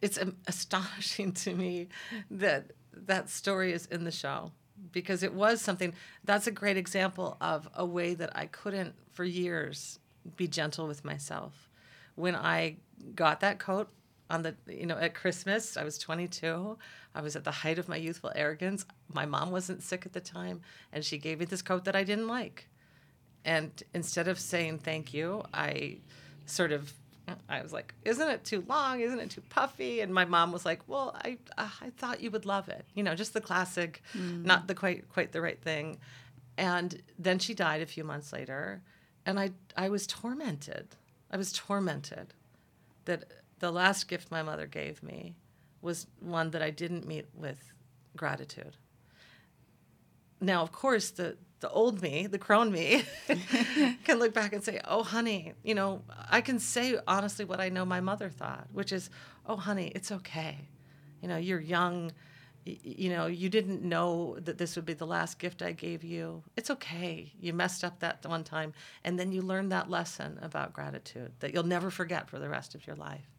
it's 0.00 0.18
astonishing 0.46 1.32
to 1.44 1.52
me 1.54 1.88
that 2.30 2.70
that 2.96 3.28
story 3.28 3.72
is 3.72 3.86
in 3.86 4.04
the 4.04 4.10
show 4.10 4.52
because 4.92 5.22
it 5.22 5.32
was 5.32 5.60
something 5.60 5.94
that's 6.24 6.46
a 6.46 6.50
great 6.50 6.76
example 6.76 7.36
of 7.40 7.68
a 7.74 7.84
way 7.84 8.14
that 8.14 8.36
I 8.36 8.46
couldn't 8.46 8.94
for 9.12 9.24
years 9.24 9.98
be 10.36 10.48
gentle 10.48 10.86
with 10.86 11.04
myself. 11.04 11.68
When 12.14 12.34
I 12.34 12.76
got 13.14 13.40
that 13.40 13.58
coat 13.58 13.88
on 14.28 14.42
the 14.42 14.56
you 14.66 14.86
know 14.86 14.96
at 14.96 15.14
Christmas, 15.14 15.76
I 15.76 15.84
was 15.84 15.98
22. 15.98 16.78
I 17.14 17.20
was 17.20 17.36
at 17.36 17.44
the 17.44 17.50
height 17.50 17.78
of 17.78 17.88
my 17.88 17.96
youthful 17.96 18.32
arrogance. 18.34 18.84
My 19.12 19.26
mom 19.26 19.50
wasn't 19.50 19.82
sick 19.82 20.04
at 20.04 20.12
the 20.12 20.20
time 20.20 20.60
and 20.92 21.04
she 21.04 21.18
gave 21.18 21.38
me 21.38 21.44
this 21.44 21.62
coat 21.62 21.84
that 21.84 21.96
I 21.96 22.04
didn't 22.04 22.28
like. 22.28 22.68
And 23.44 23.70
instead 23.94 24.26
of 24.28 24.40
saying 24.40 24.80
thank 24.80 25.14
you, 25.14 25.44
I 25.54 25.98
sort 26.46 26.72
of 26.72 26.92
I 27.48 27.62
was 27.62 27.72
like, 27.72 27.94
"Isn't 28.04 28.28
it 28.28 28.44
too 28.44 28.64
long? 28.68 29.00
Isn't 29.00 29.18
it 29.20 29.30
too 29.30 29.42
puffy?" 29.48 30.00
And 30.00 30.12
my 30.12 30.24
mom 30.24 30.52
was 30.52 30.64
like, 30.64 30.80
"Well, 30.86 31.16
I 31.24 31.38
uh, 31.58 31.68
I 31.80 31.90
thought 31.96 32.20
you 32.20 32.30
would 32.30 32.46
love 32.46 32.68
it. 32.68 32.84
You 32.94 33.02
know, 33.02 33.14
just 33.14 33.34
the 33.34 33.40
classic, 33.40 34.02
not 34.14 34.66
the 34.68 34.74
quite 34.74 35.08
quite 35.08 35.32
the 35.32 35.40
right 35.40 35.60
thing." 35.60 35.98
And 36.58 37.02
then 37.18 37.38
she 37.38 37.54
died 37.54 37.82
a 37.82 37.86
few 37.86 38.04
months 38.04 38.32
later, 38.32 38.82
and 39.24 39.38
I 39.38 39.50
I 39.76 39.88
was 39.88 40.06
tormented. 40.06 40.88
I 41.30 41.36
was 41.36 41.52
tormented 41.52 42.34
that 43.04 43.24
the 43.58 43.72
last 43.72 44.08
gift 44.08 44.30
my 44.30 44.42
mother 44.42 44.66
gave 44.66 45.02
me 45.02 45.34
was 45.82 46.06
one 46.20 46.50
that 46.50 46.62
I 46.62 46.70
didn't 46.70 47.06
meet 47.06 47.26
with 47.34 47.72
gratitude. 48.16 48.76
Now, 50.40 50.62
of 50.62 50.72
course, 50.72 51.10
the 51.10 51.36
the 51.60 51.70
old 51.70 52.02
me, 52.02 52.26
the 52.26 52.38
crone 52.38 52.70
me, 52.70 53.04
can 54.04 54.18
look 54.18 54.34
back 54.34 54.52
and 54.52 54.62
say, 54.62 54.80
"Oh, 54.84 55.02
honey, 55.02 55.54
you 55.62 55.74
know, 55.74 56.02
I 56.30 56.40
can 56.40 56.58
say 56.58 56.98
honestly 57.08 57.44
what 57.44 57.60
I 57.60 57.68
know 57.70 57.84
my 57.84 58.00
mother 58.00 58.28
thought, 58.28 58.66
which 58.72 58.92
is, 58.92 59.10
"Oh, 59.46 59.56
honey, 59.56 59.90
it's 59.94 60.12
okay. 60.12 60.68
You 61.22 61.28
know, 61.28 61.36
you're 61.38 61.60
young. 61.60 62.12
y- 62.66 62.78
You 62.82 63.10
know, 63.10 63.26
you 63.26 63.48
didn't 63.48 63.82
know 63.82 64.36
that 64.40 64.58
this 64.58 64.76
would 64.76 64.84
be 64.84 64.92
the 64.94 65.06
last 65.06 65.38
gift 65.38 65.62
I 65.62 65.72
gave 65.72 66.04
you. 66.04 66.42
It's 66.56 66.70
okay. 66.70 67.32
You 67.40 67.52
messed 67.54 67.84
up 67.84 68.00
that 68.00 68.24
one 68.26 68.44
time, 68.44 68.74
and 69.04 69.18
then 69.18 69.32
you 69.32 69.40
learned 69.42 69.72
that 69.72 69.88
lesson 69.90 70.38
about 70.42 70.72
gratitude 70.74 71.32
that 71.40 71.54
you'll 71.54 71.62
never 71.64 71.90
forget 71.90 72.28
for 72.28 72.38
the 72.38 72.48
rest 72.50 72.74
of 72.74 72.86
your 72.86 72.96
life. 72.96 73.30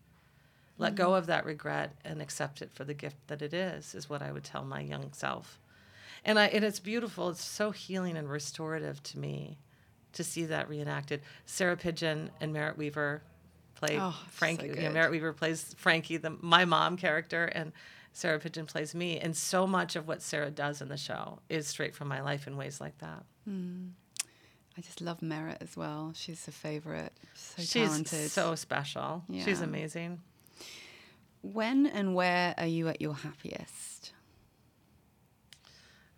Let 0.79 0.95
go 0.95 1.07
mm-hmm. 1.07 1.17
of 1.17 1.25
that 1.27 1.45
regret 1.45 1.93
and 2.05 2.21
accept 2.21 2.61
it 2.61 2.71
for 2.73 2.83
the 2.83 2.93
gift 2.93 3.17
that 3.27 3.41
it 3.41 3.53
is. 3.53 3.93
Is 3.95 4.09
what 4.09 4.21
I 4.23 4.31
would 4.31 4.43
tell 4.43 4.63
my 4.63 4.79
young 4.81 5.13
self." 5.13 5.59
And 6.25 6.37
I 6.39 6.47
and 6.47 6.63
it's 6.65 6.79
beautiful. 6.79 7.29
It's 7.29 7.43
so 7.43 7.71
healing 7.71 8.17
and 8.17 8.29
restorative 8.29 9.01
to 9.03 9.19
me 9.19 9.57
to 10.13 10.23
see 10.23 10.45
that 10.45 10.69
reenacted. 10.69 11.21
Sarah 11.45 11.77
Pidgeon 11.77 12.31
and 12.41 12.51
Merritt 12.53 12.77
Wever 12.77 13.21
play 13.75 13.97
Oh, 13.99 14.15
Frank. 14.29 14.61
so 14.61 14.65
you 14.65 14.75
know. 14.75 14.89
Merritt 14.91 15.11
Wever 15.11 15.33
plays 15.33 15.75
Frankie, 15.77 16.17
the 16.17 16.31
my 16.41 16.65
mom 16.65 16.97
character, 16.97 17.45
and 17.45 17.71
Sarah 18.13 18.39
Pidgeon 18.39 18.65
plays 18.65 18.95
me. 18.95 19.19
And 19.19 19.35
so 19.37 19.67
much 19.67 19.95
of 19.95 20.07
what 20.07 20.21
Sarah 20.21 20.49
does 20.49 20.81
in 20.81 20.89
the 20.89 20.97
show 20.97 21.39
is 21.49 21.67
straight 21.67 21.95
from 21.95 22.07
my 22.07 22.21
life 22.21 22.47
in 22.47 22.57
ways 22.57 22.81
like 22.81 22.97
that. 22.99 23.23
Hmm. 23.45 23.89
I 24.77 24.81
just 24.81 25.01
love 25.01 25.21
Merritt 25.23 25.57
as 25.61 25.75
well. 25.75 26.11
She's 26.15 26.47
a 26.47 26.51
favorite. 26.51 27.11
So 27.33 27.61
She's 27.63 27.71
talented. 27.89 28.29
so 28.29 28.53
special. 28.55 29.23
Yeah. 29.27 29.43
She's 29.43 29.61
amazing. 29.61 30.19
When 31.41 31.85
and 31.87 32.13
where 32.15 32.53
are 32.57 32.65
you 32.67 32.87
at 32.87 33.01
your 33.01 33.15
happiest? 33.15 33.96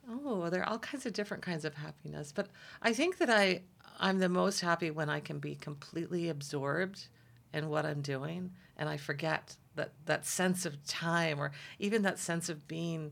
Oh, 0.10 0.49
there 0.49 0.62
are 0.62 0.70
all 0.70 0.80
kinds 0.80 1.05
of 1.05 1.14
different 1.14 1.43
kinds 1.43 1.66
of 1.66 1.76
happiness, 1.76 2.32
but 2.34 2.47
I 2.82 2.93
think 2.93 3.18
that 3.20 3.30
I 3.30 3.62
I'm 3.99 4.20
the 4.20 4.30
most 4.30 4.62
happy 4.62 4.91
when 4.91 5.10
I 5.10 5.20
can 5.20 5.39
be 5.39 5.55
completely 5.55 6.30
absorbed 6.30 7.07
in 7.53 7.70
what 7.70 7.86
I'm 7.86 8.01
doing 8.01 8.51
and 8.78 8.88
I 8.88 8.97
forget 8.97 9.55
that 9.76 9.91
that 10.05 10.26
sense 10.26 10.66
of 10.66 10.84
time 10.86 11.39
or 11.39 11.51
even 11.80 12.03
that 12.03 12.18
sense 12.18 12.49
of 12.49 12.68
being 12.68 13.12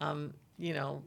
um, 0.00 0.34
you 0.58 0.74
know 0.74 1.02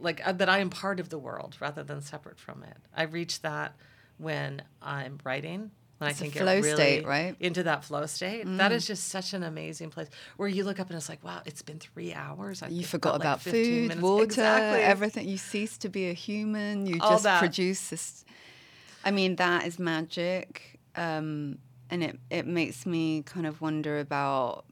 like 0.00 0.26
uh, 0.26 0.32
that 0.32 0.48
I 0.48 0.58
am 0.58 0.70
part 0.70 0.98
of 0.98 1.10
the 1.10 1.18
world 1.18 1.56
rather 1.60 1.82
than 1.82 2.00
separate 2.00 2.38
from 2.38 2.62
it. 2.64 2.76
I 2.96 3.04
reach 3.04 3.42
that 3.42 3.76
when 4.18 4.62
I'm 4.82 5.18
writing 5.24 5.70
when 5.98 6.10
It's 6.10 6.20
I 6.22 6.26
a 6.26 6.30
can 6.30 6.42
flow 6.42 6.54
get 6.56 6.64
really 6.64 6.74
state, 6.76 7.06
right? 7.06 7.36
into 7.40 7.62
that 7.64 7.84
flow 7.84 8.04
state. 8.06 8.44
That 8.46 8.72
is 8.72 8.86
just 8.86 9.08
such 9.08 9.32
an 9.32 9.42
amazing 9.42 9.90
place 9.90 10.08
where 10.36 10.48
you 10.48 10.64
look 10.64 10.80
up 10.80 10.88
and 10.88 10.96
it's 10.96 11.08
like, 11.08 11.22
wow, 11.24 11.40
it's 11.44 11.62
been 11.62 11.78
three 11.78 12.12
hours. 12.12 12.62
I've 12.62 12.72
You 12.72 12.84
forgot 12.84 13.16
about 13.16 13.40
15 13.40 13.64
food, 13.64 13.82
minutes. 13.88 14.00
water, 14.02 14.24
Exactly. 14.24 14.80
everything. 14.82 15.28
You 15.28 15.36
cease 15.38 15.78
to 15.78 15.88
be 15.88 16.08
a 16.08 16.12
human. 16.12 16.86
You 16.86 16.98
All 17.00 17.10
just 17.12 17.24
that. 17.24 17.38
produce 17.38 17.88
this. 17.90 18.24
I 19.04 19.10
mean, 19.10 19.36
that 19.36 19.66
is 19.66 19.78
magic. 19.78 20.80
Um, 20.96 21.58
and 21.90 22.02
it, 22.02 22.18
it 22.30 22.46
makes 22.46 22.86
me 22.86 23.22
kind 23.22 23.46
of 23.46 23.60
wonder 23.60 23.98
about 24.00 24.64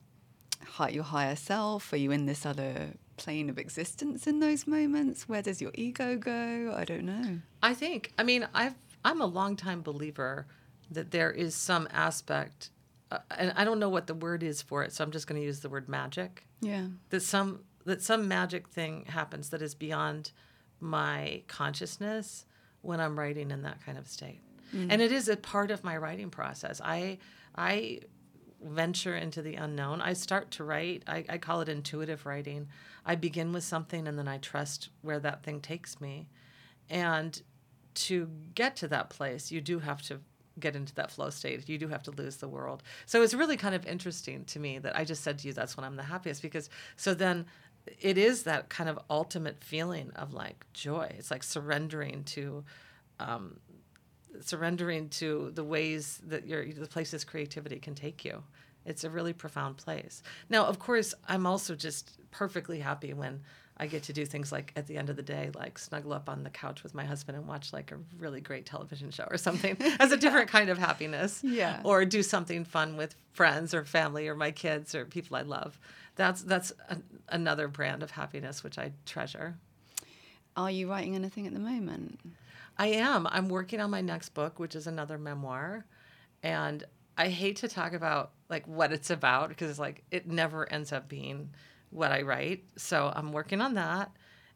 your 0.90 1.04
higher 1.04 1.36
self. 1.36 1.92
Are 1.92 1.96
you 1.96 2.10
in 2.10 2.26
this 2.26 2.44
other 2.46 2.94
plane 3.16 3.48
of 3.50 3.58
existence 3.58 4.26
in 4.26 4.40
those 4.40 4.66
moments? 4.66 5.28
Where 5.28 5.42
does 5.42 5.60
your 5.60 5.70
ego 5.74 6.16
go? 6.16 6.74
I 6.76 6.84
don't 6.84 7.04
know. 7.04 7.38
I 7.62 7.74
think. 7.74 8.12
I 8.18 8.22
mean, 8.24 8.48
I've 8.54 8.74
I'm 9.04 9.20
a 9.20 9.26
longtime 9.26 9.82
believer 9.82 10.46
that 10.93 11.11
there 11.11 11.30
is 11.30 11.55
some 11.55 11.88
aspect, 11.90 12.70
uh, 13.11 13.18
and 13.36 13.53
I 13.57 13.64
don't 13.64 13.78
know 13.78 13.88
what 13.88 14.07
the 14.07 14.14
word 14.14 14.43
is 14.43 14.62
for 14.62 14.82
it, 14.82 14.93
so 14.93 15.05
I'm 15.05 15.11
just 15.11 15.26
going 15.26 15.40
to 15.40 15.45
use 15.45 15.61
the 15.61 15.68
word 15.68 15.88
magic. 15.88 16.47
Yeah. 16.61 16.86
That 17.11 17.20
some 17.20 17.61
that 17.84 18.01
some 18.01 18.28
magic 18.28 18.68
thing 18.68 19.07
happens 19.09 19.49
that 19.51 19.61
is 19.61 19.74
beyond 19.74 20.30
my 20.78 21.43
consciousness 21.49 22.47
when 22.80 23.01
I'm 23.01 23.18
writing 23.18 23.51
in 23.51 23.62
that 23.62 23.84
kind 23.84 23.99
of 23.99 24.07
state, 24.09 24.40
and 24.72 25.03
it 25.03 25.12
is 25.12 25.28
a 25.28 25.36
part 25.36 25.70
of 25.70 25.82
my 25.82 25.97
writing 25.97 26.30
process. 26.30 26.80
I 26.82 27.18
I 27.57 28.01
venture 28.64 29.16
into 29.16 29.43
the 29.43 29.57
unknown. 29.57 30.01
I 30.01 30.12
start 30.12 30.51
to 30.53 30.64
write. 30.64 31.03
I, 31.07 31.24
I 31.28 31.38
call 31.38 31.61
it 31.61 31.68
intuitive 31.68 32.26
writing. 32.26 32.68
I 33.05 33.14
begin 33.16 33.53
with 33.53 33.64
something 33.64 34.07
and 34.07 34.18
then 34.18 34.28
I 34.28 34.38
trust 34.38 34.90
where 35.03 35.18
that 35.20 35.43
thing 35.43 35.61
takes 35.61 36.01
me. 36.01 36.28
And 36.88 37.40
to 37.95 38.28
get 38.55 38.76
to 38.76 38.88
that 38.88 39.11
place, 39.11 39.51
you 39.51 39.61
do 39.61 39.80
have 39.80 40.03
to 40.03 40.20
get 40.59 40.76
into 40.76 40.94
that 40.94 41.11
flow 41.11 41.30
state. 41.30 41.68
You 41.68 41.78
do 41.78 41.88
have 41.88 42.03
to 42.05 42.11
lose 42.11 42.36
the 42.36 42.48
world. 42.48 42.82
So 43.07 43.22
it's 43.22 43.34
really 43.34 43.57
kind 43.57 43.74
of 43.74 43.86
interesting 43.86 44.44
to 44.46 44.59
me 44.59 44.78
that 44.78 44.96
I 44.96 45.05
just 45.05 45.22
said 45.22 45.38
to 45.38 45.48
you 45.48 45.53
that's 45.53 45.76
when 45.76 45.84
I'm 45.84 45.96
the 45.96 46.03
happiest 46.03 46.42
because 46.42 46.68
so 46.96 47.14
then 47.14 47.46
it 48.00 48.18
is 48.18 48.44
that 48.44 48.68
kind 48.68 48.88
of 48.88 48.98
ultimate 49.11 49.62
feeling 49.62 50.12
of 50.14 50.32
like 50.32 50.64
joy. 50.72 51.12
It's 51.18 51.30
like 51.30 51.42
surrendering 51.42 52.24
to 52.24 52.64
um, 53.18 53.59
surrendering 54.40 55.09
to 55.09 55.50
the 55.55 55.64
ways 55.64 56.20
that 56.26 56.46
your 56.46 56.64
the 56.72 56.86
places 56.86 57.24
creativity 57.24 57.78
can 57.78 57.94
take 57.94 58.24
you. 58.24 58.42
It's 58.84 59.05
a 59.05 59.11
really 59.11 59.32
profound 59.32 59.76
place. 59.76 60.22
Now, 60.48 60.66
of 60.66 60.78
course, 60.78 61.14
I'm 61.28 61.46
also 61.46 61.74
just 61.74 62.18
perfectly 62.30 62.80
happy 62.80 63.14
when 63.14 63.40
I 63.82 63.86
get 63.86 64.04
to 64.04 64.12
do 64.12 64.24
things 64.24 64.52
like 64.52 64.72
at 64.76 64.86
the 64.86 64.96
end 64.96 65.10
of 65.10 65.16
the 65.16 65.24
day, 65.24 65.50
like 65.56 65.76
snuggle 65.76 66.12
up 66.12 66.28
on 66.28 66.44
the 66.44 66.50
couch 66.50 66.84
with 66.84 66.94
my 66.94 67.04
husband 67.04 67.36
and 67.36 67.48
watch 67.48 67.72
like 67.72 67.90
a 67.90 67.96
really 68.16 68.40
great 68.40 68.64
television 68.64 69.10
show 69.10 69.26
or 69.28 69.36
something. 69.36 69.76
as 69.98 70.12
a 70.12 70.16
different 70.16 70.48
kind 70.48 70.70
of 70.70 70.78
happiness. 70.78 71.40
Yeah. 71.42 71.80
Or 71.82 72.04
do 72.04 72.22
something 72.22 72.64
fun 72.64 72.96
with 72.96 73.16
friends 73.32 73.74
or 73.74 73.84
family 73.84 74.28
or 74.28 74.36
my 74.36 74.52
kids 74.52 74.94
or 74.94 75.04
people 75.04 75.36
I 75.36 75.42
love. 75.42 75.80
That's 76.14 76.44
that's 76.44 76.72
a, 76.90 76.98
another 77.28 77.66
brand 77.66 78.04
of 78.04 78.12
happiness 78.12 78.62
which 78.62 78.78
I 78.78 78.92
treasure. 79.04 79.56
Are 80.56 80.70
you 80.70 80.88
writing 80.88 81.16
anything 81.16 81.48
at 81.48 81.52
the 81.52 81.58
moment? 81.58 82.20
I 82.78 82.86
am. 82.86 83.26
I'm 83.26 83.48
working 83.48 83.80
on 83.80 83.90
my 83.90 84.00
next 84.00 84.28
book, 84.28 84.60
which 84.60 84.76
is 84.76 84.86
another 84.86 85.18
memoir. 85.18 85.86
And 86.44 86.84
I 87.18 87.30
hate 87.30 87.56
to 87.56 87.68
talk 87.68 87.94
about 87.94 88.30
like 88.48 88.64
what 88.68 88.92
it's 88.92 89.10
about 89.10 89.48
because 89.48 89.70
it's 89.70 89.80
like 89.80 90.04
it 90.12 90.28
never 90.28 90.72
ends 90.72 90.92
up 90.92 91.08
being 91.08 91.50
what 91.93 92.11
I 92.11 92.22
write. 92.22 92.64
So 92.76 93.12
I'm 93.14 93.32
working 93.32 93.61
on 93.61 93.74
that. 93.74 94.11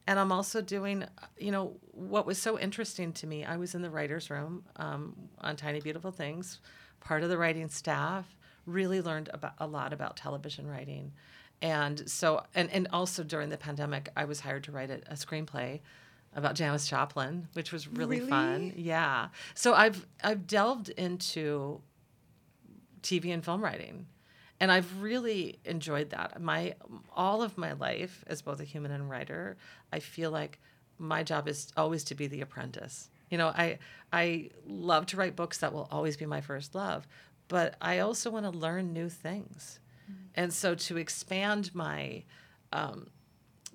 And 0.09 0.19
I'm 0.21 0.31
also 0.31 0.63
doing, 0.63 1.05
you 1.37 1.51
know, 1.51 1.77
what 1.91 2.27
was 2.27 2.39
so 2.39 2.59
interesting 2.59 3.13
to 3.15 3.27
me. 3.27 3.45
I 3.45 3.57
was 3.57 3.75
in 3.75 3.83
the 3.83 3.91
writer's 3.91 4.31
room 4.31 4.65
um, 4.77 5.17
on 5.41 5.57
Tiny 5.57 5.81
Beautiful 5.81 6.13
Things, 6.13 6.61
part 7.01 7.23
of 7.23 7.29
the 7.29 7.37
writing 7.37 7.69
staff, 7.69 8.37
really 8.67 9.01
learned 9.01 9.31
about 9.33 9.55
a 9.59 9.67
lot 9.67 9.93
about 9.93 10.17
television 10.17 10.67
writing. 10.67 11.13
And 11.61 12.09
so, 12.09 12.45
and, 12.55 12.71
and 12.71 12.87
also 12.93 13.25
during 13.25 13.49
the 13.49 13.57
pandemic, 13.57 14.11
I 14.17 14.27
was 14.27 14.41
hired 14.41 14.65
to 14.65 14.73
write 14.73 14.91
a, 14.91 15.01
a 15.09 15.15
screenplay 15.15 15.81
about 16.35 16.55
Janis 16.55 16.87
Joplin, 16.87 17.49
which 17.55 17.73
was 17.73 17.89
really, 17.89 18.21
fun. 18.21 18.73
Yeah. 18.77 19.29
So 19.55 19.75
I've 19.75 20.07
I've 20.23 20.47
delved 20.47 20.91
into 20.91 21.81
TV 23.03 23.33
and 23.33 23.45
film 23.45 23.65
writing. 23.65 24.07
And 24.59 24.73
I've 24.73 25.03
really 25.03 25.59
enjoyed 25.65 26.11
that. 26.11 26.41
My 26.41 26.75
all 27.15 27.43
of 27.43 27.59
my 27.59 27.73
life 27.73 28.25
as 28.27 28.43
both 28.43 28.61
a 28.61 28.65
human 28.65 28.91
and 28.91 29.09
writer, 29.11 29.57
I 29.93 30.01
feel 30.01 30.31
like 30.31 30.59
my 30.99 31.23
job 31.23 31.47
is 31.49 31.73
always 31.77 32.05
to 32.05 32.15
be 32.15 32.27
the 32.27 32.41
apprentice. 32.41 33.11
You 33.31 33.39
know, 33.39 33.49
I 33.49 33.79
I 34.13 34.51
love 34.67 35.07
to 35.07 35.17
write 35.17 35.37
books 35.37 35.59
that 35.59 35.73
will 35.73 35.89
always 35.91 36.17
be 36.17 36.27
my 36.27 36.41
first 36.41 36.75
love, 36.75 37.07
but 37.49 37.75
I 37.81 37.99
also 37.99 38.31
want 38.31 38.45
to 38.45 38.51
learn 38.51 38.93
new 38.93 39.09
things. 39.09 39.79
And 40.35 40.53
so 40.53 40.75
to 40.75 40.97
expand 40.99 41.75
my 41.75 42.23
um, 42.73 43.09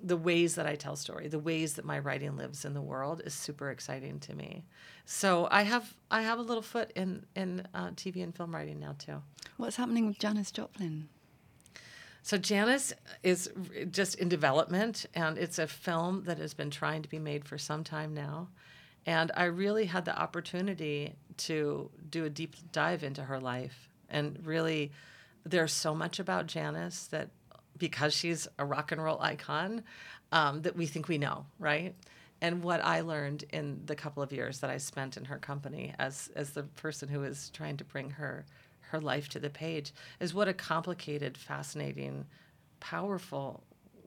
the 0.04 0.18
ways 0.18 0.56
that 0.56 0.66
I 0.66 0.76
tell 0.76 0.96
story, 0.96 1.28
the 1.28 1.40
ways 1.40 1.76
that 1.76 1.86
my 1.86 2.00
writing 2.00 2.36
lives 2.36 2.66
in 2.66 2.74
the 2.74 2.82
world 2.82 3.22
is 3.26 3.34
super 3.34 3.70
exciting 3.70 4.20
to 4.22 4.36
me. 4.36 4.66
So 5.06 5.48
I 5.52 5.64
have 5.64 5.94
I 6.10 6.22
have 6.22 6.40
a 6.40 6.44
little 6.44 6.64
foot 6.64 6.92
in 6.96 7.26
in 7.36 7.68
uh, 7.74 7.92
TV 7.92 8.24
and 8.24 8.36
film 8.36 8.54
writing 8.56 8.80
now 8.80 8.96
too. 8.98 9.22
What's 9.58 9.76
happening 9.76 10.08
with 10.08 10.20
Janis 10.20 10.52
Joplin? 10.52 11.10
So 12.24 12.38
Janis 12.38 12.94
is 13.24 13.50
just 13.90 14.16
in 14.16 14.30
development, 14.30 15.06
and 15.16 15.38
it's 15.38 15.58
a 15.58 15.68
film 15.68 16.24
that 16.26 16.38
has 16.38 16.54
been 16.54 16.70
trying 16.70 17.02
to 17.02 17.10
be 17.10 17.20
made 17.20 17.46
for 17.46 17.58
some 17.58 17.84
time 17.84 18.14
now. 18.14 18.50
And 19.08 19.32
I 19.36 19.46
really 19.46 19.86
had 19.86 20.06
the 20.06 20.16
opportunity 20.16 21.16
to 21.38 21.90
do 22.08 22.26
a 22.26 22.30
deep 22.30 22.56
dive 22.72 23.04
into 23.04 23.24
her 23.24 23.40
life, 23.40 23.90
and 24.10 24.40
really, 24.46 24.92
there's 25.44 25.74
so 25.74 25.96
much 25.96 26.20
about 26.20 26.46
Janis 26.46 27.08
that 27.08 27.30
because 27.82 28.14
she's 28.14 28.48
a 28.60 28.64
rock 28.64 28.92
and 28.92 29.04
roll 29.04 29.20
icon, 29.20 29.84
um, 30.32 30.62
that 30.62 30.78
we 30.78 30.86
think 30.86 31.08
we 31.08 31.18
know, 31.18 31.46
right? 31.58 31.96
And 32.40 32.64
what 32.64 32.80
I 32.86 33.02
learned 33.02 33.44
in 33.52 33.82
the 33.88 33.96
couple 33.96 34.22
of 34.22 34.32
years 34.32 34.60
that 34.60 34.70
I 34.70 34.78
spent 34.78 35.18
in 35.18 35.26
her 35.26 35.38
company 35.38 35.94
as 36.00 36.30
as 36.36 36.52
the 36.52 36.64
person 36.64 37.10
who 37.10 37.24
is 37.24 37.50
trying 37.50 37.78
to 37.78 37.84
bring 37.84 38.12
her 38.12 38.46
her 38.92 39.02
life 39.02 39.30
to 39.30 39.40
the 39.40 39.50
page 39.50 39.94
is 40.20 40.34
what 40.34 40.48
a 40.48 40.54
complicated, 40.54 41.38
fascinating, 41.38 42.26
powerful 42.80 43.64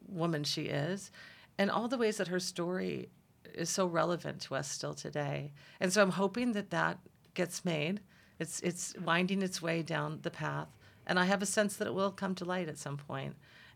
woman 0.08 0.44
she 0.44 0.62
is, 0.62 1.10
and 1.58 1.68
all 1.70 1.88
the 1.88 1.98
ways 1.98 2.18
that 2.18 2.28
her 2.28 2.40
story 2.40 3.08
is 3.54 3.70
so 3.70 3.86
relevant 3.86 4.40
to 4.42 4.54
us 4.54 4.68
still 4.70 4.94
today. 4.94 5.52
And 5.80 5.92
so 5.92 6.00
I'm 6.00 6.10
hoping 6.10 6.52
that 6.52 6.70
that 6.70 6.98
gets 7.34 7.64
made. 7.64 8.00
It's 8.38 8.60
it's 8.60 8.94
winding 9.04 9.42
its 9.42 9.60
way 9.60 9.82
down 9.82 10.20
the 10.22 10.30
path, 10.30 10.68
and 11.06 11.18
I 11.18 11.24
have 11.24 11.42
a 11.42 11.46
sense 11.46 11.76
that 11.76 11.88
it 11.88 11.94
will 11.94 12.12
come 12.12 12.34
to 12.36 12.44
light 12.44 12.68
at 12.68 12.78
some 12.78 12.96
point, 12.96 13.34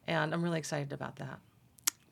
and 0.09 0.33
I'm 0.33 0.43
really 0.43 0.59
excited 0.59 0.93
about 0.93 1.17
that. 1.17 1.39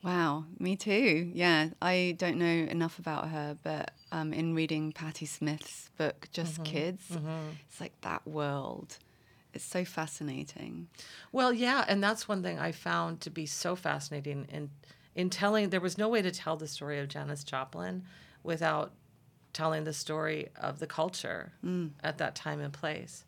Wow, 0.05 0.45
me 0.61 0.77
too. 0.77 1.31
Yeah, 1.35 1.71
I 1.83 2.15
don't 2.19 2.37
know 2.37 2.47
enough 2.47 2.99
about 2.99 3.29
her, 3.31 3.57
but 3.65 3.91
um, 4.13 4.33
in 4.33 4.55
reading 4.55 4.93
Patti 4.93 5.27
Smith's 5.27 5.91
book, 5.97 6.29
Just 6.33 6.55
mm-hmm, 6.55 6.63
Kids, 6.63 7.05
mm-hmm. 7.11 7.49
it's 7.69 7.81
like 7.81 8.01
that 8.03 8.27
world. 8.27 8.99
It's 9.53 9.65
so 9.65 9.85
fascinating. 9.85 10.89
Well, 11.33 11.53
yeah, 11.53 11.85
and 11.89 12.05
that's 12.05 12.29
one 12.29 12.43
thing 12.43 12.59
I 12.59 12.73
found 12.73 13.21
to 13.23 13.31
be 13.31 13.47
so 13.47 13.75
fascinating 13.75 14.47
in 14.53 14.71
in 15.15 15.31
telling. 15.31 15.71
There 15.71 15.81
was 15.81 15.97
no 15.97 16.09
way 16.09 16.23
to 16.23 16.31
tell 16.31 16.57
the 16.57 16.69
story 16.69 17.01
of 17.01 17.09
Janis 17.09 17.43
Joplin 17.43 18.05
without 18.43 18.93
telling 19.55 19.85
the 19.85 19.93
story 19.95 20.51
of 20.55 20.79
the 20.79 20.87
culture 20.87 21.53
mm. 21.65 21.91
at 22.05 22.19
that 22.19 22.37
time 22.37 22.61
and 22.61 22.73
place, 22.73 23.25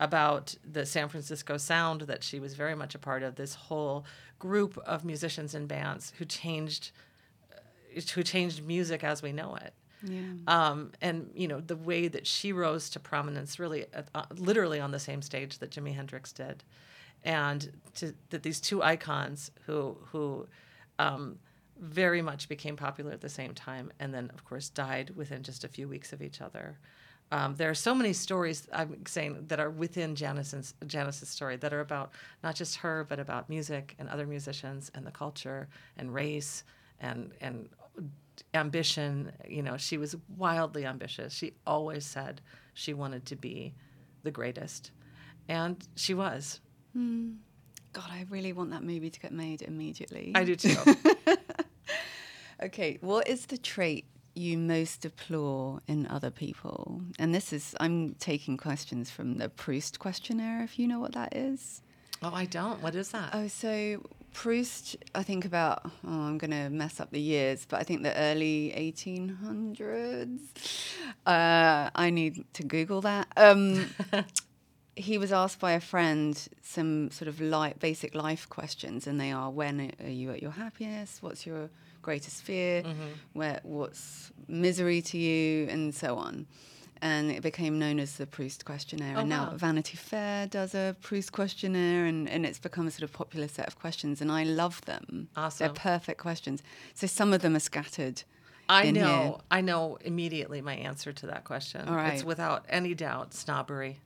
about 0.00 0.54
the 0.64 0.86
San 0.86 1.08
Francisco 1.08 1.58
sound 1.58 2.02
that 2.02 2.24
she 2.24 2.40
was 2.40 2.54
very 2.54 2.74
much 2.74 2.94
a 2.94 2.98
part 2.98 3.22
of. 3.22 3.36
This 3.36 3.54
whole 3.54 4.04
group 4.38 4.76
of 4.78 5.04
musicians 5.04 5.54
and 5.54 5.68
bands 5.68 6.12
who 6.18 6.24
changed 6.24 6.90
uh, 7.52 8.00
who 8.14 8.22
changed 8.22 8.64
music 8.64 9.04
as 9.04 9.22
we 9.22 9.30
know 9.30 9.54
it. 9.56 9.74
Yeah. 10.02 10.22
Um, 10.46 10.92
and 11.02 11.30
you 11.34 11.46
know 11.46 11.60
the 11.60 11.76
way 11.76 12.08
that 12.08 12.26
she 12.26 12.52
rose 12.52 12.88
to 12.90 13.00
prominence, 13.00 13.58
really, 13.58 13.84
uh, 13.94 14.02
uh, 14.14 14.24
literally 14.34 14.80
on 14.80 14.90
the 14.90 14.98
same 14.98 15.20
stage 15.20 15.58
that 15.58 15.70
Jimi 15.70 15.94
Hendrix 15.94 16.32
did, 16.32 16.64
and 17.22 17.70
to, 17.96 18.14
that 18.30 18.42
these 18.42 18.60
two 18.60 18.82
icons 18.82 19.50
who 19.66 19.98
who 20.10 20.46
um, 20.98 21.38
very 21.78 22.22
much 22.22 22.48
became 22.48 22.76
popular 22.76 23.12
at 23.12 23.20
the 23.20 23.28
same 23.28 23.52
time, 23.52 23.92
and 24.00 24.14
then 24.14 24.30
of 24.32 24.46
course 24.46 24.70
died 24.70 25.10
within 25.14 25.42
just 25.42 25.64
a 25.64 25.68
few 25.68 25.86
weeks 25.86 26.14
of 26.14 26.22
each 26.22 26.40
other. 26.40 26.78
Um, 27.32 27.54
there 27.54 27.70
are 27.70 27.74
so 27.74 27.94
many 27.94 28.12
stories 28.12 28.66
I'm 28.72 29.06
saying 29.06 29.44
that 29.48 29.60
are 29.60 29.70
within 29.70 30.16
Janice's, 30.16 30.74
Janis's 30.86 31.28
story 31.28 31.56
that 31.56 31.72
are 31.72 31.80
about 31.80 32.10
not 32.42 32.56
just 32.56 32.76
her, 32.76 33.06
but 33.08 33.20
about 33.20 33.48
music 33.48 33.94
and 33.98 34.08
other 34.08 34.26
musicians 34.26 34.90
and 34.94 35.06
the 35.06 35.12
culture 35.12 35.68
and 35.96 36.12
race 36.12 36.64
and 37.00 37.32
and 37.40 37.68
ambition. 38.54 39.32
You 39.48 39.62
know, 39.62 39.76
she 39.76 39.96
was 39.96 40.16
wildly 40.36 40.84
ambitious. 40.86 41.32
She 41.32 41.52
always 41.66 42.04
said 42.04 42.40
she 42.74 42.94
wanted 42.94 43.26
to 43.26 43.36
be 43.36 43.74
the 44.24 44.30
greatest, 44.30 44.90
and 45.48 45.76
she 45.94 46.14
was. 46.14 46.60
God, 47.92 48.10
I 48.10 48.24
really 48.28 48.52
want 48.52 48.70
that 48.70 48.82
movie 48.82 49.10
to 49.10 49.20
get 49.20 49.32
made 49.32 49.62
immediately. 49.62 50.32
I 50.34 50.44
do 50.44 50.56
too. 50.56 50.76
Okay, 52.62 52.98
what 53.00 53.26
is 53.26 53.46
the 53.46 53.56
trait 53.56 54.04
you 54.34 54.58
most 54.58 55.02
deplore 55.02 55.80
in 55.86 56.06
other 56.06 56.30
people? 56.30 57.02
And 57.18 57.34
this 57.34 57.52
is, 57.52 57.74
I'm 57.80 58.14
taking 58.18 58.56
questions 58.56 59.10
from 59.10 59.38
the 59.38 59.48
Proust 59.48 59.98
questionnaire, 59.98 60.62
if 60.62 60.78
you 60.78 60.86
know 60.86 61.00
what 61.00 61.12
that 61.14 61.36
is. 61.36 61.82
oh, 62.22 62.32
I 62.32 62.44
don't. 62.46 62.82
What 62.82 62.94
is 62.94 63.10
that? 63.10 63.30
Oh, 63.32 63.48
so 63.48 64.02
Proust, 64.32 64.96
I 65.14 65.22
think 65.22 65.44
about, 65.44 65.84
oh, 65.84 65.90
I'm 66.08 66.38
going 66.38 66.52
to 66.52 66.70
mess 66.70 67.00
up 67.00 67.10
the 67.10 67.20
years, 67.20 67.66
but 67.68 67.80
I 67.80 67.82
think 67.82 68.02
the 68.02 68.16
early 68.16 68.72
1800s. 68.76 70.38
Uh, 71.26 71.90
I 71.94 72.10
need 72.10 72.44
to 72.54 72.62
Google 72.62 73.00
that. 73.00 73.26
Um, 73.36 73.86
he 74.96 75.18
was 75.18 75.32
asked 75.32 75.58
by 75.58 75.72
a 75.72 75.80
friend 75.80 76.48
some 76.62 77.10
sort 77.10 77.28
of 77.28 77.40
light, 77.40 77.80
basic 77.80 78.14
life 78.14 78.48
questions, 78.48 79.06
and 79.06 79.20
they 79.20 79.32
are: 79.32 79.50
When 79.50 79.92
are 80.02 80.08
you 80.10 80.30
at 80.30 80.42
your 80.42 80.52
happiest? 80.52 81.22
What's 81.22 81.46
your 81.46 81.70
greatest 82.02 82.42
fear? 82.42 82.82
Mm-hmm. 82.82 83.08
Where, 83.32 83.60
what's 83.62 84.32
misery 84.48 85.02
to 85.02 85.18
you? 85.18 85.68
And 85.68 85.94
so 85.94 86.16
on. 86.16 86.46
And 87.02 87.30
it 87.30 87.42
became 87.42 87.78
known 87.78 87.98
as 87.98 88.16
the 88.16 88.26
Proust 88.26 88.66
questionnaire. 88.66 89.14
Oh, 89.16 89.20
and 89.20 89.28
now 89.28 89.50
wow. 89.50 89.56
Vanity 89.56 89.96
Fair 89.96 90.46
does 90.46 90.74
a 90.74 90.94
Proust 91.00 91.32
questionnaire, 91.32 92.04
and, 92.04 92.28
and 92.28 92.44
it's 92.44 92.58
become 92.58 92.86
a 92.86 92.90
sort 92.90 93.04
of 93.04 93.12
popular 93.12 93.48
set 93.48 93.66
of 93.66 93.78
questions. 93.78 94.20
And 94.20 94.30
I 94.30 94.44
love 94.44 94.84
them. 94.84 95.28
Awesome. 95.34 95.66
They're 95.66 95.74
perfect 95.74 96.20
questions. 96.20 96.62
So 96.92 97.06
some 97.06 97.32
of 97.32 97.40
them 97.40 97.56
are 97.56 97.60
scattered. 97.60 98.22
I 98.68 98.90
know. 98.90 99.22
here. 99.22 99.34
I 99.50 99.60
know 99.62 99.98
immediately 100.02 100.60
my 100.60 100.74
answer 100.74 101.12
to 101.12 101.26
that 101.26 101.44
question. 101.44 101.88
All 101.88 101.96
It's 101.98 102.22
without 102.22 102.66
any 102.68 102.94
doubt 102.94 103.34
snobbery. 103.34 103.98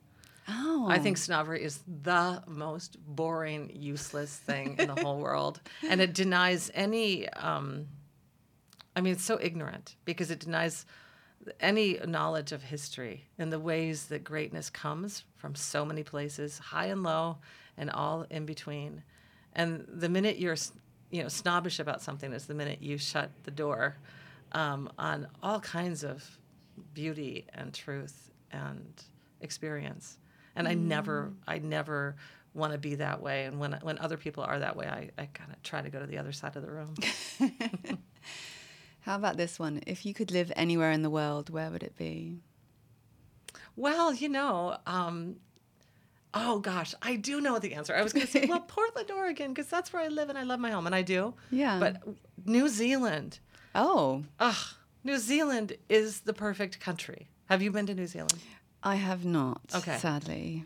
Oh, 0.49 0.87
I 0.89 0.99
think 0.99 1.17
snobbery 1.17 1.63
is 1.63 1.81
the 2.03 2.43
most 2.47 2.99
boring, 3.07 3.71
useless 3.75 4.37
thing 4.37 4.77
in 4.79 4.89
the 4.89 4.95
whole 4.95 5.19
world, 5.19 5.61
and 5.89 6.01
it 6.01 6.13
denies 6.13 6.71
any. 6.75 7.29
Um, 7.31 7.87
I 8.97 9.01
mean, 9.01 9.15
it's 9.15 9.25
so 9.25 9.39
ignorant 9.41 9.97
because 10.05 10.31
it 10.31 10.41
denies 10.41 10.87
any 11.61 11.99
knowledge 12.07 12.53
of 12.53 12.63
history 12.63 13.25
and 13.39 13.53
the 13.53 13.59
ways 13.59 14.07
that 14.07 14.25
greatness 14.25 14.71
comes 14.71 15.25
from 15.37 15.55
so 15.55 15.85
many 15.85 16.03
places, 16.03 16.59
high 16.59 16.87
and 16.87 17.03
low, 17.03 17.39
and 17.77 17.91
all 17.91 18.27
in 18.31 18.47
between. 18.47 19.03
And 19.55 19.85
the 19.89 20.09
minute 20.09 20.39
you're, 20.39 20.57
you 21.11 21.23
know, 21.23 21.29
snobbish 21.29 21.79
about 21.79 22.03
something 22.03 22.33
is 22.33 22.47
the 22.47 22.55
minute 22.55 22.83
you 22.83 22.99
shut 22.99 23.31
the 23.45 23.51
door 23.51 23.97
um, 24.53 24.91
on 24.99 25.27
all 25.43 25.61
kinds 25.61 26.05
of 26.05 26.39
beauty 26.93 27.47
and 27.55 27.73
truth 27.73 28.31
and 28.53 29.03
experience. 29.41 30.19
And 30.57 30.69
I 30.69 30.75
never, 30.75 31.33
I 31.47 31.59
never 31.59 32.17
want 32.53 32.73
to 32.73 32.79
be 32.79 32.95
that 32.97 33.21
way. 33.21 33.45
And 33.45 33.59
when 33.59 33.73
when 33.83 33.99
other 33.99 34.17
people 34.17 34.45
are 34.45 34.59
that 34.59 34.77
way, 34.77 34.87
I, 34.87 35.11
I 35.19 35.27
kind 35.27 35.51
of 35.53 35.63
try 35.63 35.83
to 35.83 35.91
go 35.91 35.99
to 36.01 36.07
the 36.07 36.19
other 36.19 36.33
side 36.33 36.57
of 36.57 36.63
the 36.63 36.71
room. 36.71 36.95
How 39.01 39.17
about 39.17 39.37
this 39.37 39.59
one? 39.59 39.83
If 39.87 40.07
you 40.07 40.15
could 40.15 40.31
live 40.31 40.51
anywhere 40.57 40.91
in 40.93 41.03
the 41.03 41.11
world, 41.11 41.51
where 41.51 41.71
would 41.71 41.83
it 41.83 41.97
be? 41.97 42.39
Well, 43.77 44.15
you 44.15 44.29
know, 44.29 44.79
um, 44.87 45.37
oh 46.33 46.59
gosh, 46.61 46.95
I 47.03 47.17
do 47.17 47.41
know 47.41 47.59
the 47.59 47.75
answer. 47.75 47.95
I 47.95 48.03
was 48.03 48.13
going 48.13 48.25
to 48.25 48.33
say, 48.33 48.47
well, 48.47 48.61
Portland, 48.69 49.11
Oregon, 49.11 49.53
because 49.53 49.69
that's 49.69 49.93
where 49.93 50.03
I 50.03 50.09
live 50.09 50.29
and 50.31 50.39
I 50.39 50.45
love 50.45 50.61
my 50.61 50.71
home, 50.71 50.87
and 50.87 50.95
I 50.95 51.03
do. 51.03 51.35
Yeah. 51.51 51.79
But 51.81 52.03
New 52.47 52.69
Zealand, 52.69 53.41
Oh, 53.75 54.23
ugh, 54.39 54.57
New 55.03 55.19
Zealand 55.19 55.73
is 55.89 56.21
the 56.21 56.33
perfect 56.33 56.79
country. 56.81 57.29
Have 57.47 57.61
you 57.61 57.71
been 57.73 57.87
to 57.87 57.95
New 57.95 58.07
Zealand? 58.07 58.37
I 58.85 58.97
have 58.97 59.25
not, 59.25 59.61
Okay. 59.75 59.97
sadly. 59.99 60.65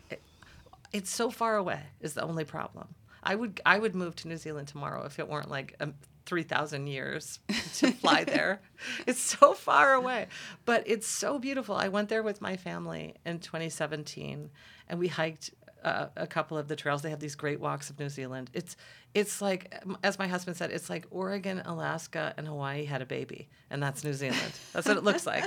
It's 0.91 1.09
so 1.09 1.29
far 1.31 1.55
away 1.55 1.81
is 2.01 2.13
the 2.15 2.23
only 2.23 2.43
problem. 2.43 2.87
I 3.23 3.35
would 3.35 3.61
I 3.65 3.79
would 3.79 3.95
move 3.95 4.15
to 4.17 4.27
New 4.27 4.37
Zealand 4.37 4.67
tomorrow 4.67 5.05
if 5.05 5.19
it 5.19 5.27
weren't 5.27 5.49
like 5.49 5.75
um, 5.79 5.93
3,000 6.25 6.87
years 6.87 7.39
to 7.77 7.91
fly 8.01 8.23
there. 8.23 8.61
It's 9.07 9.19
so 9.21 9.53
far 9.53 9.93
away, 9.93 10.27
but 10.65 10.83
it's 10.85 11.07
so 11.07 11.37
beautiful. 11.39 11.75
I 11.75 11.87
went 11.89 12.09
there 12.09 12.23
with 12.23 12.41
my 12.41 12.55
family 12.57 13.15
in 13.25 13.39
2017 13.39 14.49
and 14.87 14.99
we 14.99 15.07
hiked 15.07 15.51
uh, 15.83 16.07
a 16.17 16.27
couple 16.27 16.57
of 16.57 16.67
the 16.67 16.75
trails. 16.75 17.01
They 17.01 17.09
have 17.09 17.19
these 17.19 17.35
great 17.35 17.59
walks 17.59 17.89
of 17.89 17.99
New 17.99 18.09
Zealand. 18.09 18.49
It's 18.53 18.75
it's 19.13 19.41
like 19.41 19.73
as 20.03 20.17
my 20.19 20.27
husband 20.27 20.57
said, 20.57 20.71
it's 20.71 20.89
like 20.89 21.05
Oregon, 21.11 21.61
Alaska, 21.65 22.33
and 22.37 22.47
Hawaii 22.47 22.85
had 22.85 23.01
a 23.01 23.05
baby, 23.05 23.47
and 23.69 23.81
that's 23.81 24.03
New 24.03 24.13
Zealand. 24.13 24.53
That's 24.73 24.87
what 24.87 24.97
it 24.97 25.03
looks 25.03 25.25
like, 25.25 25.43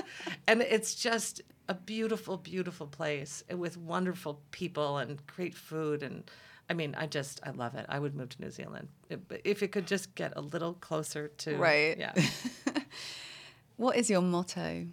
and 0.47 0.63
it's 0.63 0.95
just 0.95 1.43
a 1.69 1.75
beautiful, 1.75 2.37
beautiful 2.37 2.87
place 2.87 3.43
with 3.51 3.77
wonderful 3.77 4.41
people 4.51 4.99
and 4.99 5.25
great 5.27 5.55
food 5.55 6.03
and. 6.03 6.31
I 6.71 6.75
mean, 6.75 6.95
I 6.95 7.07
just 7.07 7.41
I 7.43 7.51
love 7.51 7.75
it. 7.75 7.85
I 7.89 7.99
would 7.99 8.15
move 8.15 8.31
to 8.31 8.41
New 8.41 8.51
Zealand 8.51 8.89
if, 9.11 9.63
it 9.63 9.73
could 9.73 9.87
just 9.87 10.15
get 10.15 10.33
a 10.37 10.41
little 10.41 10.75
closer 10.75 11.29
to 11.29 11.57
Right. 11.57 11.99
Yeah. 11.99 12.15
What 13.83 13.97
is 13.97 14.09
your 14.09 14.23
motto? 14.23 14.87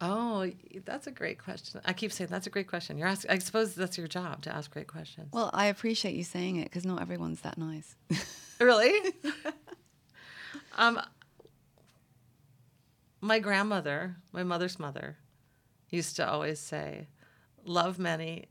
Oh, 0.00 0.50
that's 0.84 1.06
a 1.06 1.12
great 1.12 1.38
question. 1.38 1.80
I 1.84 1.92
keep 1.92 2.10
saying 2.10 2.28
that's 2.28 2.48
a 2.48 2.50
great 2.50 2.66
question. 2.66 2.98
You're 2.98 3.06
asking. 3.06 3.30
I 3.30 3.38
suppose 3.38 3.76
that's 3.76 3.96
your 3.96 4.08
job 4.08 4.42
to 4.42 4.54
ask 4.54 4.68
great 4.68 4.88
questions. 4.88 5.28
Well, 5.32 5.50
I 5.52 5.66
appreciate 5.66 6.16
you 6.16 6.24
saying 6.24 6.56
it 6.56 6.64
because 6.64 6.84
not 6.84 7.00
everyone's 7.00 7.42
that 7.42 7.56
nice. 7.56 7.94
really? 8.58 8.98
um, 10.76 11.00
my 13.22 13.38
grandmother, 13.38 14.16
my 14.32 14.42
mother's 14.42 14.78
mother, 14.78 15.16
used 15.88 16.16
to 16.16 16.28
always 16.28 16.58
say, 16.58 17.06
"Love 17.64 17.98
many, 17.98 18.48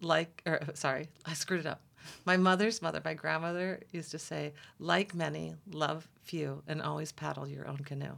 like." 0.00 0.42
Or 0.46 0.60
sorry, 0.74 1.08
I 1.26 1.34
screwed 1.34 1.60
it 1.60 1.66
up. 1.66 1.82
My 2.24 2.38
mother's 2.38 2.80
mother, 2.80 3.02
my 3.04 3.12
grandmother, 3.12 3.80
used 3.90 4.12
to 4.12 4.18
say, 4.18 4.54
"Like 4.78 5.14
many, 5.14 5.56
love 5.70 6.08
few, 6.22 6.62
and 6.66 6.80
always 6.80 7.12
paddle 7.12 7.46
your 7.46 7.68
own 7.68 7.78
canoe." 7.78 8.16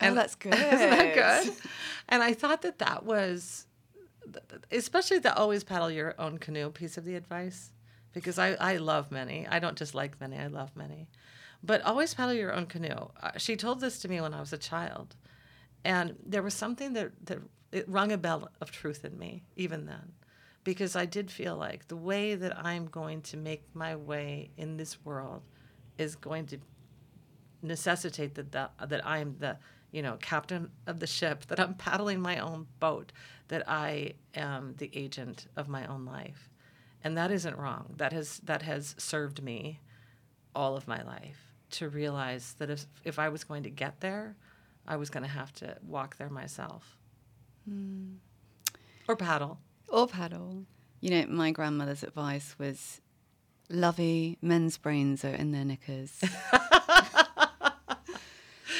oh, 0.00 0.14
that's 0.14 0.34
good. 0.34 0.54
Isn't 0.74 0.90
that 0.90 1.14
good? 1.14 1.54
And 2.08 2.22
I 2.22 2.34
thought 2.34 2.62
that 2.62 2.78
that 2.78 3.04
was, 3.04 3.66
especially 4.70 5.18
the 5.18 5.34
always 5.34 5.64
paddle 5.64 5.90
your 5.90 6.14
own 6.18 6.38
canoe 6.38 6.70
piece 6.70 6.98
of 6.98 7.04
the 7.04 7.14
advice, 7.14 7.70
because 8.12 8.38
I, 8.38 8.54
I 8.54 8.76
love 8.76 9.10
many. 9.10 9.46
I 9.46 9.58
don't 9.58 9.76
just 9.76 9.94
like 9.94 10.20
many, 10.20 10.38
I 10.38 10.48
love 10.48 10.74
many. 10.76 11.08
But 11.62 11.82
always 11.82 12.14
paddle 12.14 12.34
your 12.34 12.52
own 12.52 12.66
canoe. 12.66 13.10
Uh, 13.20 13.32
She 13.36 13.56
told 13.56 13.80
this 13.80 13.98
to 14.00 14.08
me 14.08 14.20
when 14.20 14.34
I 14.34 14.40
was 14.40 14.52
a 14.52 14.58
child. 14.58 15.16
And 15.84 16.16
there 16.24 16.42
was 16.42 16.54
something 16.54 16.92
that, 16.94 17.12
that 17.26 17.38
it 17.72 17.88
rung 17.88 18.12
a 18.12 18.18
bell 18.18 18.50
of 18.60 18.70
truth 18.70 19.04
in 19.04 19.18
me, 19.18 19.42
even 19.56 19.86
then. 19.86 20.12
Because 20.64 20.96
I 20.96 21.06
did 21.06 21.30
feel 21.30 21.56
like 21.56 21.88
the 21.88 21.96
way 21.96 22.34
that 22.34 22.56
I'm 22.64 22.86
going 22.86 23.22
to 23.22 23.36
make 23.36 23.64
my 23.74 23.96
way 23.96 24.50
in 24.56 24.76
this 24.76 25.04
world 25.04 25.42
is 25.96 26.14
going 26.14 26.46
to 26.46 26.58
necessitate 27.62 28.34
that 28.36 28.52
the, 28.52 28.70
that 28.86 29.06
I'm 29.06 29.36
the 29.38 29.58
you 29.90 30.02
know 30.02 30.16
captain 30.20 30.70
of 30.86 31.00
the 31.00 31.06
ship, 31.06 31.46
that 31.46 31.58
I'm 31.58 31.74
paddling 31.74 32.20
my 32.20 32.38
own 32.38 32.66
boat, 32.78 33.12
that 33.48 33.68
I 33.68 34.12
am 34.34 34.74
the 34.76 34.90
agent 34.92 35.46
of 35.56 35.68
my 35.68 35.86
own 35.86 36.04
life, 36.04 36.50
and 37.02 37.16
that 37.16 37.30
isn't 37.30 37.56
wrong. 37.56 37.94
That 37.96 38.12
has 38.12 38.38
that 38.44 38.62
has 38.62 38.94
served 38.98 39.42
me 39.42 39.80
all 40.54 40.76
of 40.76 40.86
my 40.86 41.02
life 41.02 41.47
to 41.70 41.88
realize 41.88 42.54
that 42.58 42.70
if 42.70 42.86
if 43.04 43.18
I 43.18 43.28
was 43.28 43.44
going 43.44 43.62
to 43.64 43.70
get 43.70 44.00
there, 44.00 44.36
I 44.86 44.96
was 44.96 45.10
going 45.10 45.22
to 45.24 45.28
have 45.28 45.52
to 45.54 45.76
walk 45.86 46.16
there 46.16 46.30
myself 46.30 46.96
hmm. 47.68 48.14
or 49.06 49.16
paddle. 49.16 49.58
Or 49.88 50.06
paddle. 50.06 50.64
You 51.00 51.10
know, 51.10 51.26
my 51.28 51.50
grandmother's 51.50 52.02
advice 52.02 52.54
was 52.58 53.00
lovey, 53.70 54.38
men's 54.42 54.76
brains 54.78 55.24
are 55.24 55.34
in 55.34 55.52
their 55.52 55.64
knickers. 55.64 56.18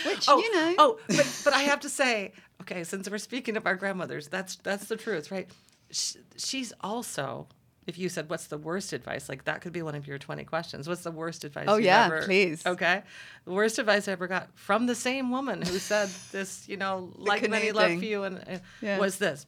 Which, 0.06 0.26
oh, 0.28 0.38
you 0.38 0.54
know. 0.54 0.74
Oh, 0.78 0.98
but, 1.08 1.40
but 1.44 1.54
I 1.54 1.62
have 1.62 1.80
to 1.80 1.88
say, 1.88 2.32
okay, 2.62 2.84
since 2.84 3.08
we're 3.10 3.18
speaking 3.18 3.56
of 3.56 3.66
our 3.66 3.74
grandmothers, 3.74 4.28
that's 4.28 4.56
that's 4.56 4.86
the 4.86 4.96
truth, 4.96 5.30
right? 5.30 5.48
Sh 5.90 6.16
she's 6.36 6.72
also, 6.80 7.48
if 7.88 7.98
you 7.98 8.08
said, 8.08 8.30
"What's 8.30 8.46
the 8.46 8.58
worst 8.58 8.92
advice?" 8.92 9.28
Like 9.28 9.44
that 9.44 9.60
could 9.62 9.72
be 9.72 9.82
one 9.82 9.96
of 9.96 10.06
your 10.06 10.18
twenty 10.18 10.44
questions. 10.44 10.88
What's 10.88 11.02
the 11.02 11.10
worst 11.10 11.42
advice? 11.44 11.64
Oh, 11.68 11.76
yeah, 11.78 12.04
ever- 12.06 12.22
please. 12.22 12.64
Okay, 12.64 13.02
the 13.44 13.50
worst 13.52 13.78
advice 13.80 14.06
I 14.06 14.12
ever 14.12 14.28
got 14.28 14.56
from 14.56 14.86
the 14.86 14.94
same 14.94 15.30
woman 15.32 15.62
who 15.62 15.78
said 15.78 16.08
this, 16.30 16.68
you 16.68 16.76
know, 16.76 17.12
like 17.16 17.48
many 17.48 17.72
love 17.72 18.02
you, 18.02 18.22
and 18.24 18.38
uh, 18.38 18.58
Yeah. 18.80 18.98
was 19.00 19.18
this: 19.18 19.46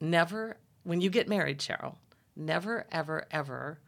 never, 0.00 0.56
when 0.82 1.00
you 1.00 1.10
get 1.10 1.28
married, 1.28 1.58
Cheryl, 1.58 1.96
never, 2.36 2.86
ever, 2.90 3.26
ever 3.30 3.78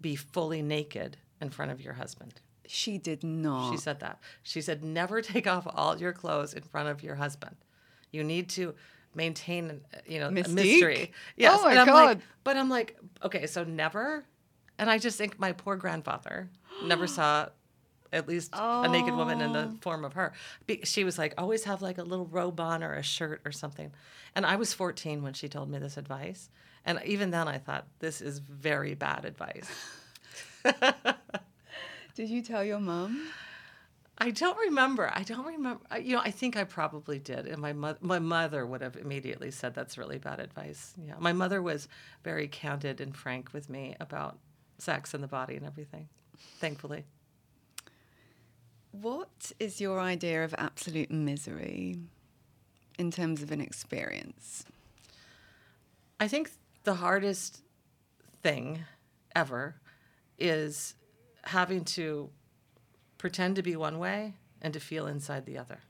be 0.00 0.16
fully 0.16 0.62
naked 0.62 1.16
in 1.40 1.50
front 1.50 1.70
of 1.72 1.80
your 1.80 1.94
husband. 1.94 2.40
She 2.66 2.98
did 2.98 3.24
not. 3.24 3.72
She 3.72 3.76
said 3.76 4.00
that. 4.00 4.20
She 4.42 4.60
said, 4.60 4.84
never 4.84 5.20
take 5.22 5.46
off 5.48 5.66
all 5.74 5.98
your 5.98 6.12
clothes 6.12 6.54
in 6.54 6.62
front 6.62 6.88
of 6.88 7.02
your 7.02 7.16
husband. 7.16 7.56
You 8.12 8.22
need 8.24 8.48
to 8.50 8.74
maintain, 9.14 9.80
you 10.06 10.20
know, 10.20 10.28
a 10.28 10.30
Mystique? 10.30 10.54
mystery. 10.54 11.10
Oh 11.12 11.16
yes. 11.36 11.58
Oh 11.60 11.64
my 11.64 11.70
and 11.70 11.80
I'm 11.80 11.86
like, 11.86 12.18
God. 12.18 12.22
but 12.44 12.56
I'm 12.56 12.68
like, 12.68 12.96
okay, 13.22 13.46
so 13.46 13.64
never. 13.64 14.24
And 14.78 14.90
I 14.90 14.98
just 14.98 15.18
think 15.18 15.38
my 15.38 15.52
poor 15.52 15.76
grandfather 15.76 16.48
never 16.84 17.06
saw 17.06 17.48
at 18.12 18.26
least 18.26 18.50
a 18.54 18.88
naked 18.88 19.14
woman 19.14 19.40
in 19.40 19.52
the 19.52 19.70
oh. 19.72 19.76
form 19.80 20.04
of 20.04 20.14
her. 20.14 20.32
Be- 20.66 20.80
She 20.84 21.04
was 21.04 21.18
like, 21.18 21.34
always 21.38 21.64
have 21.64 21.80
like 21.82 21.98
a 21.98 22.02
little 22.02 22.26
robe 22.26 22.60
on 22.60 22.82
or 22.82 22.94
a 22.94 23.02
shirt 23.02 23.40
or 23.44 23.52
something. 23.52 23.92
And 24.34 24.44
I 24.46 24.56
was 24.56 24.74
14 24.74 25.22
when 25.22 25.32
she 25.32 25.48
told 25.48 25.70
me 25.70 25.78
this 25.78 25.96
advice. 25.96 26.50
And 26.84 27.00
even 27.04 27.30
then 27.30 27.46
I 27.46 27.58
thought, 27.58 27.86
this 27.98 28.20
is 28.20 28.38
very 28.38 28.94
bad 28.94 29.24
advice. 29.24 29.68
Did 32.14 32.28
you 32.28 32.42
tell 32.42 32.64
your 32.64 32.80
mum? 32.80 33.28
I 34.20 34.30
don't 34.30 34.58
remember. 34.58 35.10
I 35.14 35.22
don't 35.22 35.46
remember. 35.46 35.80
You 35.98 36.16
know, 36.16 36.22
I 36.22 36.30
think 36.30 36.56
I 36.56 36.64
probably 36.64 37.18
did, 37.18 37.46
and 37.46 37.58
my 37.58 37.72
mother, 37.72 37.98
my 38.02 38.18
mother 38.18 38.66
would 38.66 38.82
have 38.82 38.96
immediately 38.96 39.50
said 39.50 39.74
that's 39.74 39.96
really 39.96 40.18
bad 40.18 40.40
advice. 40.40 40.94
Yeah, 41.02 41.14
my 41.18 41.32
mother 41.32 41.62
was 41.62 41.88
very 42.22 42.46
candid 42.48 43.00
and 43.00 43.16
frank 43.16 43.52
with 43.54 43.70
me 43.70 43.96
about 43.98 44.38
sex 44.78 45.14
and 45.14 45.22
the 45.22 45.28
body 45.28 45.56
and 45.56 45.64
everything. 45.66 46.08
Thankfully, 46.58 47.04
What 48.92 49.52
is 49.60 49.80
your 49.80 50.00
idea 50.00 50.44
of 50.44 50.54
absolute 50.58 51.10
misery 51.10 51.96
in 52.98 53.10
terms 53.10 53.42
of 53.42 53.52
an 53.52 53.60
experience? 53.60 54.64
I 56.18 56.28
think 56.28 56.50
the 56.84 56.94
hardest 56.94 57.62
thing 58.42 58.84
ever 59.34 59.76
is 60.38 60.94
having 61.44 61.84
to 61.84 62.30
pretend 63.20 63.54
to 63.54 63.62
be 63.62 63.76
one 63.76 63.98
way 63.98 64.34
and 64.62 64.72
to 64.72 64.80
feel 64.80 65.06
inside 65.06 65.44
the 65.44 65.58
other. 65.58 65.80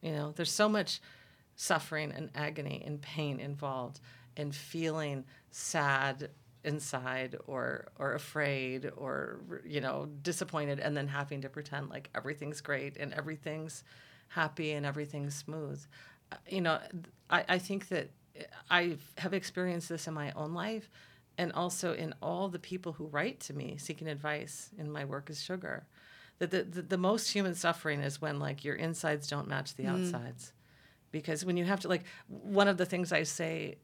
You 0.00 0.12
know, 0.12 0.32
there's 0.34 0.50
so 0.50 0.68
much 0.68 1.00
suffering 1.56 2.10
and 2.10 2.30
agony 2.34 2.82
and 2.86 3.00
pain 3.02 3.38
involved 3.38 4.00
in 4.34 4.50
feeling 4.50 5.24
sad 5.50 6.30
inside 6.64 7.36
or 7.46 7.88
or 7.98 8.14
afraid 8.14 8.90
or 8.96 9.38
you 9.64 9.80
know 9.80 10.08
disappointed 10.22 10.80
and 10.80 10.96
then 10.96 11.06
having 11.06 11.40
to 11.40 11.48
pretend 11.48 11.88
like 11.88 12.10
everything's 12.14 12.60
great 12.60 12.96
and 12.96 13.14
everything's 13.14 13.84
happy 14.28 14.72
and 14.72 14.84
everything's 14.84 15.34
smooth 15.34 15.80
Uh, 16.32 16.36
you 16.48 16.60
know 16.60 16.80
I, 17.30 17.44
I 17.48 17.58
think 17.58 17.88
that 17.88 18.10
i 18.68 18.96
have 19.16 19.32
experienced 19.32 19.88
this 19.88 20.08
in 20.08 20.14
my 20.14 20.32
own 20.32 20.54
life 20.54 20.90
and 21.38 21.52
also 21.52 21.94
in 21.94 22.12
all 22.20 22.48
the 22.48 22.58
people 22.58 22.92
who 22.92 23.06
write 23.06 23.38
to 23.40 23.54
me 23.54 23.76
seeking 23.78 24.08
advice 24.08 24.70
in 24.76 24.90
my 24.90 25.04
work 25.04 25.30
as 25.30 25.40
sugar 25.40 25.86
that 26.38 26.50
the, 26.50 26.62
the, 26.62 26.82
the 26.82 26.98
most 26.98 27.30
human 27.30 27.54
suffering 27.54 28.00
is 28.00 28.20
when 28.20 28.38
like 28.38 28.64
your 28.64 28.74
insides 28.74 29.28
don't 29.28 29.48
match 29.48 29.74
the 29.74 29.84
mm. 29.84 30.06
outsides. 30.06 30.52
Because 31.10 31.44
when 31.44 31.56
you 31.56 31.64
have 31.64 31.80
to 31.80 31.88
like 31.88 32.04
one 32.28 32.68
of 32.68 32.76
the 32.76 32.84
things 32.84 33.12
i 33.12 33.22
say 33.22 33.76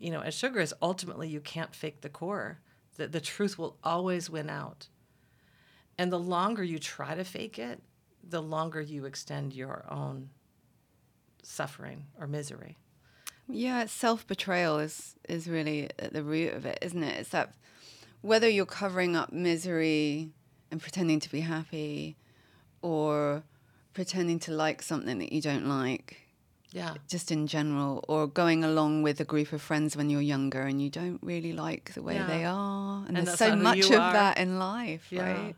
you 0.00 0.10
know 0.10 0.20
as 0.20 0.34
sugar 0.34 0.58
is 0.58 0.74
ultimately 0.82 1.28
you 1.28 1.40
can't 1.40 1.74
fake 1.74 2.00
the 2.00 2.08
core 2.08 2.58
the, 2.96 3.06
the 3.06 3.20
truth 3.20 3.58
will 3.58 3.78
always 3.82 4.28
win 4.28 4.50
out. 4.50 4.88
And 5.98 6.12
the 6.12 6.18
longer 6.18 6.62
you 6.62 6.78
try 6.78 7.14
to 7.14 7.24
fake 7.24 7.58
it 7.58 7.80
the 8.28 8.42
longer 8.42 8.80
you 8.80 9.04
extend 9.04 9.52
your 9.52 9.84
own 9.90 10.30
suffering 11.42 12.06
or 12.18 12.26
misery. 12.26 12.78
Yeah, 13.48 13.86
self 13.86 14.26
betrayal 14.26 14.78
is 14.78 15.16
is 15.28 15.48
really 15.48 15.90
at 15.98 16.12
the 16.12 16.22
root 16.22 16.54
of 16.54 16.64
it, 16.64 16.78
isn't 16.80 17.02
it? 17.02 17.20
It's 17.20 17.30
that 17.30 17.54
whether 18.20 18.48
you're 18.48 18.66
covering 18.66 19.16
up 19.16 19.32
misery 19.32 20.30
and 20.72 20.80
pretending 20.80 21.20
to 21.20 21.30
be 21.30 21.40
happy, 21.40 22.16
or 22.80 23.44
pretending 23.94 24.38
to 24.40 24.50
like 24.52 24.82
something 24.82 25.18
that 25.18 25.30
you 25.32 25.40
don't 25.40 25.66
like, 25.68 26.16
yeah 26.72 26.94
just 27.08 27.30
in 27.30 27.46
general, 27.46 28.02
or 28.08 28.26
going 28.26 28.64
along 28.64 29.02
with 29.02 29.20
a 29.20 29.24
group 29.24 29.52
of 29.52 29.60
friends 29.62 29.96
when 29.96 30.08
you're 30.10 30.22
younger 30.22 30.62
and 30.62 30.80
you 30.82 30.88
don't 30.90 31.20
really 31.22 31.52
like 31.52 31.92
the 31.94 32.02
way 32.02 32.14
Yeah. 32.14 32.26
they 32.26 32.44
are, 32.44 33.04
and, 33.06 33.16
And 33.18 33.26
there's 33.26 33.38
so 33.38 33.54
much 33.54 33.84
of 33.90 34.00
are. 34.00 34.12
that 34.14 34.38
in 34.38 34.58
life, 34.58 35.06
Yeah. 35.12 35.30
right? 35.30 35.56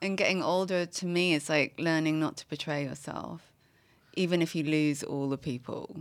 And 0.00 0.16
getting 0.16 0.42
older 0.44 0.86
to 0.86 1.06
me 1.06 1.34
is 1.34 1.48
like 1.48 1.74
learning 1.78 2.20
not 2.20 2.36
to 2.36 2.48
betray 2.48 2.84
yourself, 2.84 3.40
even 4.14 4.40
if 4.40 4.54
you 4.54 4.62
lose 4.62 5.02
all 5.02 5.28
the 5.28 5.36
people. 5.38 5.96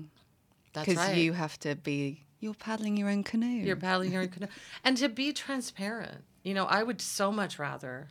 That's 0.74 0.88
Because 0.88 1.08
right. 1.08 1.18
you 1.18 1.34
have 1.34 1.58
to 1.62 1.76
be, 1.76 2.22
you're 2.40 2.54
paddling 2.54 2.96
your 2.98 3.10
own 3.10 3.24
canoe. 3.24 3.48
You're 3.66 3.76
paddling 3.76 4.14
your 4.14 4.22
own 4.22 4.28
canoe. 4.36 4.48
And 4.84 4.96
to 4.98 5.10
be 5.10 5.34
transparent, 5.34 6.22
you 6.44 6.54
know, 6.54 6.66
I 6.66 6.84
would 6.84 7.02
so 7.02 7.32
much 7.32 7.58
rather. 7.58 8.10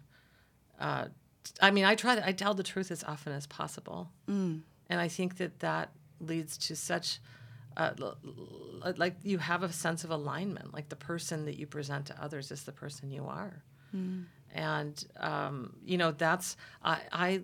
Uh, 0.78 1.06
I 1.62 1.70
mean, 1.70 1.84
I 1.84 1.94
try 1.94 2.14
to. 2.16 2.26
I 2.26 2.32
tell 2.32 2.54
the 2.54 2.62
truth 2.62 2.90
as 2.90 3.04
often 3.04 3.32
as 3.32 3.46
possible, 3.46 4.10
Mm. 4.28 4.62
and 4.90 5.00
I 5.00 5.08
think 5.08 5.36
that 5.38 5.60
that 5.60 5.90
leads 6.20 6.56
to 6.68 6.76
such. 6.76 7.20
Uh, 7.76 7.92
l- 8.00 8.16
l- 8.84 8.94
like 8.96 9.16
you 9.22 9.36
have 9.38 9.62
a 9.62 9.70
sense 9.72 10.02
of 10.02 10.10
alignment. 10.10 10.72
Like 10.74 10.88
the 10.88 10.96
person 10.96 11.44
that 11.44 11.56
you 11.58 11.66
present 11.66 12.06
to 12.06 12.22
others 12.22 12.50
is 12.50 12.62
the 12.64 12.72
person 12.72 13.10
you 13.10 13.26
are, 13.26 13.62
and 14.54 15.04
um, 15.20 15.76
you 15.84 15.98
know 15.98 16.12
that's 16.12 16.56
I, 16.82 17.00
I 17.12 17.42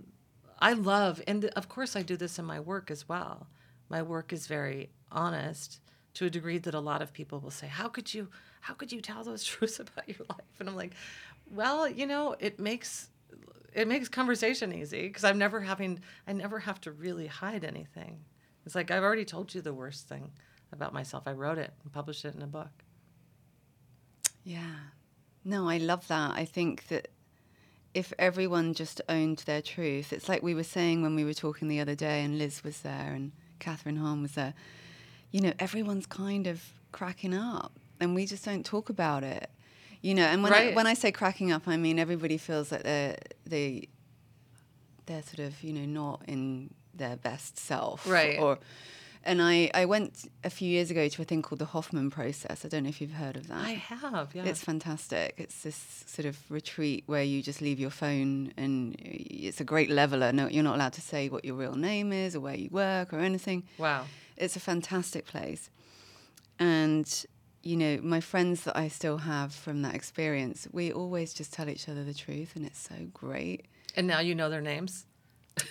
I 0.61 0.73
love, 0.75 1.21
and 1.27 1.45
of 1.57 1.69
course 1.69 1.97
I 1.97 2.03
do 2.03 2.17
this 2.17 2.39
in 2.39 2.45
my 2.45 2.61
work 2.61 2.91
as 2.91 3.09
well. 3.09 3.47
My 3.89 4.03
work 4.03 4.33
is 4.33 4.47
very 4.47 4.91
honest 5.11 5.81
to 6.15 6.27
a 6.27 6.31
degree 6.31 6.59
that 6.59 6.75
a 6.75 6.81
lot 6.81 7.03
of 7.03 7.13
people 7.13 7.41
will 7.41 7.51
say, 7.51 7.67
"How 7.67 7.89
could 7.89 8.13
you? 8.15 8.29
How 8.63 8.75
could 8.75 8.93
you 8.93 9.01
tell 9.01 9.25
those 9.25 9.45
truths 9.51 9.81
about 9.81 10.09
your 10.09 10.27
life?" 10.29 10.55
And 10.61 10.69
I'm 10.69 10.77
like, 10.77 10.95
"Well, 11.51 11.89
you 11.89 12.07
know, 12.07 12.37
it 12.39 12.59
makes 12.59 13.09
it 13.75 13.89
makes 13.89 14.09
conversation 14.09 14.73
easy 14.73 15.09
because 15.09 15.25
I'm 15.25 15.39
never 15.39 15.61
having 15.61 16.01
I 16.27 16.33
never 16.33 16.61
have 16.61 16.81
to 16.83 16.93
really 16.93 17.27
hide 17.27 17.65
anything. 17.65 18.21
It's 18.65 18.75
like 18.75 18.91
I've 18.91 19.03
already 19.03 19.25
told 19.25 19.55
you 19.55 19.61
the 19.61 19.75
worst 19.75 20.09
thing 20.09 20.31
about 20.73 20.93
myself. 20.93 21.25
I 21.27 21.33
wrote 21.33 21.59
it 21.59 21.73
and 21.83 21.93
published 21.93 22.25
it 22.25 22.35
in 22.35 22.43
a 22.43 22.47
book. 22.47 22.85
Yeah. 24.45 24.77
No, 25.45 25.69
I 25.69 25.79
love 25.79 26.07
that. 26.09 26.33
I 26.33 26.45
think 26.45 26.89
that 26.89 27.09
if 27.95 28.13
everyone 28.19 28.75
just 28.75 29.01
owned 29.09 29.39
their 29.39 29.61
truth, 29.61 30.13
it's 30.13 30.29
like 30.29 30.43
we 30.43 30.55
were 30.55 30.63
saying 30.63 31.03
when 31.03 31.15
we 31.15 31.25
were 31.25 31.35
talking 31.35 31.69
the 31.69 31.81
other 31.81 31.95
day, 31.95 32.23
and 32.25 32.39
Liz 32.39 32.65
was 32.65 32.81
there 32.81 33.13
and 33.15 33.33
Kathryn 33.61 33.99
Hahn 33.99 34.23
was 34.23 34.33
there. 34.33 34.55
You 35.31 35.41
know, 35.41 35.53
everyone's 35.59 36.07
kind 36.07 36.47
of 36.47 36.63
cracking 36.91 37.35
up, 37.35 37.73
and 38.01 38.15
we 38.15 38.27
just 38.27 38.45
don't 38.45 38.65
talk 38.65 38.89
about 38.89 39.25
it. 39.25 39.51
You 40.03 40.15
know, 40.15 40.25
and 40.25 40.43
when 40.43 40.53
I, 40.53 40.73
when 40.75 40.87
I 40.87 40.95
say 40.95 41.13
cracking 41.13 41.53
up, 41.53 41.69
I 41.69 41.77
mean 41.77 41.99
everybody 41.99 42.37
feels 42.37 42.71
like 42.73 42.83
they're 42.83 43.17
they 43.47 43.89
they're 45.07 45.23
sort 45.23 45.41
of 45.41 45.63
you 45.63 45.73
know 45.73 45.85
not 45.87 46.23
in 46.27 46.75
their 46.95 47.17
best 47.17 47.59
self, 47.59 48.07
Right. 48.09 48.39
Or 48.39 48.59
and 49.25 49.41
I 49.41 49.71
I 49.73 49.85
went 49.85 50.29
a 50.43 50.51
few 50.51 50.69
years 50.69 50.91
ago 50.91 51.07
to 51.09 51.23
a 51.23 51.25
thing 51.25 51.41
called 51.43 51.61
the 51.61 51.67
Hoffman 51.67 52.11
process. 52.11 52.65
I 52.65 52.69
don't 52.69 52.83
know 52.83 52.89
if 52.89 53.01
you've 53.01 53.13
heard 53.13 53.37
of 53.37 53.47
that. 53.47 53.65
I 53.65 53.75
have, 53.75 54.35
yeah. 54.35 54.43
It's 54.45 54.63
fantastic. 54.65 55.35
It's 55.39 55.63
this 55.63 56.03
sort 56.07 56.27
of 56.27 56.37
retreat 56.51 57.05
where 57.07 57.23
you 57.23 57.41
just 57.41 57.61
leave 57.63 57.79
your 57.79 57.91
phone 57.91 58.53
and 58.57 58.97
it's 58.99 59.61
a 59.61 59.65
great 59.65 59.89
leveler. 59.91 60.33
No, 60.33 60.49
you're 60.49 60.65
not 60.65 60.75
allowed 60.75 60.95
to 60.95 61.01
say 61.01 61.29
what 61.29 61.45
your 61.45 61.55
real 61.55 61.77
name 61.77 62.13
is 62.13 62.35
or 62.35 62.41
where 62.41 62.57
you 62.57 62.69
work 62.73 63.13
or 63.13 63.21
anything. 63.21 63.63
wow. 63.79 64.07
It's 64.37 64.57
a 64.57 64.61
fantastic 64.61 65.25
place. 65.27 65.71
And, 66.59 67.07
you 67.63 67.77
know, 67.77 67.99
my 68.03 68.21
friends 68.21 68.65
that 68.65 68.77
I 68.77 68.89
still 68.89 69.19
have 69.19 69.55
from 69.55 69.83
that 69.83 69.95
experience, 69.95 70.67
we 70.73 70.93
always 70.93 71.33
just 71.33 71.53
tell 71.53 71.69
each 71.69 71.89
other 71.89 72.05
the 72.05 72.15
truth 72.15 72.57
and 72.57 72.67
it's 72.67 72.79
so 72.81 72.95
great. 73.13 73.67
And 73.97 74.07
now 74.07 74.21
you 74.21 74.35
know 74.35 74.49
their 74.51 74.61
names. 74.61 75.07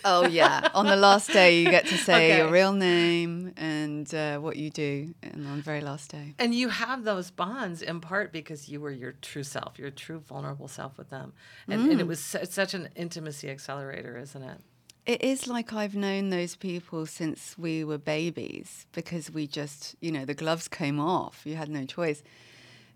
Oh, 0.05 0.27
yeah. 0.27 0.69
on 0.75 0.85
the 0.85 0.95
last 0.95 1.33
day, 1.33 1.59
you 1.61 1.71
get 1.71 1.87
to 1.87 1.97
say 1.97 2.13
Okay. 2.31 2.37
your 2.37 2.51
real 2.51 2.71
name 2.71 3.51
and 3.57 4.13
uh, 4.13 4.37
what 4.37 4.55
you 4.55 4.69
do 4.69 5.13
and 5.23 5.47
on 5.47 5.57
the 5.57 5.63
very 5.63 5.81
last 5.81 6.11
day. 6.11 6.35
And 6.37 6.53
you 6.53 6.69
have 6.69 7.03
those 7.03 7.31
bonds 7.31 7.81
in 7.81 7.99
part 7.99 8.31
because 8.31 8.69
you 8.69 8.79
were 8.79 8.91
your 8.91 9.13
true 9.13 9.43
self, 9.43 9.79
your 9.79 9.89
true 9.89 10.19
vulnerable 10.19 10.67
self 10.67 10.97
with 10.99 11.09
them. 11.09 11.33
And, 11.67 11.91
and 11.91 11.99
it 11.99 12.05
was 12.07 12.19
su- 12.23 12.45
such 12.45 12.73
an 12.75 12.89
intimacy 12.95 13.49
accelerator, 13.49 14.17
isn't 14.17 14.43
it? 14.43 14.59
It 15.05 15.23
is 15.23 15.47
like 15.47 15.73
I've 15.73 15.95
known 15.95 16.29
those 16.29 16.55
people 16.55 17.05
since 17.05 17.57
we 17.57 17.83
were 17.83 17.97
babies 17.97 18.85
because 18.91 19.31
we 19.31 19.47
just, 19.47 19.95
you 19.99 20.11
know, 20.11 20.25
the 20.25 20.35
gloves 20.35 20.67
came 20.67 20.99
off. 20.99 21.41
You 21.43 21.55
had 21.55 21.69
no 21.69 21.85
choice. 21.85 22.21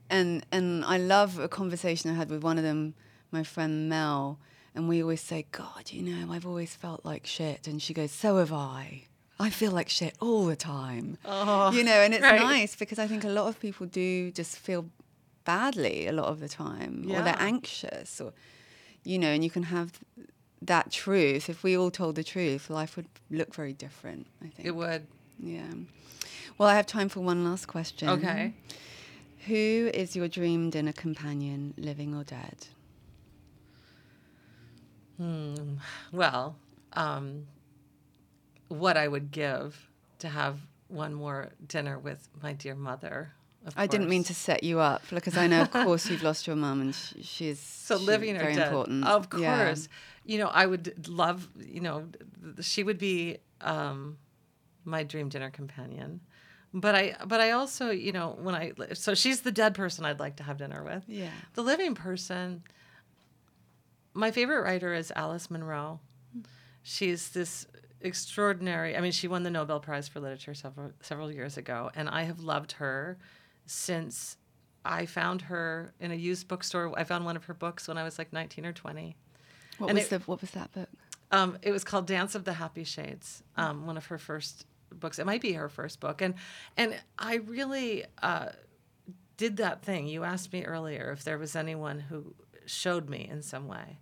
And 0.10 0.46
and 0.52 0.86
I 0.86 0.98
love 0.98 1.40
a 1.40 1.48
conversation 1.48 2.12
I 2.12 2.14
had 2.14 2.30
with 2.30 2.44
one 2.44 2.58
of 2.58 2.64
them, 2.64 2.94
my 3.32 3.44
friend 3.44 3.90
Mel, 3.90 4.40
and 4.76 4.88
we 4.88 5.02
always 5.02 5.22
say, 5.22 5.48
God, 5.52 5.90
you 5.90 6.04
know, 6.04 6.32
I've 6.32 6.46
always 6.46 6.76
felt 6.76 7.04
like 7.04 7.26
shit. 7.26 7.68
And 7.68 7.82
she 7.82 7.94
goes, 7.94 8.12
So 8.12 8.38
have 8.38 8.54
I. 8.54 9.06
I 9.40 9.50
feel 9.50 9.72
like 9.72 9.90
shit 9.90 10.16
all 10.22 10.46
the 10.46 10.56
time. 10.56 11.18
Oh, 11.26 11.72
you 11.72 11.84
know, 11.84 11.92
and 11.92 12.14
it's 12.14 12.24
right. 12.24 12.40
nice 12.40 12.76
because 12.76 13.00
I 13.00 13.08
think 13.08 13.24
a 13.24 13.30
lot 13.30 13.48
of 13.48 13.60
people 13.60 13.86
do 13.86 14.32
just 14.32 14.58
feel 14.58 14.86
badly 15.44 16.08
a 16.08 16.12
lot 16.12 16.28
of 16.28 16.40
the 16.40 16.48
time, 16.48 17.06
or 17.10 17.22
they're 17.22 17.36
anxious, 17.40 18.22
or 18.22 18.32
you 19.04 19.20
know, 19.20 19.28
and 19.28 19.44
you 19.44 19.50
can 19.50 19.64
have 19.64 20.00
that 20.68 20.92
truth. 20.92 21.50
If 21.50 21.64
we 21.64 21.78
all 21.78 21.92
told 21.92 22.16
the 22.16 22.24
truth, 22.24 22.70
life 22.70 22.96
would 22.96 23.08
look 23.30 23.54
very 23.54 23.74
different. 23.74 24.28
I 24.42 24.48
think 24.50 24.68
It 24.68 24.76
would. 24.76 25.08
Yeah. 25.40 25.74
Well, 26.58 26.70
I 26.70 26.76
have 26.76 26.86
time 26.86 27.10
for 27.10 27.20
one 27.20 27.44
last 27.44 27.68
question. 27.68 28.10
Okay. 28.10 28.54
Who 29.48 29.92
is 29.94 30.16
your 30.16 30.28
dream 30.28 30.70
dinner 30.70 30.94
companion, 30.94 31.74
living 31.78 32.16
or 32.16 32.24
dead? 32.24 32.68
Hmm. 35.18 35.76
Well, 36.12 36.56
um, 36.94 37.48
what 38.70 38.98
I 38.98 39.08
would 39.08 39.32
give 39.32 39.90
to 40.20 40.30
have 40.30 40.60
one 40.88 41.14
more 41.14 41.50
dinner 41.68 42.00
with 42.00 42.28
my 42.42 42.54
dear 42.54 42.76
mother. 42.76 43.34
I 43.76 43.88
didn't 43.88 44.10
mean 44.10 44.24
to 44.26 44.34
set 44.34 44.64
you 44.64 44.80
up 44.80 45.02
because 45.10 45.38
I 45.38 45.48
know, 45.48 45.62
of 45.62 45.72
course, 45.72 46.10
you've 46.10 46.24
lost 46.24 46.46
your 46.48 46.56
mum 46.56 46.82
and 46.82 46.94
sh- 46.96 47.14
she's 47.22 47.60
So 47.60 47.98
she's 47.98 48.06
living 48.08 48.36
or 48.36 48.40
very 48.40 48.56
dead, 48.56 48.68
important. 48.68 49.06
of 49.06 49.28
Yeah. 49.38 49.66
course. 49.66 49.88
You 50.26 50.38
know, 50.40 50.48
I 50.48 50.66
would 50.66 51.08
love. 51.08 51.48
You 51.60 51.82
know, 51.82 52.08
she 52.62 52.84
would 52.84 52.98
be 52.98 53.38
um, 53.62 54.18
my 54.84 55.04
dream 55.04 55.30
dinner 55.30 55.50
companion. 55.50 56.22
But 56.74 56.94
I, 56.96 57.16
but 57.26 57.40
I 57.40 57.52
also, 57.52 57.90
you 57.92 58.12
know, 58.12 58.38
when 58.42 58.54
I, 58.54 58.74
so 58.94 59.16
she's 59.16 59.42
the 59.42 59.52
dead 59.52 59.74
person 59.76 60.04
I'd 60.04 60.20
like 60.20 60.36
to 60.38 60.44
have 60.44 60.58
dinner 60.58 60.84
with. 60.84 61.04
Yeah. 61.08 61.30
The 61.54 61.62
living 61.62 61.96
person. 61.96 62.64
My 64.14 64.32
favorite 64.32 64.62
writer 64.62 64.94
is 64.94 65.12
Alice 65.16 65.50
Munro. 65.50 66.00
She's 66.84 67.30
this 67.30 67.66
extraordinary. 68.02 68.96
I 68.96 69.02
mean, 69.02 69.12
she 69.12 69.28
won 69.28 69.44
the 69.44 69.50
Nobel 69.50 69.80
Prize 69.80 70.08
for 70.08 70.20
Literature 70.20 70.54
several 70.54 70.92
several 71.02 71.32
years 71.32 71.58
ago, 71.58 71.92
and 71.96 72.08
I 72.10 72.24
have 72.24 72.40
loved 72.40 72.74
her 72.74 73.18
since 73.66 74.38
I 74.84 75.06
found 75.06 75.44
her 75.44 75.94
in 76.00 76.12
a 76.12 76.16
used 76.16 76.48
bookstore. 76.48 76.94
I 76.98 77.04
found 77.04 77.26
one 77.26 77.36
of 77.36 77.46
her 77.46 77.54
books 77.54 77.88
when 77.88 77.98
I 77.98 78.04
was 78.04 78.18
like 78.20 78.32
19 78.32 78.66
or 78.66 78.74
20. 78.74 79.16
What 79.78 79.88
And 79.90 79.98
was 79.98 80.06
it- 80.06 80.10
the 80.10 80.20
What 80.20 80.42
was 80.42 80.52
that 80.52 80.72
book? 80.72 80.90
Um, 81.32 81.58
it 81.64 81.72
was 81.72 81.84
called 81.84 82.06
Dance 82.06 82.36
of 82.36 82.46
the 82.46 82.54
Happy 82.54 82.84
Shades, 82.84 83.44
um, 83.58 83.88
one 83.88 83.98
of 83.98 84.06
her 84.08 84.18
first 84.20 84.66
books. 84.92 85.18
It 85.18 85.26
might 85.26 85.42
be 85.42 85.54
her 85.54 85.68
first 85.70 86.00
book, 86.00 86.22
and 86.22 86.36
and 86.78 86.96
I 87.18 87.36
really 87.36 88.06
uh, 88.22 88.50
did 89.38 89.58
that 89.58 89.82
thing. 89.82 90.08
You 90.08 90.24
asked 90.24 90.54
me 90.54 90.64
earlier 90.64 91.12
if 91.12 91.24
there 91.24 91.38
was 91.40 91.56
anyone 91.56 92.00
who 92.00 92.36
showed 92.68 93.10
me 93.10 93.28
in 93.30 93.42
some 93.42 93.68
way 93.68 93.98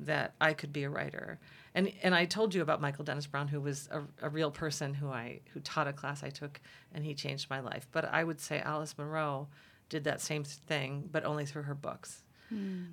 that 0.00 0.34
I 0.40 0.52
could 0.52 0.72
be 0.72 0.84
a 0.84 0.90
writer, 0.90 1.38
and 1.74 1.92
and 2.02 2.14
I 2.14 2.24
told 2.24 2.54
you 2.54 2.62
about 2.62 2.80
Michael 2.80 3.04
Dennis 3.04 3.26
Brown, 3.26 3.48
who 3.48 3.60
was 3.60 3.88
a, 3.90 4.02
a 4.26 4.28
real 4.28 4.50
person 4.50 4.94
who 4.94 5.08
I 5.08 5.40
who 5.52 5.60
taught 5.60 5.88
a 5.88 5.92
class 5.92 6.22
I 6.22 6.30
took, 6.30 6.60
and 6.92 7.04
he 7.04 7.14
changed 7.14 7.50
my 7.50 7.60
life. 7.60 7.88
But 7.92 8.04
I 8.06 8.24
would 8.24 8.40
say 8.40 8.60
Alice 8.60 8.96
Munro 8.96 9.48
did 9.88 10.04
that 10.04 10.20
same 10.20 10.44
thing, 10.44 11.08
but 11.10 11.24
only 11.24 11.46
through 11.46 11.62
her 11.62 11.74
books 11.74 12.22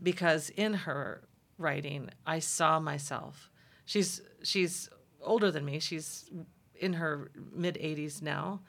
because 0.03 0.49
in 0.49 0.73
her 0.73 1.21
writing 1.57 2.09
I 2.25 2.39
saw 2.39 2.79
myself. 2.79 3.49
She's 3.85 4.21
she's 4.43 4.89
older 5.21 5.51
than 5.51 5.63
me. 5.65 5.79
She's 5.79 6.29
in 6.75 6.93
her 6.93 7.31
mid 7.53 7.75
80s 7.75 8.21
now, 8.21 8.61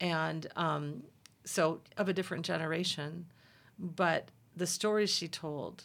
and 0.00 0.46
um, 0.56 1.02
so 1.44 1.80
of 1.96 2.08
a 2.08 2.12
different 2.12 2.44
generation. 2.46 3.26
But 3.78 4.30
the 4.56 4.66
stories 4.66 5.10
she 5.10 5.28
told 5.28 5.84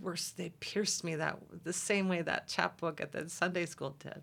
were 0.00 0.16
they 0.36 0.50
pierced 0.60 1.04
me 1.04 1.14
that 1.16 1.38
the 1.62 1.72
same 1.72 2.08
way 2.08 2.22
that 2.22 2.48
chapbook 2.48 3.00
at 3.00 3.12
the 3.12 3.28
Sunday 3.28 3.66
school 3.66 3.96
did, 3.98 4.22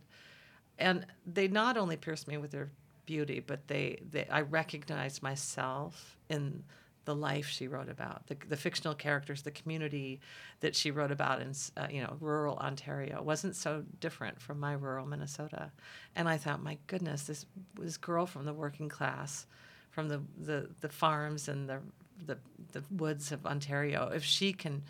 and 0.77 1.05
they 1.25 1.47
not 1.47 1.77
only 1.77 1.97
pierced 1.97 2.27
me 2.27 2.37
with 2.37 2.51
their 2.51 2.71
beauty, 3.05 3.39
but 3.39 3.67
they, 3.67 4.01
they 4.09 4.25
I 4.27 4.41
recognized 4.41 5.21
myself 5.21 6.17
in 6.29 6.63
the 7.05 7.15
life 7.15 7.47
she 7.47 7.67
wrote 7.67 7.89
about, 7.89 8.27
the, 8.27 8.37
the 8.47 8.55
fictional 8.55 8.93
characters, 8.93 9.41
the 9.41 9.51
community 9.51 10.19
that 10.59 10.75
she 10.75 10.91
wrote 10.91 11.11
about 11.11 11.41
in 11.41 11.53
uh, 11.77 11.87
you 11.89 12.01
know 12.01 12.15
rural 12.19 12.57
Ontario. 12.57 13.21
Wasn't 13.21 13.55
so 13.55 13.83
different 13.99 14.39
from 14.39 14.59
my 14.59 14.73
rural 14.73 15.05
Minnesota, 15.05 15.71
and 16.15 16.29
I 16.29 16.37
thought, 16.37 16.61
my 16.63 16.77
goodness, 16.87 17.23
this 17.23 17.45
this 17.79 17.97
girl 17.97 18.25
from 18.25 18.45
the 18.45 18.53
working 18.53 18.89
class, 18.89 19.47
from 19.89 20.09
the 20.09 20.21
the, 20.37 20.69
the 20.81 20.89
farms 20.89 21.47
and 21.47 21.67
the, 21.67 21.79
the 22.25 22.37
the 22.71 22.83
woods 22.91 23.31
of 23.31 23.45
Ontario, 23.45 24.11
if 24.13 24.23
she 24.23 24.53
can 24.53 24.83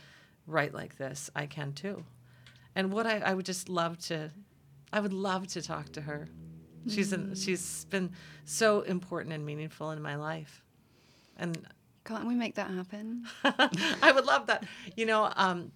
write 0.51 0.73
like 0.73 0.97
this, 0.97 1.29
I 1.35 1.45
can 1.45 1.73
too. 1.73 2.03
And 2.75 2.91
what 2.91 3.05
I, 3.05 3.19
I 3.19 3.33
would 3.33 3.45
just 3.45 3.69
love 3.69 3.97
to, 4.07 4.31
I 4.93 4.99
would 4.99 5.13
love 5.13 5.47
to 5.47 5.61
talk 5.61 5.91
to 5.93 6.01
her. 6.01 6.27
She's 6.87 7.13
an, 7.13 7.35
she's 7.35 7.85
been 7.85 8.11
so 8.45 8.81
important 8.81 9.33
and 9.33 9.45
meaningful 9.45 9.91
in 9.91 10.01
my 10.01 10.15
life, 10.15 10.63
and 11.37 11.55
Can't 12.05 12.25
we 12.25 12.33
make 12.33 12.55
that 12.55 12.71
happen? 12.71 13.25
I 13.43 14.11
would 14.11 14.25
love 14.25 14.47
that. 14.47 14.65
You 14.95 15.05
know, 15.05 15.31
um, 15.35 15.71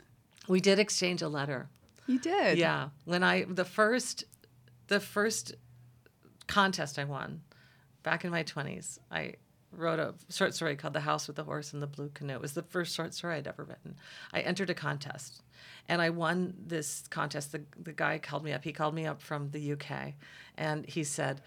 We 0.48 0.62
did 0.62 0.80
exchange 0.80 1.22
a 1.22 1.28
letter. 1.30 1.70
You 2.08 2.18
did. 2.20 2.58
Yeah, 2.58 2.90
when 3.06 3.24
I 3.24 3.44
the 3.44 3.66
first 3.66 4.24
the 4.88 5.00
first 5.00 5.54
contest 6.48 6.98
I 6.98 7.04
won 7.04 7.42
back 8.02 8.26
in 8.26 8.32
my 8.32 8.44
20s, 8.44 8.98
I 9.12 9.36
wrote 9.78 10.00
a 10.00 10.14
short 10.30 10.54
story 10.54 10.76
called 10.76 10.94
The 10.94 11.02
House 11.02 11.28
with 11.28 11.36
the 11.36 11.44
Horse 11.44 11.74
and 11.74 11.82
the 11.82 11.88
Blue 11.88 12.10
Canoe. 12.14 12.36
It 12.36 12.42
was 12.42 12.54
the 12.54 12.64
first 12.64 12.96
short 12.96 13.14
story 13.14 13.36
I'd 13.36 13.48
ever 13.48 13.64
written. 13.64 13.96
I 14.34 14.42
entered 14.42 14.70
a 14.70 14.74
contest 14.74 15.42
and 15.88 16.02
I 16.02 16.10
won 16.10 16.54
this 16.66 17.04
contest. 17.10 17.52
The, 17.52 17.62
the 17.82 17.94
guy 17.94 18.18
called 18.18 18.44
me 18.44 18.54
up. 18.54 18.64
He 18.64 18.72
called 18.72 18.96
me 18.96 19.06
up 19.06 19.22
from 19.22 19.52
the 19.52 19.74
UK 19.74 20.14
and 20.58 20.86
he 20.86 21.04
said, 21.04 21.42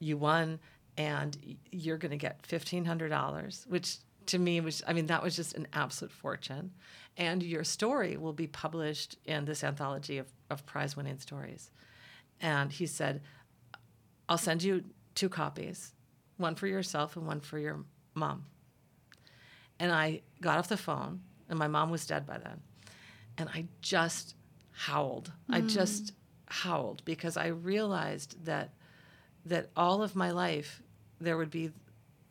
You 0.00 0.16
won 0.16 0.58
and 0.96 1.56
you're 1.70 1.98
going 1.98 2.10
to 2.10 2.16
get 2.16 2.42
$1,500, 2.42 3.66
which 3.66 3.96
to 4.26 4.38
me 4.38 4.60
was, 4.60 4.82
I 4.86 4.92
mean, 4.92 5.06
that 5.06 5.22
was 5.22 5.36
just 5.36 5.54
an 5.54 5.66
absolute 5.72 6.12
fortune. 6.12 6.72
And 7.16 7.42
your 7.42 7.64
story 7.64 8.16
will 8.16 8.32
be 8.32 8.46
published 8.46 9.16
in 9.24 9.44
this 9.44 9.62
anthology 9.62 10.18
of, 10.18 10.26
of 10.50 10.64
prize 10.66 10.96
winning 10.96 11.18
stories. 11.18 11.70
And 12.40 12.72
he 12.72 12.86
said, 12.86 13.22
I'll 14.28 14.38
send 14.38 14.62
you 14.62 14.84
two 15.14 15.28
copies, 15.28 15.93
one 16.36 16.54
for 16.54 16.66
yourself 16.66 17.16
and 17.16 17.26
one 17.26 17.40
for 17.40 17.58
your 17.58 17.84
mom. 18.14 18.44
And 19.78 19.92
I 19.92 20.22
got 20.40 20.58
off 20.58 20.68
the 20.68 20.76
phone, 20.76 21.20
and 21.48 21.58
my 21.58 21.68
mom 21.68 21.90
was 21.90 22.06
dead 22.06 22.26
by 22.26 22.38
then. 22.38 22.60
And 23.36 23.48
I 23.48 23.66
just 23.80 24.36
howled. 24.70 25.32
I 25.48 25.60
mm. 25.60 25.68
just 25.68 26.12
howled 26.46 27.04
because 27.04 27.36
I 27.36 27.48
realized 27.48 28.44
that 28.44 28.70
that 29.46 29.68
all 29.76 30.02
of 30.02 30.16
my 30.16 30.30
life 30.30 30.82
there 31.20 31.36
would 31.36 31.50
be 31.50 31.70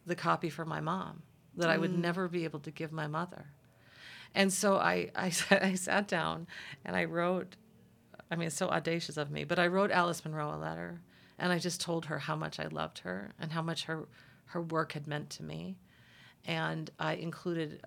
the 0.05 0.15
copy 0.15 0.49
for 0.49 0.65
my 0.65 0.79
mom 0.79 1.21
that 1.55 1.69
I 1.69 1.77
would 1.77 1.91
mm. 1.91 1.99
never 1.99 2.27
be 2.27 2.43
able 2.43 2.59
to 2.61 2.71
give 2.71 2.91
my 2.91 3.07
mother. 3.07 3.45
And 4.33 4.51
so 4.51 4.77
I, 4.77 5.11
I, 5.15 5.29
sat- 5.29 5.63
I 5.63 5.75
sat 5.75 6.07
down 6.07 6.47
and 6.83 6.95
I 6.95 7.05
wrote, 7.05 7.55
I 8.31 8.35
mean, 8.35 8.47
it's 8.47 8.55
so 8.55 8.69
audacious 8.69 9.17
of 9.17 9.29
me, 9.29 9.43
but 9.43 9.59
I 9.59 9.67
wrote 9.67 9.91
Alice 9.91 10.23
Munro 10.25 10.55
a 10.55 10.57
letter 10.57 11.01
and 11.43 11.51
I 11.51 11.59
just 11.59 11.81
told 11.81 12.05
her 12.05 12.19
how 12.19 12.37
much 12.37 12.57
I 12.57 12.67
loved 12.67 12.99
her 12.99 13.33
and 13.37 13.51
how 13.51 13.61
much 13.61 13.83
her, 13.83 14.07
her 14.45 14.61
work 14.61 14.93
had 14.93 15.07
meant 15.07 15.29
to 15.31 15.43
me. 15.43 15.75
And 16.45 16.89
I 16.97 17.15
included, 17.15 17.81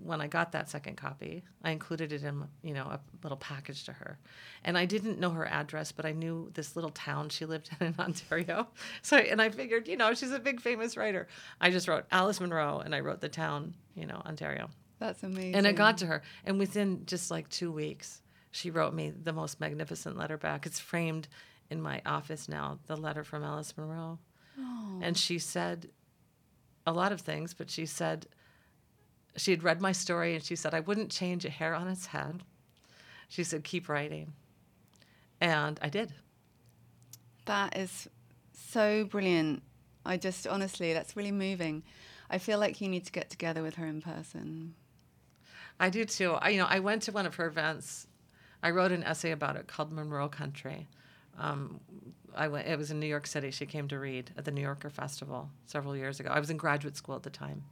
when 0.00 0.20
I 0.20 0.28
got 0.28 0.52
that 0.52 0.70
second 0.70 0.96
copy, 0.96 1.42
I 1.64 1.72
included 1.72 2.12
it 2.12 2.22
in, 2.22 2.44
you 2.62 2.74
know, 2.74 2.84
a 2.84 3.00
little 3.24 3.36
package 3.36 3.82
to 3.86 3.92
her. 3.94 4.16
And 4.62 4.78
I 4.78 4.84
didn't 4.84 5.18
know 5.18 5.30
her 5.30 5.44
address, 5.44 5.90
but 5.90 6.06
I 6.06 6.12
knew 6.12 6.52
this 6.54 6.76
little 6.76 6.92
town 6.92 7.30
she 7.30 7.46
lived 7.46 7.68
in 7.80 7.86
in 7.88 7.94
Ontario. 7.98 8.68
So, 9.02 9.16
and 9.16 9.42
I 9.42 9.50
figured, 9.50 9.88
you 9.88 9.96
know, 9.96 10.14
she's 10.14 10.30
a 10.30 10.38
big 10.38 10.60
famous 10.60 10.96
writer. 10.96 11.26
I 11.60 11.72
just 11.72 11.88
wrote 11.88 12.04
Alice 12.12 12.38
Munro 12.38 12.78
and 12.78 12.94
I 12.94 13.00
wrote 13.00 13.20
the 13.20 13.28
town, 13.28 13.74
you 13.96 14.06
know, 14.06 14.22
Ontario. 14.24 14.70
That's 15.00 15.24
amazing. 15.24 15.56
And 15.56 15.66
it 15.66 15.74
got 15.74 15.98
to 15.98 16.06
her. 16.06 16.22
And 16.44 16.60
within 16.60 17.06
just 17.06 17.28
like 17.28 17.48
two 17.48 17.72
weeks, 17.72 18.22
she 18.52 18.70
wrote 18.70 18.94
me 18.94 19.10
the 19.10 19.32
most 19.32 19.58
magnificent 19.58 20.16
letter 20.16 20.38
back. 20.38 20.64
It's 20.64 20.78
framed 20.78 21.26
in 21.70 21.80
my 21.80 22.00
office 22.06 22.48
now, 22.48 22.78
the 22.86 22.96
letter 22.96 23.24
from 23.24 23.42
Alice 23.42 23.76
Munro. 23.76 24.18
Oh. 24.58 24.98
And 25.02 25.16
she 25.16 25.38
said 25.38 25.88
a 26.86 26.92
lot 26.92 27.12
of 27.12 27.20
things, 27.20 27.54
but 27.54 27.70
she 27.70 27.86
said 27.86 28.26
she 29.36 29.50
had 29.50 29.62
read 29.62 29.80
my 29.80 29.92
story 29.92 30.34
and 30.34 30.42
she 30.42 30.56
said, 30.56 30.74
I 30.74 30.80
wouldn't 30.80 31.10
change 31.10 31.44
a 31.44 31.50
hair 31.50 31.74
on 31.74 31.88
its 31.88 32.06
head. 32.06 32.42
She 33.28 33.44
said, 33.44 33.62
keep 33.64 33.88
writing. 33.88 34.32
And 35.40 35.78
I 35.82 35.88
did. 35.88 36.12
That 37.44 37.76
is 37.76 38.08
so 38.52 39.04
brilliant. 39.04 39.62
I 40.04 40.16
just 40.16 40.46
honestly, 40.46 40.92
that's 40.92 41.16
really 41.16 41.32
moving. 41.32 41.82
I 42.30 42.38
feel 42.38 42.58
like 42.58 42.80
you 42.80 42.88
need 42.88 43.06
to 43.06 43.12
get 43.12 43.30
together 43.30 43.62
with 43.62 43.76
her 43.76 43.86
in 43.86 44.02
person. 44.02 44.74
I 45.80 45.90
do 45.90 46.04
too. 46.04 46.32
I, 46.32 46.50
you 46.50 46.58
know, 46.58 46.66
I 46.68 46.80
went 46.80 47.02
to 47.02 47.12
one 47.12 47.26
of 47.26 47.36
her 47.36 47.46
events. 47.46 48.06
I 48.62 48.70
wrote 48.70 48.90
an 48.90 49.04
essay 49.04 49.30
about 49.30 49.56
it 49.56 49.68
called 49.68 49.92
Munro 49.92 50.28
Country. 50.28 50.88
Um, 51.38 51.80
I 52.34 52.48
went. 52.48 52.68
It 52.68 52.78
was 52.78 52.90
in 52.90 53.00
New 53.00 53.06
York 53.06 53.26
City. 53.26 53.50
She 53.50 53.66
came 53.66 53.88
to 53.88 53.98
read 53.98 54.30
at 54.36 54.44
the 54.44 54.50
New 54.50 54.60
Yorker 54.60 54.90
Festival 54.90 55.50
several 55.66 55.96
years 55.96 56.20
ago. 56.20 56.30
I 56.32 56.40
was 56.40 56.50
in 56.50 56.56
graduate 56.56 56.96
school 56.96 57.16
at 57.16 57.22
the 57.22 57.30
time, 57.30 57.64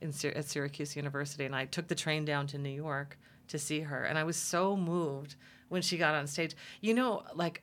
in 0.00 0.12
Syr- 0.12 0.32
at 0.34 0.46
Syracuse 0.46 0.96
University, 0.96 1.44
and 1.44 1.54
I 1.54 1.64
took 1.66 1.88
the 1.88 1.94
train 1.94 2.24
down 2.24 2.46
to 2.48 2.58
New 2.58 2.70
York 2.70 3.18
to 3.48 3.58
see 3.58 3.80
her. 3.80 4.04
And 4.04 4.18
I 4.18 4.24
was 4.24 4.36
so 4.36 4.76
moved 4.76 5.36
when 5.68 5.82
she 5.82 5.96
got 5.96 6.14
on 6.14 6.26
stage. 6.26 6.54
You 6.80 6.94
know, 6.94 7.22
like 7.34 7.62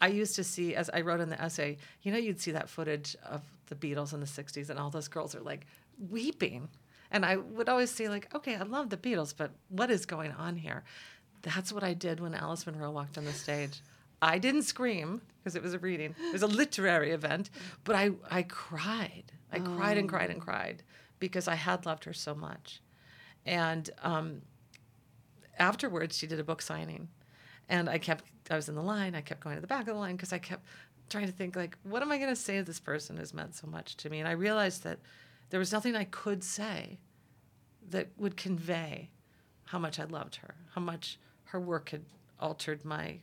I 0.00 0.08
used 0.08 0.36
to 0.36 0.44
see, 0.44 0.74
as 0.74 0.88
I 0.90 1.00
wrote 1.00 1.20
in 1.20 1.28
the 1.28 1.40
essay, 1.40 1.76
you 2.02 2.12
know, 2.12 2.18
you'd 2.18 2.40
see 2.40 2.52
that 2.52 2.68
footage 2.68 3.16
of 3.24 3.42
the 3.66 3.74
Beatles 3.74 4.14
in 4.14 4.20
the 4.20 4.26
'60s, 4.26 4.70
and 4.70 4.78
all 4.78 4.90
those 4.90 5.08
girls 5.08 5.34
are 5.34 5.40
like 5.40 5.66
weeping. 6.08 6.68
And 7.10 7.24
I 7.24 7.36
would 7.36 7.68
always 7.68 7.90
say, 7.90 8.08
like, 8.08 8.34
okay, 8.34 8.56
I 8.56 8.62
love 8.62 8.90
the 8.90 8.96
Beatles, 8.96 9.34
but 9.36 9.50
what 9.68 9.90
is 9.90 10.04
going 10.04 10.32
on 10.32 10.56
here? 10.56 10.84
That's 11.42 11.72
what 11.72 11.82
I 11.82 11.94
did 11.94 12.20
when 12.20 12.34
Alice 12.34 12.66
Munro 12.66 12.90
walked 12.90 13.16
on 13.16 13.24
the 13.24 13.32
stage. 13.32 13.80
I 14.20 14.38
didn't 14.38 14.62
scream 14.62 15.22
because 15.38 15.54
it 15.54 15.62
was 15.62 15.74
a 15.74 15.78
reading. 15.78 16.14
It 16.18 16.32
was 16.32 16.42
a 16.42 16.46
literary 16.46 17.12
event, 17.12 17.50
but 17.84 17.94
I, 17.94 18.10
I 18.30 18.42
cried. 18.42 19.24
I 19.52 19.60
cried 19.60 19.96
and 19.96 20.08
cried 20.08 20.30
and 20.30 20.40
cried 20.40 20.82
because 21.18 21.48
I 21.48 21.54
had 21.54 21.86
loved 21.86 22.04
her 22.04 22.12
so 22.12 22.34
much. 22.34 22.82
And 23.46 23.88
um, 24.02 24.42
afterwards, 25.58 26.18
she 26.18 26.26
did 26.26 26.38
a 26.38 26.44
book 26.44 26.60
signing. 26.60 27.08
And 27.68 27.88
I 27.88 27.98
kept, 27.98 28.24
I 28.50 28.56
was 28.56 28.68
in 28.68 28.74
the 28.74 28.82
line. 28.82 29.14
I 29.14 29.20
kept 29.20 29.40
going 29.42 29.56
to 29.56 29.60
the 29.60 29.66
back 29.66 29.82
of 29.82 29.94
the 29.94 29.94
line 29.94 30.16
because 30.16 30.32
I 30.32 30.38
kept 30.38 30.66
trying 31.08 31.26
to 31.26 31.32
think, 31.32 31.56
like, 31.56 31.76
what 31.82 32.02
am 32.02 32.12
I 32.12 32.18
going 32.18 32.30
to 32.30 32.36
say 32.36 32.58
to 32.58 32.62
this 32.62 32.80
person 32.80 33.16
who's 33.16 33.32
meant 33.32 33.54
so 33.54 33.66
much 33.66 33.96
to 33.98 34.10
me? 34.10 34.18
And 34.18 34.28
I 34.28 34.32
realized 34.32 34.84
that 34.84 34.98
there 35.50 35.58
was 35.58 35.72
nothing 35.72 35.96
I 35.96 36.04
could 36.04 36.44
say 36.44 36.98
that 37.90 38.08
would 38.18 38.36
convey 38.36 39.10
how 39.64 39.78
much 39.78 39.98
I 39.98 40.04
loved 40.04 40.36
her, 40.36 40.54
how 40.74 40.80
much 40.80 41.18
her 41.44 41.60
work 41.60 41.90
had 41.90 42.04
altered 42.38 42.84
my 42.84 43.18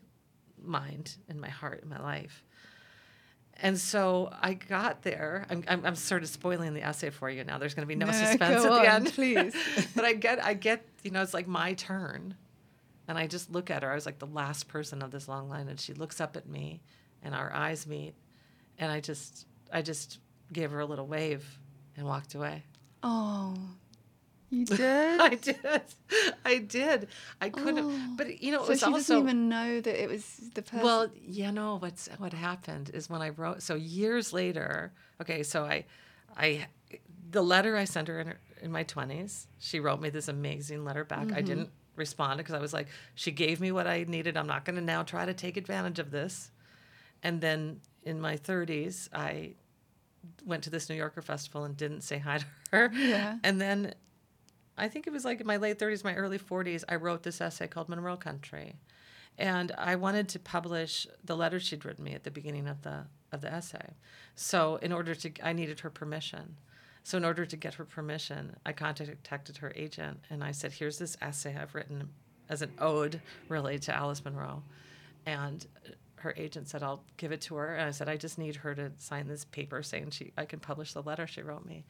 mind 0.67 1.15
and 1.29 1.39
my 1.39 1.49
heart 1.49 1.81
and 1.81 1.89
my 1.89 1.99
life. 1.99 2.43
And 3.57 3.79
so 3.79 4.29
I 4.41 4.53
got 4.53 5.03
there. 5.03 5.45
I'm, 5.49 5.63
I'm, 5.67 5.85
I'm 5.85 5.95
sort 5.95 6.23
of 6.23 6.29
spoiling 6.29 6.73
the 6.73 6.83
essay 6.83 7.09
for 7.09 7.29
you 7.29 7.43
now. 7.43 7.57
There's 7.57 7.73
going 7.73 7.83
to 7.83 7.87
be 7.87 7.95
no, 7.95 8.05
No, 8.05 8.11
suspense 8.11 8.41
at 8.41 8.63
the 8.63 8.69
on, 8.71 8.85
end, 8.85 9.13
please. 9.13 9.55
but 9.95 10.03
I 10.03 10.13
get, 10.13 10.43
I 10.43 10.53
get, 10.53 10.85
you 11.03 11.11
know, 11.11 11.21
it's 11.21 11.33
like 11.33 11.47
my 11.47 11.73
turn, 11.73 12.35
and 13.07 13.17
I 13.17 13.27
just 13.27 13.51
look 13.51 13.71
at 13.71 13.83
her. 13.83 13.91
I 13.91 13.95
was 13.95 14.05
like 14.05 14.19
the 14.19 14.27
last 14.27 14.67
person 14.67 15.01
of 15.01 15.11
this 15.11 15.27
long 15.29 15.47
line, 15.47 15.69
and 15.69 15.79
she 15.79 15.93
looks 15.93 16.19
up 16.19 16.35
at 16.35 16.47
me, 16.47 16.81
and 17.23 17.33
our 17.33 17.51
eyes 17.53 17.87
meet, 17.87 18.15
and 18.77 18.91
I 18.91 18.99
just, 18.99 19.45
I 19.71 19.81
just 19.81 20.19
gave 20.51 20.71
her 20.71 20.81
a 20.81 20.85
little 20.85 21.07
wave, 21.07 21.59
and 21.95 22.05
walked 22.05 22.35
away. 22.35 22.63
Oh, 23.03 23.55
you 24.55 24.65
did? 24.77 25.19
I 25.19 25.35
did. 25.35 25.81
I 26.45 26.57
did. 26.59 27.07
I 27.41 27.49
couldn't. 27.49 27.85
Oh. 27.85 28.13
But 28.15 28.41
you 28.41 28.51
know, 28.51 28.61
it 28.63 28.65
so 28.65 28.69
was 28.69 28.79
she 28.79 28.85
also 28.85 28.97
doesn't 28.97 29.17
even 29.19 29.49
know 29.49 29.81
that 29.81 30.03
it 30.03 30.09
was 30.09 30.41
the 30.53 30.61
person. 30.61 30.85
well, 30.85 31.09
you 31.21 31.51
know 31.51 31.77
what's 31.77 32.07
what 32.17 32.33
happened 32.33 32.91
is 32.93 33.09
when 33.09 33.21
I 33.21 33.29
wrote. 33.29 33.61
So 33.61 33.75
years 33.75 34.31
later, 34.31 34.93
okay, 35.21 35.43
so 35.43 35.65
I, 35.65 35.85
I, 36.37 36.67
the 37.31 37.43
letter 37.43 37.75
I 37.75 37.83
sent 37.83 38.07
her 38.07 38.19
in, 38.19 38.27
her, 38.27 38.39
in 38.61 38.71
my 38.71 38.83
twenties, 38.83 39.47
she 39.59 39.79
wrote 39.79 39.99
me 40.01 40.09
this 40.09 40.29
amazing 40.29 40.85
letter 40.85 41.03
back. 41.03 41.19
I 41.19 41.23
mm-hmm. 41.23 41.45
didn't 41.45 41.69
respond 41.95 42.37
because 42.37 42.55
I 42.55 42.59
was 42.59 42.73
like, 42.73 42.87
she 43.13 43.31
gave 43.31 43.59
me 43.59 43.71
what 43.71 43.87
I 43.87 44.05
needed. 44.07 44.37
I'm 44.37 44.47
not 44.47 44.63
going 44.65 44.75
to 44.77 44.81
now 44.81 45.03
try 45.03 45.25
to 45.25 45.33
take 45.33 45.57
advantage 45.57 45.99
of 45.99 46.11
this. 46.11 46.51
And 47.23 47.41
then 47.41 47.81
in 48.03 48.21
my 48.21 48.37
thirties, 48.37 49.09
I 49.13 49.55
went 50.45 50.63
to 50.63 50.69
this 50.69 50.89
New 50.89 50.95
Yorker 50.95 51.21
festival 51.21 51.63
and 51.63 51.75
didn't 51.75 52.01
say 52.01 52.17
hi 52.17 52.39
to 52.39 52.45
her. 52.71 52.91
Yeah. 52.93 53.37
And 53.43 53.59
then 53.59 53.93
I 54.77 54.87
think 54.87 55.07
it 55.07 55.13
was 55.13 55.25
like 55.25 55.41
in 55.41 55.47
my 55.47 55.57
late 55.57 55.79
30s, 55.79 56.03
my 56.03 56.15
early 56.15 56.39
40s, 56.39 56.83
I 56.89 56.95
wrote 56.95 57.23
this 57.23 57.41
essay 57.41 57.67
called 57.67 57.89
Munro 57.89 58.17
Country. 58.17 58.75
And 59.37 59.71
I 59.77 59.95
wanted 59.95 60.29
to 60.29 60.39
publish 60.39 61.07
the 61.23 61.35
letter 61.35 61.59
she'd 61.59 61.85
written 61.85 62.03
me 62.03 62.13
at 62.13 62.23
the 62.23 62.31
beginning 62.31 62.67
of 62.67 62.81
the 62.83 63.05
of 63.31 63.41
the 63.41 63.51
essay. 63.51 63.93
So 64.35 64.77
in 64.77 64.93
order 64.93 65.13
to 65.13 65.31
I 65.43 65.51
needed 65.51 65.81
her 65.81 65.89
permission. 65.89 66.55
So 67.03 67.17
in 67.17 67.25
order 67.25 67.45
to 67.45 67.57
get 67.57 67.73
her 67.75 67.85
permission, 67.85 68.55
I 68.65 68.71
contacted 68.71 69.57
her 69.57 69.73
agent 69.75 70.21
and 70.29 70.43
I 70.43 70.51
said, 70.51 70.71
"Here's 70.71 70.97
this 70.97 71.17
essay 71.21 71.55
I've 71.55 71.75
written 71.75 72.09
as 72.47 72.61
an 72.61 72.71
ode 72.79 73.21
really 73.49 73.77
to 73.79 73.93
Alice 73.93 74.23
Munro." 74.23 74.63
And 75.25 75.65
her 76.17 76.33
agent 76.37 76.69
said, 76.69 76.81
"I'll 76.81 77.03
give 77.17 77.33
it 77.33 77.41
to 77.41 77.55
her." 77.55 77.75
And 77.75 77.87
I 77.89 77.91
said, 77.91 78.07
"I 78.07 78.15
just 78.15 78.37
need 78.37 78.55
her 78.57 78.73
to 78.73 78.93
sign 78.97 79.27
this 79.27 79.43
paper 79.43 79.83
saying 79.83 80.11
she 80.11 80.31
I 80.37 80.45
can 80.45 80.59
publish 80.59 80.93
the 80.93 81.03
letter 81.03 81.27
she 81.27 81.41
wrote 81.41 81.65
me." 81.65 81.85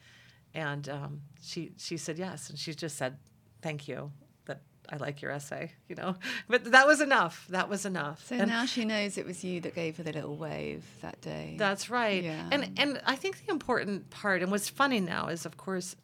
And 0.56 0.88
um, 0.89 1.22
she 1.41 1.72
she 1.78 1.97
said 1.97 2.18
yes, 2.18 2.49
and 2.49 2.58
she 2.58 2.74
just 2.74 2.95
said, 2.97 3.18
"Thank 3.62 3.88
you." 3.89 4.12
That 4.45 4.62
I 4.89 4.95
like 4.97 5.22
your 5.22 5.32
essay, 5.32 5.74
you 5.89 5.95
know. 5.95 6.16
But 6.47 6.72
that 6.72 6.88
was 6.88 7.01
enough. 7.01 7.45
That 7.49 7.68
was 7.70 7.86
enough. 7.86 8.26
so 8.28 8.36
And 8.36 8.49
now 8.49 8.66
she 8.66 8.86
knows 8.86 9.18
it 9.18 9.26
was 9.26 9.43
you 9.43 9.60
that 9.62 9.76
gave 9.76 9.97
her 9.97 10.03
the 10.03 10.14
little 10.14 10.38
wave 10.38 10.84
that 11.01 11.20
day. 11.20 11.56
that's 11.60 11.89
right. 11.89 12.24
Yeah. 12.24 12.47
And 12.51 12.72
and 12.80 13.01
I 13.06 13.16
think 13.18 13.45
the 13.45 13.51
important 13.51 14.10
part, 14.10 14.41
and 14.41 14.49
what's 14.49 14.70
funny 14.70 15.01
now 15.01 15.28
is, 15.28 15.45
of 15.45 15.58
course, 15.58 15.97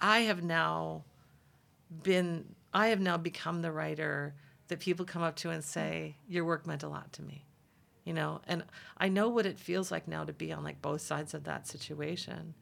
I 0.00 0.20
have 0.20 0.42
now 0.44 1.04
been, 2.02 2.54
I 2.72 2.88
have 2.88 3.00
now 3.00 3.16
become 3.16 3.62
the 3.62 3.72
writer 3.72 4.34
that 4.68 4.78
people 4.78 5.04
come 5.04 5.22
up 5.22 5.34
to 5.36 5.50
and 5.50 5.64
say, 5.64 6.16
"Your 6.28 6.44
work 6.44 6.64
meant 6.64 6.84
a 6.84 6.88
lot 6.88 7.12
to 7.14 7.22
me," 7.22 7.44
you 8.04 8.12
know. 8.12 8.40
And 8.46 8.62
I 8.96 9.08
know 9.08 9.28
what 9.28 9.46
it 9.46 9.58
feels 9.58 9.90
like 9.90 10.06
now 10.06 10.22
to 10.24 10.32
be 10.32 10.52
on 10.52 10.62
like 10.62 10.80
both 10.80 11.00
sides 11.00 11.34
of 11.34 11.42
that 11.44 11.66
situation. 11.66 12.54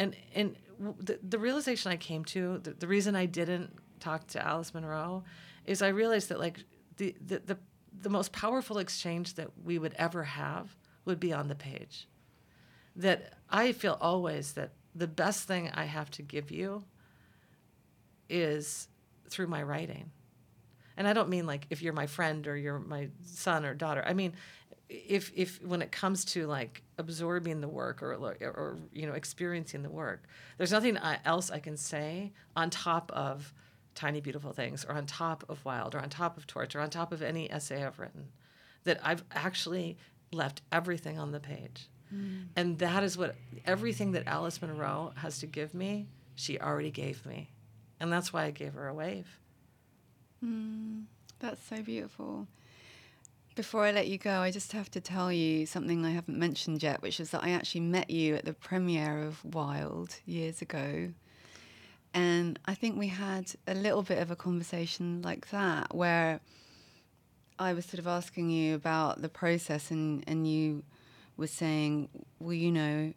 And 0.00 0.16
and 0.34 0.56
the, 0.98 1.18
the 1.22 1.38
realization 1.38 1.92
I 1.92 1.96
came 1.96 2.24
to, 2.26 2.58
the, 2.58 2.70
the 2.70 2.86
reason 2.86 3.14
I 3.14 3.26
didn't 3.26 3.70
talk 4.00 4.26
to 4.28 4.44
Alice 4.44 4.72
Munro, 4.72 5.24
is 5.66 5.82
I 5.82 5.88
realized 5.88 6.30
that 6.30 6.40
like 6.40 6.64
the 6.96 7.14
the 7.24 7.40
the, 7.40 7.58
the 8.00 8.08
most 8.08 8.32
powerful 8.32 8.78
exchange 8.78 9.34
that 9.34 9.50
we 9.62 9.78
would 9.78 9.92
ever 9.98 10.24
have 10.24 10.74
would 11.04 11.20
be 11.20 11.34
on 11.34 11.48
the 11.48 11.54
page. 11.54 12.08
That 12.96 13.34
I 13.50 13.72
feel 13.72 13.98
always 14.00 14.54
that 14.54 14.70
the 14.94 15.06
best 15.06 15.46
thing 15.46 15.70
I 15.74 15.84
have 15.84 16.10
to 16.12 16.22
give 16.22 16.50
you 16.50 16.82
is 18.30 18.88
through 19.28 19.48
my 19.48 19.62
writing. 19.62 20.10
And 20.96 21.06
I 21.06 21.12
don't 21.12 21.28
mean 21.28 21.46
like 21.46 21.66
if 21.68 21.82
you're 21.82 21.92
my 21.92 22.06
friend 22.06 22.46
or 22.48 22.56
you're 22.56 22.78
my 22.78 23.08
son 23.22 23.66
or 23.66 23.74
daughter. 23.74 24.02
I 24.06 24.14
mean 24.14 24.32
if 24.90 25.32
if 25.36 25.62
when 25.62 25.82
it 25.82 25.92
comes 25.92 26.24
to 26.24 26.46
like 26.46 26.82
absorbing 26.98 27.60
the 27.60 27.68
work 27.68 28.02
or 28.02 28.12
or, 28.14 28.34
or 28.40 28.78
you 28.92 29.06
know 29.06 29.12
experiencing 29.12 29.82
the 29.82 29.90
work, 29.90 30.24
there's 30.58 30.72
nothing 30.72 30.98
else 31.24 31.50
I 31.50 31.60
can 31.60 31.76
say 31.76 32.32
on 32.56 32.70
top 32.70 33.12
of 33.12 33.54
tiny 33.94 34.20
beautiful 34.20 34.52
things 34.52 34.84
or 34.84 34.94
on 34.94 35.06
top 35.06 35.44
of 35.48 35.64
wild 35.64 35.94
or 35.94 36.00
on 36.00 36.08
top 36.08 36.36
of 36.36 36.46
torch 36.46 36.74
or 36.74 36.80
on 36.80 36.90
top 36.90 37.12
of 37.12 37.22
any 37.22 37.50
essay 37.50 37.84
I've 37.84 37.98
written 37.98 38.28
that 38.84 38.98
I've 39.02 39.22
actually 39.32 39.96
left 40.32 40.62
everything 40.72 41.18
on 41.18 41.32
the 41.32 41.40
page. 41.40 41.88
Hmm. 42.08 42.42
And 42.56 42.78
that 42.78 43.02
is 43.02 43.16
what 43.16 43.36
everything 43.66 44.12
that 44.12 44.26
Alice 44.26 44.60
Munro 44.60 45.12
has 45.16 45.38
to 45.40 45.46
give 45.46 45.74
me, 45.74 46.08
she 46.34 46.58
already 46.58 46.90
gave 46.90 47.24
me. 47.26 47.50
And 48.00 48.12
that's 48.12 48.32
why 48.32 48.44
I 48.44 48.50
gave 48.50 48.74
her 48.74 48.88
a 48.88 48.94
wave. 48.94 49.38
Hmm. 50.40 51.00
That's 51.38 51.62
so 51.66 51.82
beautiful. 51.82 52.46
Before 53.60 53.84
I 53.84 53.90
let 53.90 54.08
you 54.08 54.16
go, 54.16 54.40
I 54.40 54.50
just 54.50 54.72
have 54.72 54.90
to 54.92 55.02
tell 55.02 55.30
you 55.30 55.66
something 55.66 56.02
I 56.02 56.12
haven't 56.12 56.38
mentioned 56.38 56.82
yet, 56.82 57.02
which 57.02 57.20
is 57.20 57.28
that 57.32 57.44
I 57.44 57.50
actually 57.50 57.82
met 57.82 58.08
you 58.08 58.34
at 58.34 58.46
the 58.46 58.54
premiere 58.54 59.22
of 59.22 59.44
Wild 59.44 60.16
years 60.24 60.62
ago. 60.62 61.12
And 62.14 62.58
I 62.64 62.72
think 62.72 62.98
we 62.98 63.08
had 63.08 63.52
a 63.66 63.74
little 63.74 64.00
bit 64.00 64.16
of 64.16 64.30
a 64.30 64.34
conversation 64.34 65.20
like 65.20 65.50
that 65.50 65.94
where 65.94 66.40
I 67.58 67.74
was 67.74 67.84
sort 67.84 67.98
of 67.98 68.06
asking 68.06 68.48
you 68.48 68.74
about 68.74 69.20
the 69.20 69.28
process, 69.28 69.90
and, 69.90 70.24
and 70.26 70.50
you 70.50 70.82
were 71.36 71.46
saying, 71.46 72.08
Well, 72.38 72.54
you 72.54 72.72
know, 72.72 73.12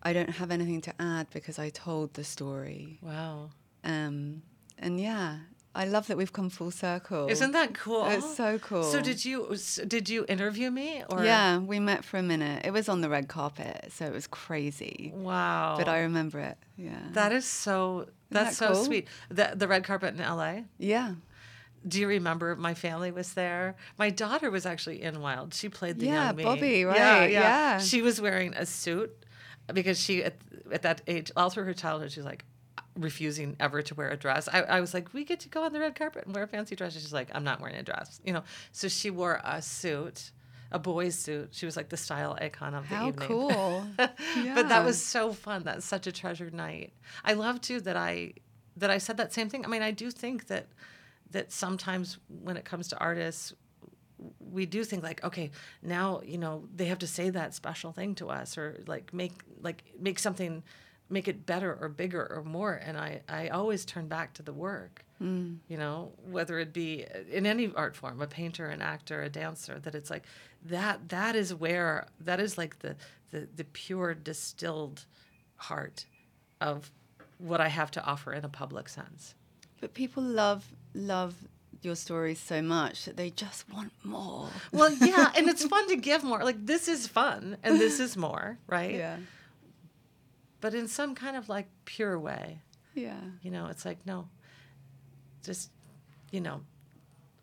I 0.00 0.12
don't 0.12 0.30
have 0.30 0.52
anything 0.52 0.80
to 0.82 0.94
add 1.00 1.26
because 1.32 1.58
I 1.58 1.70
told 1.70 2.14
the 2.14 2.22
story. 2.22 3.00
Wow. 3.02 3.50
Um, 3.82 4.42
and 4.78 5.00
yeah, 5.00 5.38
I 5.74 5.86
love 5.86 6.06
that 6.08 6.16
we've 6.18 6.32
come 6.32 6.50
full 6.50 6.70
circle. 6.70 7.28
Isn't 7.28 7.52
that 7.52 7.72
cool? 7.74 8.06
It's 8.06 8.36
so 8.36 8.58
cool. 8.58 8.82
So 8.84 9.00
did 9.00 9.24
you 9.24 9.56
did 9.86 10.08
you 10.08 10.26
interview 10.28 10.70
me 10.70 11.02
or 11.08 11.24
Yeah, 11.24 11.58
we 11.58 11.80
met 11.80 12.04
for 12.04 12.18
a 12.18 12.22
minute. 12.22 12.66
It 12.66 12.72
was 12.72 12.88
on 12.88 13.00
the 13.00 13.08
red 13.08 13.28
carpet, 13.28 13.90
so 13.92 14.04
it 14.04 14.12
was 14.12 14.26
crazy. 14.26 15.12
Wow. 15.14 15.76
But 15.78 15.88
I 15.88 16.00
remember 16.00 16.40
it. 16.40 16.58
Yeah. 16.76 16.98
That 17.12 17.32
is 17.32 17.46
so 17.46 18.08
that's 18.30 18.58
that 18.58 18.66
so 18.68 18.74
cool? 18.74 18.84
sweet. 18.84 19.08
The 19.30 19.52
the 19.54 19.66
red 19.66 19.84
carpet 19.84 20.14
in 20.14 20.20
LA. 20.20 20.62
yeah. 20.78 21.14
Do 21.88 21.98
you 21.98 22.06
remember 22.06 22.54
my 22.54 22.74
family 22.74 23.10
was 23.10 23.32
there? 23.32 23.74
My 23.98 24.08
daughter 24.10 24.52
was 24.52 24.64
actually 24.66 25.02
in 25.02 25.20
Wild. 25.20 25.52
She 25.52 25.68
played 25.68 25.98
the 25.98 26.06
Yeah, 26.06 26.26
young 26.26 26.36
me. 26.36 26.44
Bobbi, 26.44 26.80
Yeah, 26.82 27.18
right, 27.18 27.30
yeah. 27.32 27.40
yeah. 27.40 27.78
She 27.80 28.02
was 28.02 28.20
wearing 28.20 28.54
a 28.54 28.64
suit 28.66 29.10
because 29.74 29.98
she 29.98 30.22
at, 30.22 30.36
at 30.70 30.82
that 30.82 31.00
age, 31.08 31.32
all 31.34 31.50
through 31.50 31.64
her 31.64 31.74
childhood, 31.74 32.12
she's 32.12 32.24
like 32.24 32.44
refusing 32.96 33.56
ever 33.58 33.82
to 33.82 33.94
wear 33.94 34.10
a 34.10 34.16
dress. 34.16 34.48
I, 34.52 34.62
I 34.62 34.80
was 34.80 34.94
like, 34.94 35.12
we 35.14 35.24
get 35.24 35.40
to 35.40 35.48
go 35.48 35.64
on 35.64 35.72
the 35.72 35.80
red 35.80 35.94
carpet 35.94 36.26
and 36.26 36.34
wear 36.34 36.44
a 36.44 36.48
fancy 36.48 36.76
dress. 36.76 36.94
And 36.94 37.02
she's 37.02 37.12
like, 37.12 37.30
I'm 37.32 37.44
not 37.44 37.60
wearing 37.60 37.76
a 37.76 37.82
dress, 37.82 38.20
you 38.24 38.32
know. 38.32 38.42
So 38.72 38.88
she 38.88 39.10
wore 39.10 39.40
a 39.44 39.62
suit, 39.62 40.32
a 40.70 40.78
boy's 40.78 41.16
suit. 41.16 41.50
She 41.52 41.66
was 41.66 41.76
like 41.76 41.88
the 41.88 41.96
style 41.96 42.36
icon 42.40 42.74
of 42.74 42.88
the 42.88 42.96
How 42.96 43.08
evening. 43.08 43.28
cool. 43.28 43.84
but 43.96 44.18
that 44.68 44.84
was 44.84 45.02
so 45.02 45.32
fun. 45.32 45.62
That's 45.64 45.84
such 45.84 46.06
a 46.06 46.12
treasured 46.12 46.54
night. 46.54 46.92
I 47.24 47.32
love 47.34 47.60
too 47.60 47.80
that 47.80 47.96
I 47.96 48.34
that 48.76 48.90
I 48.90 48.98
said 48.98 49.16
that 49.18 49.32
same 49.32 49.48
thing. 49.48 49.64
I 49.64 49.68
mean, 49.68 49.82
I 49.82 49.90
do 49.90 50.10
think 50.10 50.46
that 50.48 50.66
that 51.30 51.52
sometimes 51.52 52.18
when 52.28 52.56
it 52.56 52.64
comes 52.64 52.88
to 52.88 52.98
artists, 52.98 53.54
we 54.38 54.66
do 54.66 54.84
think 54.84 55.02
like, 55.02 55.22
okay, 55.24 55.50
now 55.82 56.20
you 56.24 56.38
know 56.38 56.64
they 56.74 56.86
have 56.86 56.98
to 57.00 57.06
say 57.06 57.30
that 57.30 57.54
special 57.54 57.92
thing 57.92 58.14
to 58.16 58.28
us, 58.30 58.56
or 58.56 58.82
like 58.86 59.12
make 59.12 59.32
like 59.60 59.84
make 59.98 60.18
something, 60.18 60.62
make 61.12 61.28
it 61.28 61.46
better 61.46 61.76
or 61.80 61.88
bigger 61.88 62.26
or 62.34 62.42
more. 62.42 62.74
And 62.74 62.96
I 62.96 63.20
I 63.28 63.48
always 63.48 63.84
turn 63.84 64.08
back 64.08 64.34
to 64.34 64.42
the 64.42 64.52
work. 64.52 65.04
Mm. 65.22 65.58
You 65.68 65.76
know, 65.76 66.12
whether 66.28 66.58
it 66.58 66.72
be 66.72 67.04
uh, 67.04 67.20
in 67.30 67.46
any 67.46 67.72
art 67.76 67.94
form, 67.94 68.20
a 68.20 68.26
painter, 68.26 68.66
an 68.66 68.82
actor, 68.82 69.22
a 69.22 69.28
dancer, 69.28 69.78
that 69.80 69.94
it's 69.94 70.10
like 70.10 70.24
that. 70.64 71.08
That 71.10 71.36
is 71.36 71.54
where 71.54 72.06
that 72.20 72.40
is 72.40 72.58
like 72.58 72.80
the 72.80 72.96
the, 73.30 73.48
the 73.54 73.64
pure 73.64 74.14
distilled 74.14 75.04
heart 75.56 76.06
of 76.60 76.90
what 77.38 77.60
I 77.60 77.68
have 77.68 77.90
to 77.92 78.04
offer 78.04 78.32
in 78.32 78.44
a 78.44 78.48
public 78.48 78.88
sense. 78.88 79.34
But 79.80 79.94
people 79.94 80.22
love 80.22 80.64
love 80.94 81.34
your 81.82 81.96
stories 81.96 82.38
so 82.38 82.62
much 82.62 83.04
that 83.04 83.16
they 83.16 83.30
just 83.30 83.70
want 83.72 83.92
more. 84.04 84.48
Well, 84.70 84.92
yeah, 84.92 85.32
and 85.36 85.48
it's 85.48 85.64
fun 85.74 85.88
to 85.88 85.96
give 85.96 86.24
more. 86.24 86.42
Like 86.44 86.64
this 86.64 86.88
is 86.88 87.06
fun, 87.06 87.56
and 87.62 87.80
this 87.80 88.00
is 88.00 88.16
more, 88.16 88.58
right? 88.66 88.94
Yeah. 88.94 89.16
But 90.62 90.72
in 90.74 90.88
some 90.88 91.14
kind 91.14 91.36
of 91.36 91.50
like 91.50 91.66
pure 91.84 92.18
way, 92.18 92.60
Yeah. 92.94 93.20
you 93.42 93.50
know, 93.50 93.66
it's 93.66 93.84
like 93.84 94.06
no, 94.06 94.28
just 95.44 95.70
you 96.30 96.40
know, 96.40 96.62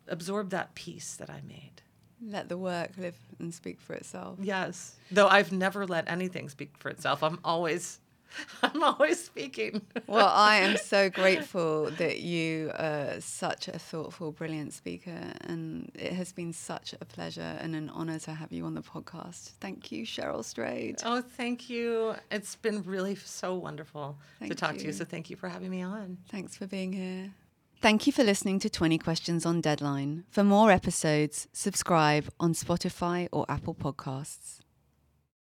absorb 0.08 0.50
that 0.50 0.74
piece 0.74 1.14
that 1.16 1.30
I 1.30 1.40
made. 1.46 1.82
Let 2.22 2.48
the 2.48 2.58
work 2.58 2.90
live 2.98 3.16
and 3.38 3.54
speak 3.54 3.80
for 3.80 3.94
itself. 3.94 4.38
Yes, 4.42 4.96
though 5.12 5.28
I've 5.28 5.52
never 5.52 5.86
let 5.86 6.10
anything 6.10 6.48
speak 6.48 6.72
for 6.78 6.88
itself. 6.90 7.22
I'm 7.22 7.38
always, 7.44 8.00
I'm 8.62 8.82
always 8.82 9.22
speaking. 9.24 9.82
Well, 10.06 10.28
I 10.28 10.56
am 10.56 10.76
so 10.82 11.10
grateful 11.10 11.90
that 11.92 12.20
you 12.20 12.70
are 12.74 13.20
such 13.20 13.68
a 13.68 13.78
thoughtful, 13.78 14.32
brilliant 14.32 14.72
speaker, 14.72 15.32
and 15.42 15.90
it 15.94 16.12
has 16.12 16.32
been 16.32 16.52
such 16.52 16.94
a 17.00 17.04
pleasure 17.04 17.56
and 17.60 17.74
an 17.74 17.90
honor 17.90 18.18
to 18.20 18.34
have 18.34 18.52
you 18.52 18.64
on 18.64 18.74
the 18.74 18.82
podcast. 18.82 19.52
Thank 19.60 19.90
you, 19.92 20.04
Cheryl 20.04 20.44
Strayed. 20.44 21.00
Oh, 21.04 21.22
thank 21.22 21.68
you. 21.70 22.14
It's 22.30 22.56
been 22.56 22.82
really 22.82 23.14
so 23.14 23.54
wonderful 23.54 24.18
to 24.40 24.46
Thank 24.46 24.56
talk 24.56 24.74
to 24.76 24.80
you. 24.80 24.86
you. 24.88 24.92
So 24.92 25.04
thank 25.04 25.30
you 25.30 25.36
for 25.36 25.48
having 25.48 25.70
me 25.70 25.82
on. 25.82 26.18
Thanks 26.30 26.56
for 26.56 26.66
being 26.66 26.92
here. 26.92 27.30
Thank 27.80 28.06
you 28.06 28.12
for 28.12 28.22
listening 28.22 28.58
to 28.58 28.68
20 28.68 28.98
Questions 28.98 29.46
on 29.46 29.62
Deadline. 29.62 30.24
For 30.30 30.44
more 30.44 30.70
episodes, 30.70 31.48
subscribe 31.54 32.28
on 32.38 32.52
Spotify 32.52 33.26
or 33.32 33.46
Apple 33.48 33.74
Podcasts. 33.74 34.60